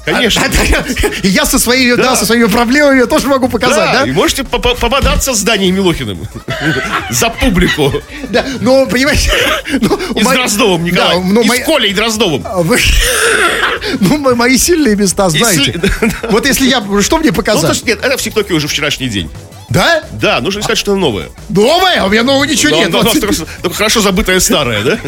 Конечно. 0.06 0.42
А, 0.44 0.48
да, 0.48 0.62
я- 0.62 0.84
И 1.22 1.28
я 1.28 1.44
со 1.44 1.58
своими, 1.58 1.94
да. 1.96 2.02
Да. 2.10 2.16
со 2.16 2.24
своими 2.26 2.46
проблемами 2.46 3.00
я 3.00 3.06
тоже 3.06 3.26
могу 3.26 3.48
показать, 3.48 3.92
да? 3.92 4.06
и 4.06 4.12
можете 4.12 4.44
по- 4.44 4.58
по- 4.58 4.74
пободаться 4.74 5.34
с 5.34 5.42
Данией 5.42 5.72
Милохиным 5.72 6.26
за 7.10 7.28
публику. 7.30 7.92
Да, 8.30 8.44
но, 8.60 8.86
понимаете... 8.86 9.30
ну, 9.80 9.98
И 10.14 10.22
с 10.22 10.26
Дроздовым, 10.28 10.84
Николай. 10.84 11.16
Да, 11.16 11.22
ну, 11.24 11.42
И 11.42 11.46
мои- 11.48 11.62
с 11.62 11.66
Колей 11.66 11.92
Дроздовым. 11.92 12.42
А 12.44 12.62
вы- 12.62 12.78
Ну, 14.00 14.16
мо- 14.18 14.34
мои 14.34 14.56
сильные 14.58 14.96
места 14.96 15.28
знаете. 15.28 15.72
Если- 15.82 16.30
Вот 16.30 16.46
если 16.46 16.66
я... 16.68 16.80
Что 17.02 17.18
мне 17.18 17.30
Ну, 17.30 17.34
то 17.34 17.42
показать? 17.42 17.70
есть, 17.70 17.84
нет, 17.86 17.98
это 18.02 18.16
в 18.16 18.22
ТикТоке 18.22 18.54
уже 18.54 18.68
вчерашний 18.68 19.08
день. 19.08 19.30
Да? 19.68 20.02
Да, 20.12 20.40
нужно 20.40 20.60
искать 20.60 20.78
что-то 20.78 20.96
новое. 20.98 21.26
Новое? 21.48 22.02
У 22.04 22.08
меня 22.08 22.22
нового 22.22 22.44
ничего 22.44 22.70
Но- 22.70 22.78
нет. 22.78 22.90
но- 22.90 23.02
но 23.02 23.10
только 23.12 23.34
хорошо 23.74 24.00
забытое 24.00 24.38
старое, 24.40 24.82
да? 24.84 24.98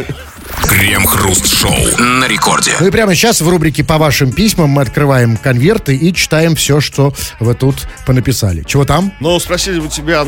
Крем-хруст-шоу 0.69 1.99
на 1.99 2.27
рекорде. 2.27 2.73
Ну 2.81 2.87
и 2.87 2.91
прямо 2.91 3.15
сейчас 3.15 3.41
в 3.41 3.49
рубрике 3.49 3.85
«По 3.85 3.99
вашим 3.99 4.33
письмам» 4.33 4.71
мы 4.71 4.83
открываем 4.83 5.37
конверты 5.37 5.97
и 5.97 6.13
читаем 6.13 6.57
все, 6.57 6.81
что 6.81 7.15
вы 7.41 7.55
тут 7.55 7.77
понаписали. 8.07 8.63
Чего 8.65 8.85
там? 8.85 9.13
Но 9.21 9.39
спросили 9.39 9.79
у 9.79 9.89
тебя, 9.89 10.25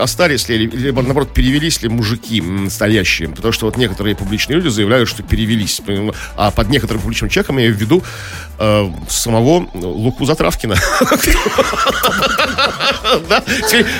остались 0.00 0.48
ли, 0.48 0.66
либо, 0.66 1.02
наоборот, 1.02 1.32
перевелись 1.34 1.82
ли 1.82 1.88
мужики 1.88 2.40
настоящие. 2.40 3.28
Потому 3.28 3.52
что 3.52 3.66
вот 3.66 3.76
некоторые 3.76 4.14
публичные 4.14 4.56
люди 4.56 4.68
заявляют, 4.68 5.08
что 5.08 5.22
перевелись. 5.22 5.80
А 6.36 6.50
под 6.50 6.68
некоторым 6.68 7.02
публичным 7.02 7.30
человеком 7.30 7.58
я 7.58 7.64
имею 7.64 7.76
в 7.76 7.80
виду 7.80 8.02
э, 8.58 8.90
самого 9.08 9.68
Луку 9.74 10.24
Затравкина. 10.24 10.76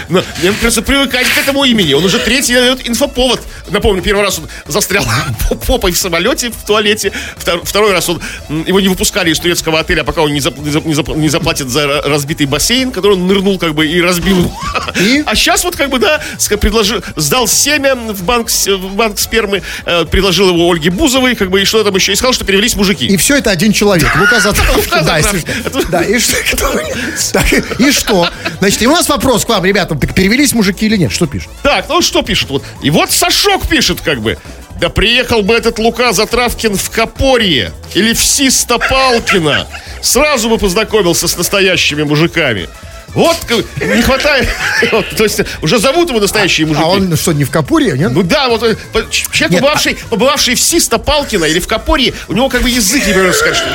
Ну, 0.08 0.22
Мне 0.40 0.52
придется 0.52 0.82
привыкать 0.82 1.26
к 1.28 1.38
этому 1.38 1.64
имени. 1.64 1.92
Он 1.92 2.04
уже 2.04 2.18
третий 2.18 2.54
дает 2.54 2.88
инфоповод. 2.88 3.40
Напомню, 3.70 4.02
первый 4.02 4.22
раз 4.24 4.38
он 4.38 4.48
застрял 4.66 5.04
попой 5.66 5.92
в 5.92 5.98
самолете, 5.98 6.50
в 6.50 6.64
туалете. 6.66 7.12
Втор- 7.36 7.64
Второй 7.64 7.92
раз 7.92 8.08
он, 8.08 8.20
его 8.66 8.80
не 8.80 8.88
выпускали 8.88 9.30
из 9.30 9.38
турецкого 9.38 9.80
отеля, 9.80 10.04
пока 10.04 10.22
он 10.22 10.32
не 10.32 10.40
зап- 10.40 10.58
не 10.60 10.70
зап- 10.70 10.86
не 10.86 10.94
зап- 10.94 11.16
не 11.16 11.28
заплатит 11.28 11.68
за 11.68 11.84
ра- 11.84 12.08
разбитый 12.08 12.46
бассейн, 12.46 12.90
который 12.92 13.12
он 13.12 13.26
нырнул 13.26 13.58
как 13.58 13.74
бы 13.74 13.86
и 13.86 14.00
разбил. 14.00 14.52
И? 15.00 15.22
А 15.32 15.34
сейчас 15.34 15.64
вот 15.64 15.76
как 15.76 15.90
бы, 15.90 15.98
да, 15.98 16.20
предложил, 16.60 17.02
сдал 17.16 17.46
семя 17.48 17.94
в 17.94 18.22
банк, 18.24 18.48
в 18.50 18.94
банк 18.96 19.18
спермы, 19.18 19.62
э, 19.86 20.04
предложил 20.04 20.48
его 20.50 20.70
Ольге 20.70 20.90
Бузовой, 20.90 21.34
как 21.34 21.50
бы, 21.50 21.62
и 21.62 21.64
что 21.64 21.82
там 21.84 21.94
еще, 21.94 22.12
и 22.12 22.16
сказал, 22.16 22.32
что 22.32 22.44
перевелись 22.44 22.74
мужики. 22.76 23.06
И 23.06 23.16
все 23.16 23.36
это 23.36 23.50
один 23.50 23.72
человек. 23.72 24.08
Лука 24.18 24.40
Затравкин. 24.40 24.76
Лука 24.84 25.02
Да, 25.02 25.18
если 25.18 25.38
Затравкин. 25.38 25.70
что. 25.70 25.90
Да, 25.90 26.02
и 26.02 26.18
что? 26.18 27.82
И 27.82 27.92
что? 27.92 28.28
Значит, 28.58 28.82
и 28.82 28.86
у 28.86 28.92
нас 28.92 29.08
вопрос 29.08 29.44
к 29.44 29.48
вам, 29.48 29.64
ребята. 29.64 29.94
Так 29.94 30.14
перевелись 30.14 30.52
мужики 30.52 30.86
или 30.86 30.96
нет? 30.96 31.12
Что 31.12 31.26
пишут? 31.26 31.50
Так, 31.62 31.88
ну 31.88 32.00
что 32.02 32.22
пишет? 32.22 32.48
Вот. 32.50 32.64
И 32.82 32.90
вот 32.90 33.10
Сашок 33.12 33.51
пишет, 33.58 34.00
как 34.00 34.20
бы. 34.20 34.38
Да 34.80 34.88
приехал 34.88 35.42
бы 35.42 35.54
этот 35.54 35.78
Лука 35.78 36.12
Затравкин 36.12 36.76
в 36.76 36.90
Копорье 36.90 37.72
или 37.94 38.12
в 38.14 38.24
Систопалкино. 38.24 39.66
Сразу 40.00 40.48
бы 40.48 40.58
познакомился 40.58 41.28
с 41.28 41.36
настоящими 41.36 42.02
мужиками. 42.02 42.68
Вот 43.14 43.36
не 43.80 44.02
хватает. 44.02 44.48
Вот, 44.90 45.08
То 45.16 45.24
есть 45.24 45.40
уже 45.60 45.78
зовут 45.78 46.08
его 46.08 46.18
настоящие 46.18 46.66
мужики. 46.66 46.84
А 46.84 46.88
он 46.88 47.16
что, 47.16 47.32
не 47.32 47.44
в 47.44 47.50
Капуре, 47.50 47.92
нет? 47.96 48.10
Ну 48.12 48.22
да, 48.22 48.48
вот 48.48 48.62
э, 48.62 48.76
человек, 49.10 49.50
Нет, 49.50 49.50
побывавший, 49.60 49.98
побывавший 50.10 50.54
в 50.54 50.60
Систопалкино 50.60 51.44
или 51.44 51.60
в 51.60 51.68
Копорье, 51.68 52.14
у 52.28 52.32
него 52.32 52.48
как 52.48 52.62
бы 52.62 52.70
язык 52.70 53.06
не 53.06 53.32
сказать, 53.32 53.56
что- 53.56 53.66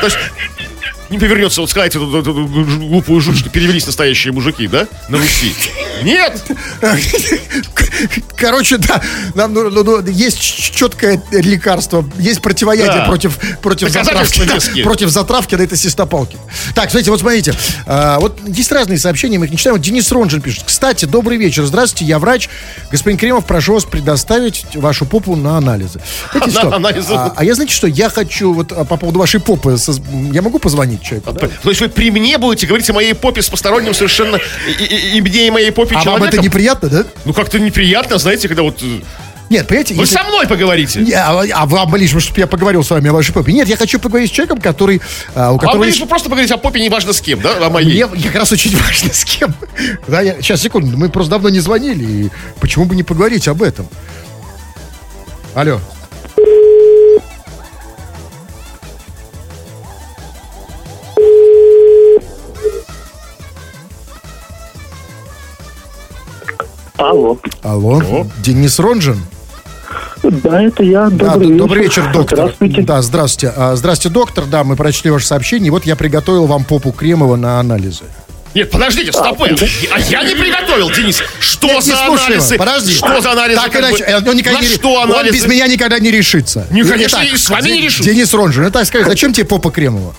То 0.00 0.06
есть 0.06 0.16
не 1.10 1.18
повернется 1.18 1.60
вот 1.60 1.70
сказать 1.70 1.94
эту, 1.94 2.18
эту- 2.18 2.30
эту 2.32 2.44
глупую 2.78 3.20
жуть, 3.20 3.38
что 3.38 3.50
перевелись 3.50 3.86
настоящие 3.86 4.32
мужики, 4.32 4.66
да? 4.66 4.86
На 5.08 5.18
Руси. 5.18 5.52
Нет! 6.02 6.42
Короче, 8.36 8.76
да, 8.78 9.00
нам 9.34 9.54
ну, 9.54 9.70
ну, 9.70 9.82
ну, 9.82 10.06
есть 10.10 10.38
четкое 10.40 11.22
лекарство, 11.30 12.04
есть 12.18 12.42
противоядие 12.42 12.86
Да. 12.98 13.04
против, 13.06 13.38
против 13.62 13.88
затравки. 13.90 14.40
веские. 14.40 14.84
Против 14.84 15.08
затравки, 15.08 15.54
да, 15.54 15.64
это 15.64 15.76
систопалки. 15.76 16.36
Так, 16.74 16.90
смотрите, 16.90 17.10
вот 17.10 17.20
смотрите. 17.20 17.54
а, 17.86 18.18
вот 18.20 18.38
есть 18.46 18.70
разные 18.72 18.98
сообщения, 18.98 19.38
мы 19.38 19.46
их 19.46 19.52
не 19.52 19.56
читаем. 19.56 19.76
Вот 19.76 19.82
Денис 19.82 20.10
Ронжин 20.12 20.42
пишет. 20.42 20.64
Кстати, 20.66 21.04
добрый 21.06 21.38
вечер. 21.38 21.64
Здравствуйте, 21.64 22.04
я 22.04 22.18
врач. 22.18 22.48
Господин 22.90 23.18
Кремов, 23.18 23.46
прошу 23.46 23.74
вас 23.74 23.84
предоставить 23.84 24.64
вашу 24.74 25.06
попу 25.06 25.34
на 25.36 25.56
анализы. 25.56 26.00
Знаете 26.32 26.54
На 26.54 26.60
что? 26.60 26.74
анализы. 26.76 27.12
А, 27.14 27.32
а 27.36 27.44
я, 27.44 27.54
знаете 27.54 27.72
что, 27.74 27.86
я 27.86 28.10
хочу 28.10 28.52
вот 28.52 28.72
а, 28.72 28.84
по 28.84 28.96
поводу 28.96 29.18
вашей 29.18 29.40
попы, 29.40 29.76
я 30.32 30.42
могу 30.42 30.58
позвонить 30.58 30.95
человеку? 31.02 31.32
да? 31.32 31.48
То 31.48 31.68
есть 31.68 31.80
вы 31.80 31.88
при 31.88 32.10
мне 32.10 32.38
будете 32.38 32.66
говорить 32.66 32.88
о 32.90 32.92
моей 32.92 33.14
попе 33.14 33.42
с 33.42 33.48
посторонним 33.48 33.94
совершенно 33.94 34.36
и, 34.68 34.84
и- 34.84 35.16
и 35.18 35.20
мне 35.20 35.46
и 35.48 35.50
моей 35.50 35.70
попе 35.72 35.94
А 35.94 35.98
вам 35.98 36.04
человеком? 36.04 36.38
это 36.40 36.42
неприятно, 36.44 36.88
да? 36.88 37.04
Ну 37.24 37.32
как-то 37.32 37.58
неприятно, 37.58 38.18
знаете, 38.18 38.48
когда 38.48 38.62
вот... 38.62 38.82
э, 38.82 39.00
Нет, 39.50 39.66
понимаете, 39.68 39.94
Вы 39.94 40.02
если- 40.02 40.14
со 40.16 40.24
мной 40.24 40.46
поговорите. 40.46 41.00
Не, 41.00 41.12
а, 41.12 41.42
а 41.54 41.66
вам 41.66 41.94
лишь, 41.96 42.10
чтобы 42.10 42.40
я 42.40 42.46
поговорил 42.46 42.82
с 42.82 42.90
вами 42.90 43.08
о 43.10 43.12
вашей 43.12 43.32
попе. 43.32 43.52
Нет, 43.52 43.68
я 43.68 43.76
хочу 43.76 43.98
поговорить 44.00 44.30
с 44.30 44.32
человеком, 44.32 44.60
который... 44.60 45.00
а, 45.34 45.48
у 45.50 45.52
Вам 45.52 45.58
которого 45.60 45.84
лишь 45.84 45.94
есть- 45.94 46.02
бы 46.04 46.08
просто 46.08 46.28
поговорить 46.28 46.50
о 46.50 46.56
попе, 46.58 46.80
неважно 46.80 47.12
с 47.12 47.20
кем, 47.20 47.40
да? 47.40 47.64
О 47.66 47.70
моей. 47.70 48.04
Мне 48.04 48.22
как 48.24 48.34
раз 48.36 48.50
очень 48.52 48.76
важно 48.76 49.12
с 49.12 49.24
кем. 49.24 49.54
Да, 50.08 50.20
я, 50.20 50.34
сейчас, 50.42 50.60
секунду, 50.62 50.96
мы 50.96 51.08
просто 51.08 51.30
давно 51.30 51.48
не 51.48 51.60
звонили, 51.60 52.04
и 52.26 52.30
почему 52.60 52.86
бы 52.86 52.96
не 52.96 53.02
поговорить 53.04 53.46
об 53.48 53.62
этом? 53.62 53.88
Алло. 55.54 55.80
Алло. 67.08 67.38
Алло, 67.62 68.02
Денис 68.38 68.78
Ронжин? 68.78 69.20
Да, 70.22 70.60
это 70.62 70.82
я. 70.82 71.08
Да, 71.08 71.34
Добрый, 71.34 71.48
д- 71.48 71.54
добрый 71.56 71.82
вечер, 71.84 72.10
доктор. 72.12 72.38
Здравствуйте. 72.38 72.82
Да, 72.82 73.02
здравствуйте. 73.02 73.54
А, 73.56 73.76
Здравствуйте, 73.76 74.12
доктор. 74.14 74.44
Да, 74.46 74.64
мы 74.64 74.74
прочли 74.74 75.10
ваше 75.10 75.26
сообщение. 75.26 75.70
Вот 75.70 75.86
я 75.86 75.94
приготовил 75.94 76.46
вам 76.46 76.64
попу 76.64 76.90
Кремова 76.90 77.36
на 77.36 77.60
анализы. 77.60 78.04
Нет, 78.54 78.70
подождите, 78.70 79.12
стопы. 79.12 79.54
А 79.92 80.00
я 80.00 80.24
не 80.24 80.34
приготовил, 80.34 80.90
Денис. 80.90 81.22
Что 81.38 81.66
Нет, 81.68 81.76
не 81.84 81.90
за 81.92 82.06
анализы? 82.06 82.56
Подожди. 82.56 82.94
Что 82.94 83.20
за 83.20 83.32
анализы? 83.32 83.60
Так 83.60 83.76
иначе, 83.76 83.98
бы? 84.04 84.10
э, 84.10 84.30
он 84.30 84.36
никогда 84.36 84.58
На 84.58 84.62
не, 84.64 84.68
что 84.68 84.94
он 84.94 85.12
анализы? 85.12 85.34
без 85.36 85.46
меня 85.46 85.66
никогда 85.68 85.98
не 86.00 86.10
решится. 86.10 86.66
Не, 86.70 86.82
конечно, 86.82 87.18
Итак, 87.22 87.32
и 87.32 87.36
с 87.36 87.50
вами 87.50 87.68
не 87.70 87.80
решусь. 87.82 88.06
Денис 88.06 88.32
Ронжин, 88.34 88.64
ну 88.64 88.70
так 88.70 88.86
скажи, 88.86 89.04
зачем 89.04 89.32
тебе 89.34 89.46
попа 89.46 89.70
Кремова? 89.70 90.14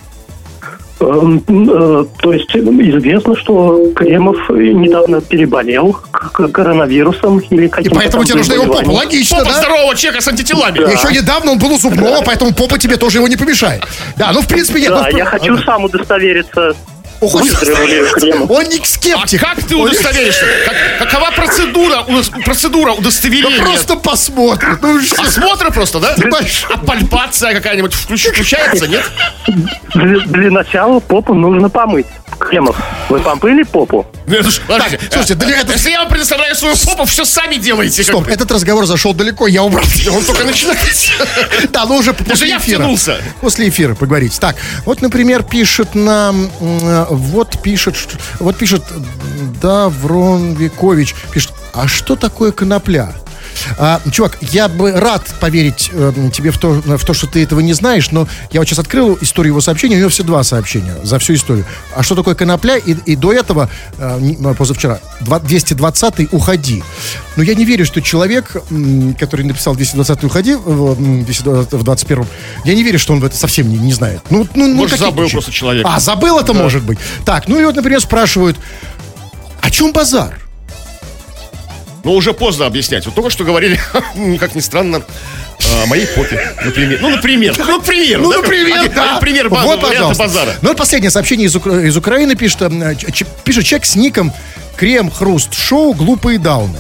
Эм, 1.00 1.44
э, 1.48 2.06
То 2.22 2.34
есть 2.34 2.56
известно, 2.56 3.36
что 3.36 3.92
Кремов 3.96 4.38
недавно 4.50 5.22
переболел 5.22 5.94
коронавирусом 6.12 7.40
или 7.40 7.66
И 7.66 7.70
каким-то 7.70 7.96
поэтому 8.00 8.24
там 8.24 8.26
тебе 8.26 8.38
нужна 8.40 8.56
его 8.56 8.74
попа. 8.74 8.90
Логично, 8.90 9.38
Попа 9.38 9.50
да? 9.52 9.58
здорового 9.60 9.96
человека 9.96 10.24
с 10.24 10.28
антителами. 10.28 10.80
Еще 10.92 11.14
недавно 11.14 11.52
он 11.52 11.60
был 11.60 11.74
у 11.74 11.78
зубного, 11.78 12.24
поэтому 12.26 12.54
попа 12.54 12.80
тебе 12.80 12.98
тоже 12.98 13.20
его 13.20 13.28
не 13.28 13.36
помешает. 13.36 13.84
Да, 14.16 14.32
ну 14.34 14.42
в 14.42 14.48
принципе 14.48 14.82
нет. 14.82 14.90
ну, 14.90 14.98
Да, 15.04 15.10
в- 15.10 15.14
я 15.14 15.26
хочу 15.26 15.58
сам 15.60 15.84
удостовериться, 15.84 16.74
Кремов. 17.20 18.50
Он 18.52 18.64
не 18.70 18.80
А 18.80 18.86
скептик. 18.86 19.42
как 19.42 19.64
ты 19.64 19.76
удостоверишься? 19.76 20.46
Как- 20.66 21.10
какова 21.10 21.32
процедура, 21.32 22.04
у- 22.08 22.42
процедура 22.44 22.92
Да 22.94 22.98
удостоверения? 23.00 23.62
просто 23.64 23.96
посмотрит. 23.96 24.82
Ну, 24.82 25.02
что? 25.02 25.22
Осмотр 25.24 25.72
просто, 25.72 26.00
да? 26.00 26.16
А 26.70 26.78
пальпация 26.78 27.54
какая-нибудь 27.54 27.94
включ- 27.94 28.30
включается, 28.32 28.88
нет? 28.88 29.04
Для, 29.94 30.20
для 30.20 30.52
начала 30.52 31.00
попу 31.00 31.34
нужно 31.34 31.70
помыть. 31.70 32.08
Кремов, 32.40 32.76
вы 33.10 33.20
помыли 33.20 33.64
попу? 33.64 34.06
Ну, 34.28 34.36
это 34.36 34.52
ж- 34.52 34.60
подождите, 34.68 35.00
слушайте, 35.12 35.34
да 35.36 35.50
это- 35.50 35.72
Если 35.74 35.90
я 35.90 36.00
вам 36.02 36.10
предоставляю 36.10 36.56
свою 36.56 36.76
попу, 36.76 37.06
все 37.06 37.26
сами 37.26 37.56
делаете. 37.56 38.04
Стоп, 38.04 38.28
этот 38.28 38.52
разговор 38.52 38.86
зашел 38.86 39.14
далеко, 39.16 39.48
я 39.48 39.64
убрал. 39.64 39.84
Он 40.12 40.24
только 40.24 40.44
начинается. 40.44 41.14
Да, 41.72 41.86
но 41.86 41.96
уже 41.98 42.14
после 42.14 42.50
я 42.50 42.58
эфира. 42.58 42.78
втянулся. 42.80 43.18
После 43.42 43.70
эфира 43.70 43.96
поговорить. 43.96 44.40
Так, 44.40 44.56
вот, 44.86 45.02
например, 45.02 45.42
пишет 45.44 45.96
нам, 45.96 46.52
вот 47.10 47.62
пишет, 47.62 47.96
вот 48.40 48.58
пишет 48.58 48.84
Даврон 49.62 50.54
Викович, 50.54 51.16
пишет, 51.32 51.54
а 51.74 51.88
что 51.88 52.16
такое 52.16 52.52
конопля? 52.52 53.14
А, 53.78 54.02
чувак, 54.12 54.38
я 54.42 54.68
бы 54.68 54.92
рад 54.92 55.24
поверить 55.40 55.90
э, 55.94 56.12
тебе 56.34 56.52
в 56.52 56.58
то, 56.58 56.70
в 56.74 57.04
то, 57.06 57.14
что 57.14 57.28
ты 57.28 57.44
этого 57.44 57.60
не 57.60 57.74
знаешь, 57.74 58.12
но 58.12 58.28
я 58.52 58.60
вот 58.62 58.68
сейчас 58.68 58.80
открыл 58.80 59.18
историю 59.22 59.52
его 59.54 59.62
сообщения, 59.62 59.96
у 59.96 60.00
него 60.00 60.10
все 60.10 60.24
два 60.24 60.44
сообщения 60.44 60.96
за 61.04 61.20
всю 61.20 61.34
историю. 61.36 61.66
А 61.96 62.04
что 62.04 62.16
такое 62.16 62.36
конопля? 62.36 62.78
И, 62.78 62.92
и 63.06 63.16
до 63.16 63.34
этого, 63.34 63.70
э, 63.98 64.20
э, 64.44 64.54
позавчера, 64.56 65.00
два- 65.22 65.40
220-й 65.40 66.30
«Уходи». 66.32 66.84
Но 67.36 67.44
я 67.44 67.54
не 67.56 67.66
верю, 67.66 67.86
что 67.86 68.02
человек, 68.02 68.56
который 69.20 69.46
написал 69.46 69.76
220-й 69.76 70.26
«Уходи» 70.28 70.56
в, 70.56 70.92
м, 71.00 71.24
220 71.26 71.74
в 71.74 71.84
21-м, 71.84 72.28
я 72.66 72.74
не 72.74 72.84
верю, 72.84 73.00
что 73.00 73.14
он 73.14 73.24
это 73.24 73.36
совсем 73.38 73.70
не, 73.70 73.78
не 73.78 73.94
знает. 73.94 74.22
Ну, 74.30 74.48
ну, 74.56 74.68
ну, 74.68 74.76
Может, 74.76 75.00
забыл 75.00 75.24
причины? 75.24 75.32
просто 75.32 75.52
человек. 75.52 75.86
А, 75.88 76.00
забыл 76.00 76.40
это, 76.40 76.54
может 76.54 76.84
быть. 76.84 76.98
Так, 77.26 77.48
ну 77.48 77.60
и 77.60 77.66
вот, 77.66 77.76
например, 77.76 78.02
спрашивают, 78.02 78.58
о 79.62 79.70
чем 79.70 79.92
базар? 79.92 80.40
Но 82.08 82.14
уже 82.14 82.32
поздно 82.32 82.66
объяснять. 82.68 83.06
Вот 83.06 83.16
только 83.16 83.30
что 83.30 83.44
говорили, 83.44 83.78
как 84.40 84.56
ни 84.56 84.62
странно, 84.62 85.02
о 85.84 85.86
моей 85.88 86.08
попе, 86.08 86.54
например. 86.64 87.00
Ну, 87.02 87.10
например. 87.10 87.54
Ну, 87.58 87.66
например. 87.66 88.20
Ну, 88.22 88.32
например, 88.32 88.90
да. 88.96 89.16
Например, 89.16 89.50
вот, 89.50 89.82
пожалуйста. 89.82 90.24
базара. 90.24 90.56
Ну, 90.62 90.70
вот 90.70 90.78
последнее 90.78 91.12
сообщение 91.12 91.48
из, 91.48 91.56
Укра- 91.58 91.86
из 91.86 91.98
Украины 91.98 92.36
пишет, 92.36 92.62
э, 92.62 92.96
пишет 93.44 93.66
человек 93.66 93.86
с 93.86 93.98
ником 93.98 94.32
Крем 94.78 95.12
Хруст 95.12 95.54
Шоу 95.54 95.94
Глупые 95.94 96.40
Дауны. 96.40 96.80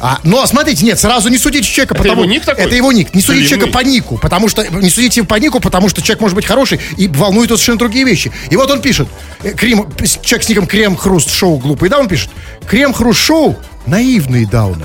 А, 0.00 0.20
ну, 0.22 0.40
а 0.40 0.46
смотрите, 0.46 0.86
нет, 0.86 0.98
сразу 0.98 1.28
не 1.28 1.36
судите 1.36 1.66
человека, 1.66 1.94
Это 1.94 2.02
потому 2.04 2.22
его 2.22 2.32
ник 2.32 2.44
такой? 2.44 2.64
Это 2.64 2.74
его 2.74 2.92
ник. 2.92 3.12
Не 3.14 3.20
судите 3.20 3.48
Длинный. 3.48 3.48
человека 3.48 3.78
по 3.78 3.84
нику, 3.84 4.18
потому 4.18 4.48
что 4.48 4.66
не 4.66 4.88
судите 4.88 5.20
его 5.20 5.26
по 5.26 5.34
нику, 5.34 5.60
потому 5.60 5.88
что 5.90 6.00
человек 6.00 6.20
может 6.20 6.36
быть 6.36 6.46
хороший 6.46 6.80
и 6.96 7.08
волнует 7.08 7.50
его 7.50 7.56
совершенно 7.58 7.78
другие 7.78 8.06
вещи. 8.06 8.32
И 8.48 8.56
вот 8.56 8.70
он 8.70 8.80
пишет, 8.80 9.08
э, 9.42 9.52
Крем, 9.52 9.92
человек 10.22 10.44
с 10.44 10.48
ником 10.48 10.66
Крем 10.66 10.96
Хруст 10.96 11.30
Шоу 11.30 11.58
Глупые 11.58 11.90
Дауны 11.90 12.08
пишет, 12.08 12.30
Крем 12.66 12.94
Хруст 12.94 13.20
Шоу 13.20 13.58
наивные 13.86 14.46
дауны. 14.46 14.84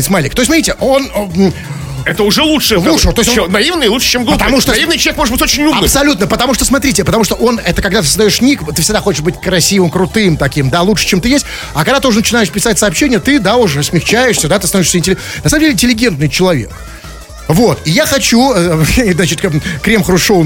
Смайлик. 0.00 0.34
То 0.34 0.40
есть, 0.40 0.46
смотрите, 0.48 0.74
он... 0.80 1.08
м, 1.14 1.52
Это 2.06 2.22
уже 2.22 2.42
лучше. 2.42 2.76
Лучше, 2.78 3.12
то 3.12 3.22
есть 3.22 3.38
он- 3.38 3.50
наивный 3.50 3.88
лучше, 3.88 4.08
чем 4.10 4.24
глупый. 4.24 4.38
Потому 4.38 4.60
что- 4.60 4.72
Наивный 4.72 4.98
человек 4.98 5.16
может 5.16 5.32
быть 5.32 5.42
очень 5.42 5.64
умным. 5.64 5.82
Абсолютно, 5.84 6.26
потому 6.26 6.52
что, 6.54 6.64
смотрите, 6.66 7.02
потому 7.04 7.24
что 7.24 7.34
он, 7.34 7.58
это 7.58 7.80
когда 7.80 8.02
ты 8.02 8.06
создаешь 8.06 8.40
ник, 8.42 8.60
ты 8.74 8.82
всегда 8.82 9.00
хочешь 9.00 9.22
быть 9.22 9.40
красивым, 9.40 9.88
крутым 9.90 10.36
таким, 10.36 10.68
да, 10.68 10.82
лучше, 10.82 11.06
чем 11.06 11.20
ты 11.22 11.28
есть, 11.30 11.46
а 11.72 11.84
когда 11.84 12.00
ты 12.00 12.08
уже 12.08 12.18
начинаешь 12.18 12.50
писать 12.50 12.78
сообщения, 12.78 13.20
ты, 13.20 13.38
да, 13.38 13.56
уже 13.56 13.82
смягчаешься, 13.82 14.48
да, 14.48 14.58
ты 14.58 14.66
становишься 14.66 14.98
интеллигентным. 14.98 15.40
На 15.44 15.48
самом 15.50 15.60
деле, 15.62 15.72
интеллигентный 15.72 16.28
человек. 16.28 16.70
Вот, 17.48 17.80
и 17.84 17.90
я 17.90 18.06
хочу, 18.06 18.52
э, 18.54 18.84
значит, 19.14 19.40
Крем 19.82 20.02
Хрушоу, 20.02 20.44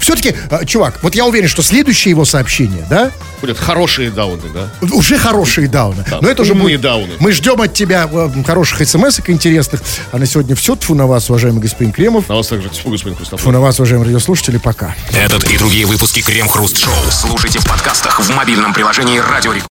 все-таки, 0.00 0.34
чувак, 0.66 0.98
вот 1.02 1.14
я 1.14 1.26
уверен, 1.26 1.48
что 1.48 1.62
следующее 1.62 2.10
его 2.10 2.24
сообщение, 2.24 2.84
да, 2.88 3.10
Будут 3.40 3.58
хорошие 3.58 4.10
дауны, 4.10 4.42
да? 4.52 4.70
уже 4.92 5.18
хорошие 5.18 5.68
дауны. 5.68 6.04
Но 6.20 6.28
это 6.28 6.42
уже 6.42 6.54
будет. 6.54 6.80
дауны. 6.80 7.14
Мы 7.18 7.32
ждем 7.32 7.60
от 7.60 7.74
тебя 7.74 8.08
э, 8.10 8.30
хороших 8.46 8.86
смс 8.88 9.20
интересных. 9.26 9.82
А 10.12 10.18
на 10.18 10.26
сегодня 10.26 10.54
все. 10.56 10.74
Тфу 10.74 10.94
на 10.94 11.06
вас, 11.06 11.28
уважаемый 11.28 11.60
господин 11.60 11.92
Кремов. 11.92 12.28
На 12.28 12.36
вас 12.36 12.48
также, 12.48 12.68
тьфу, 12.68 12.90
господин 12.90 13.16
Христофор. 13.16 13.40
Тфу 13.40 13.50
на 13.50 13.60
вас, 13.60 13.78
уважаемые 13.78 14.06
радиослушатели. 14.06 14.58
Пока. 14.58 14.94
Этот 15.12 15.44
и 15.50 15.58
другие 15.58 15.86
выпуски 15.86 16.22
Крем 16.22 16.48
Хруст 16.48 16.78
Шоу 16.78 16.94
слушайте 17.10 17.58
в 17.58 17.66
подкастах 17.66 18.20
в 18.20 18.34
мобильном 18.34 18.72
приложении 18.72 19.18
Радио. 19.18 19.52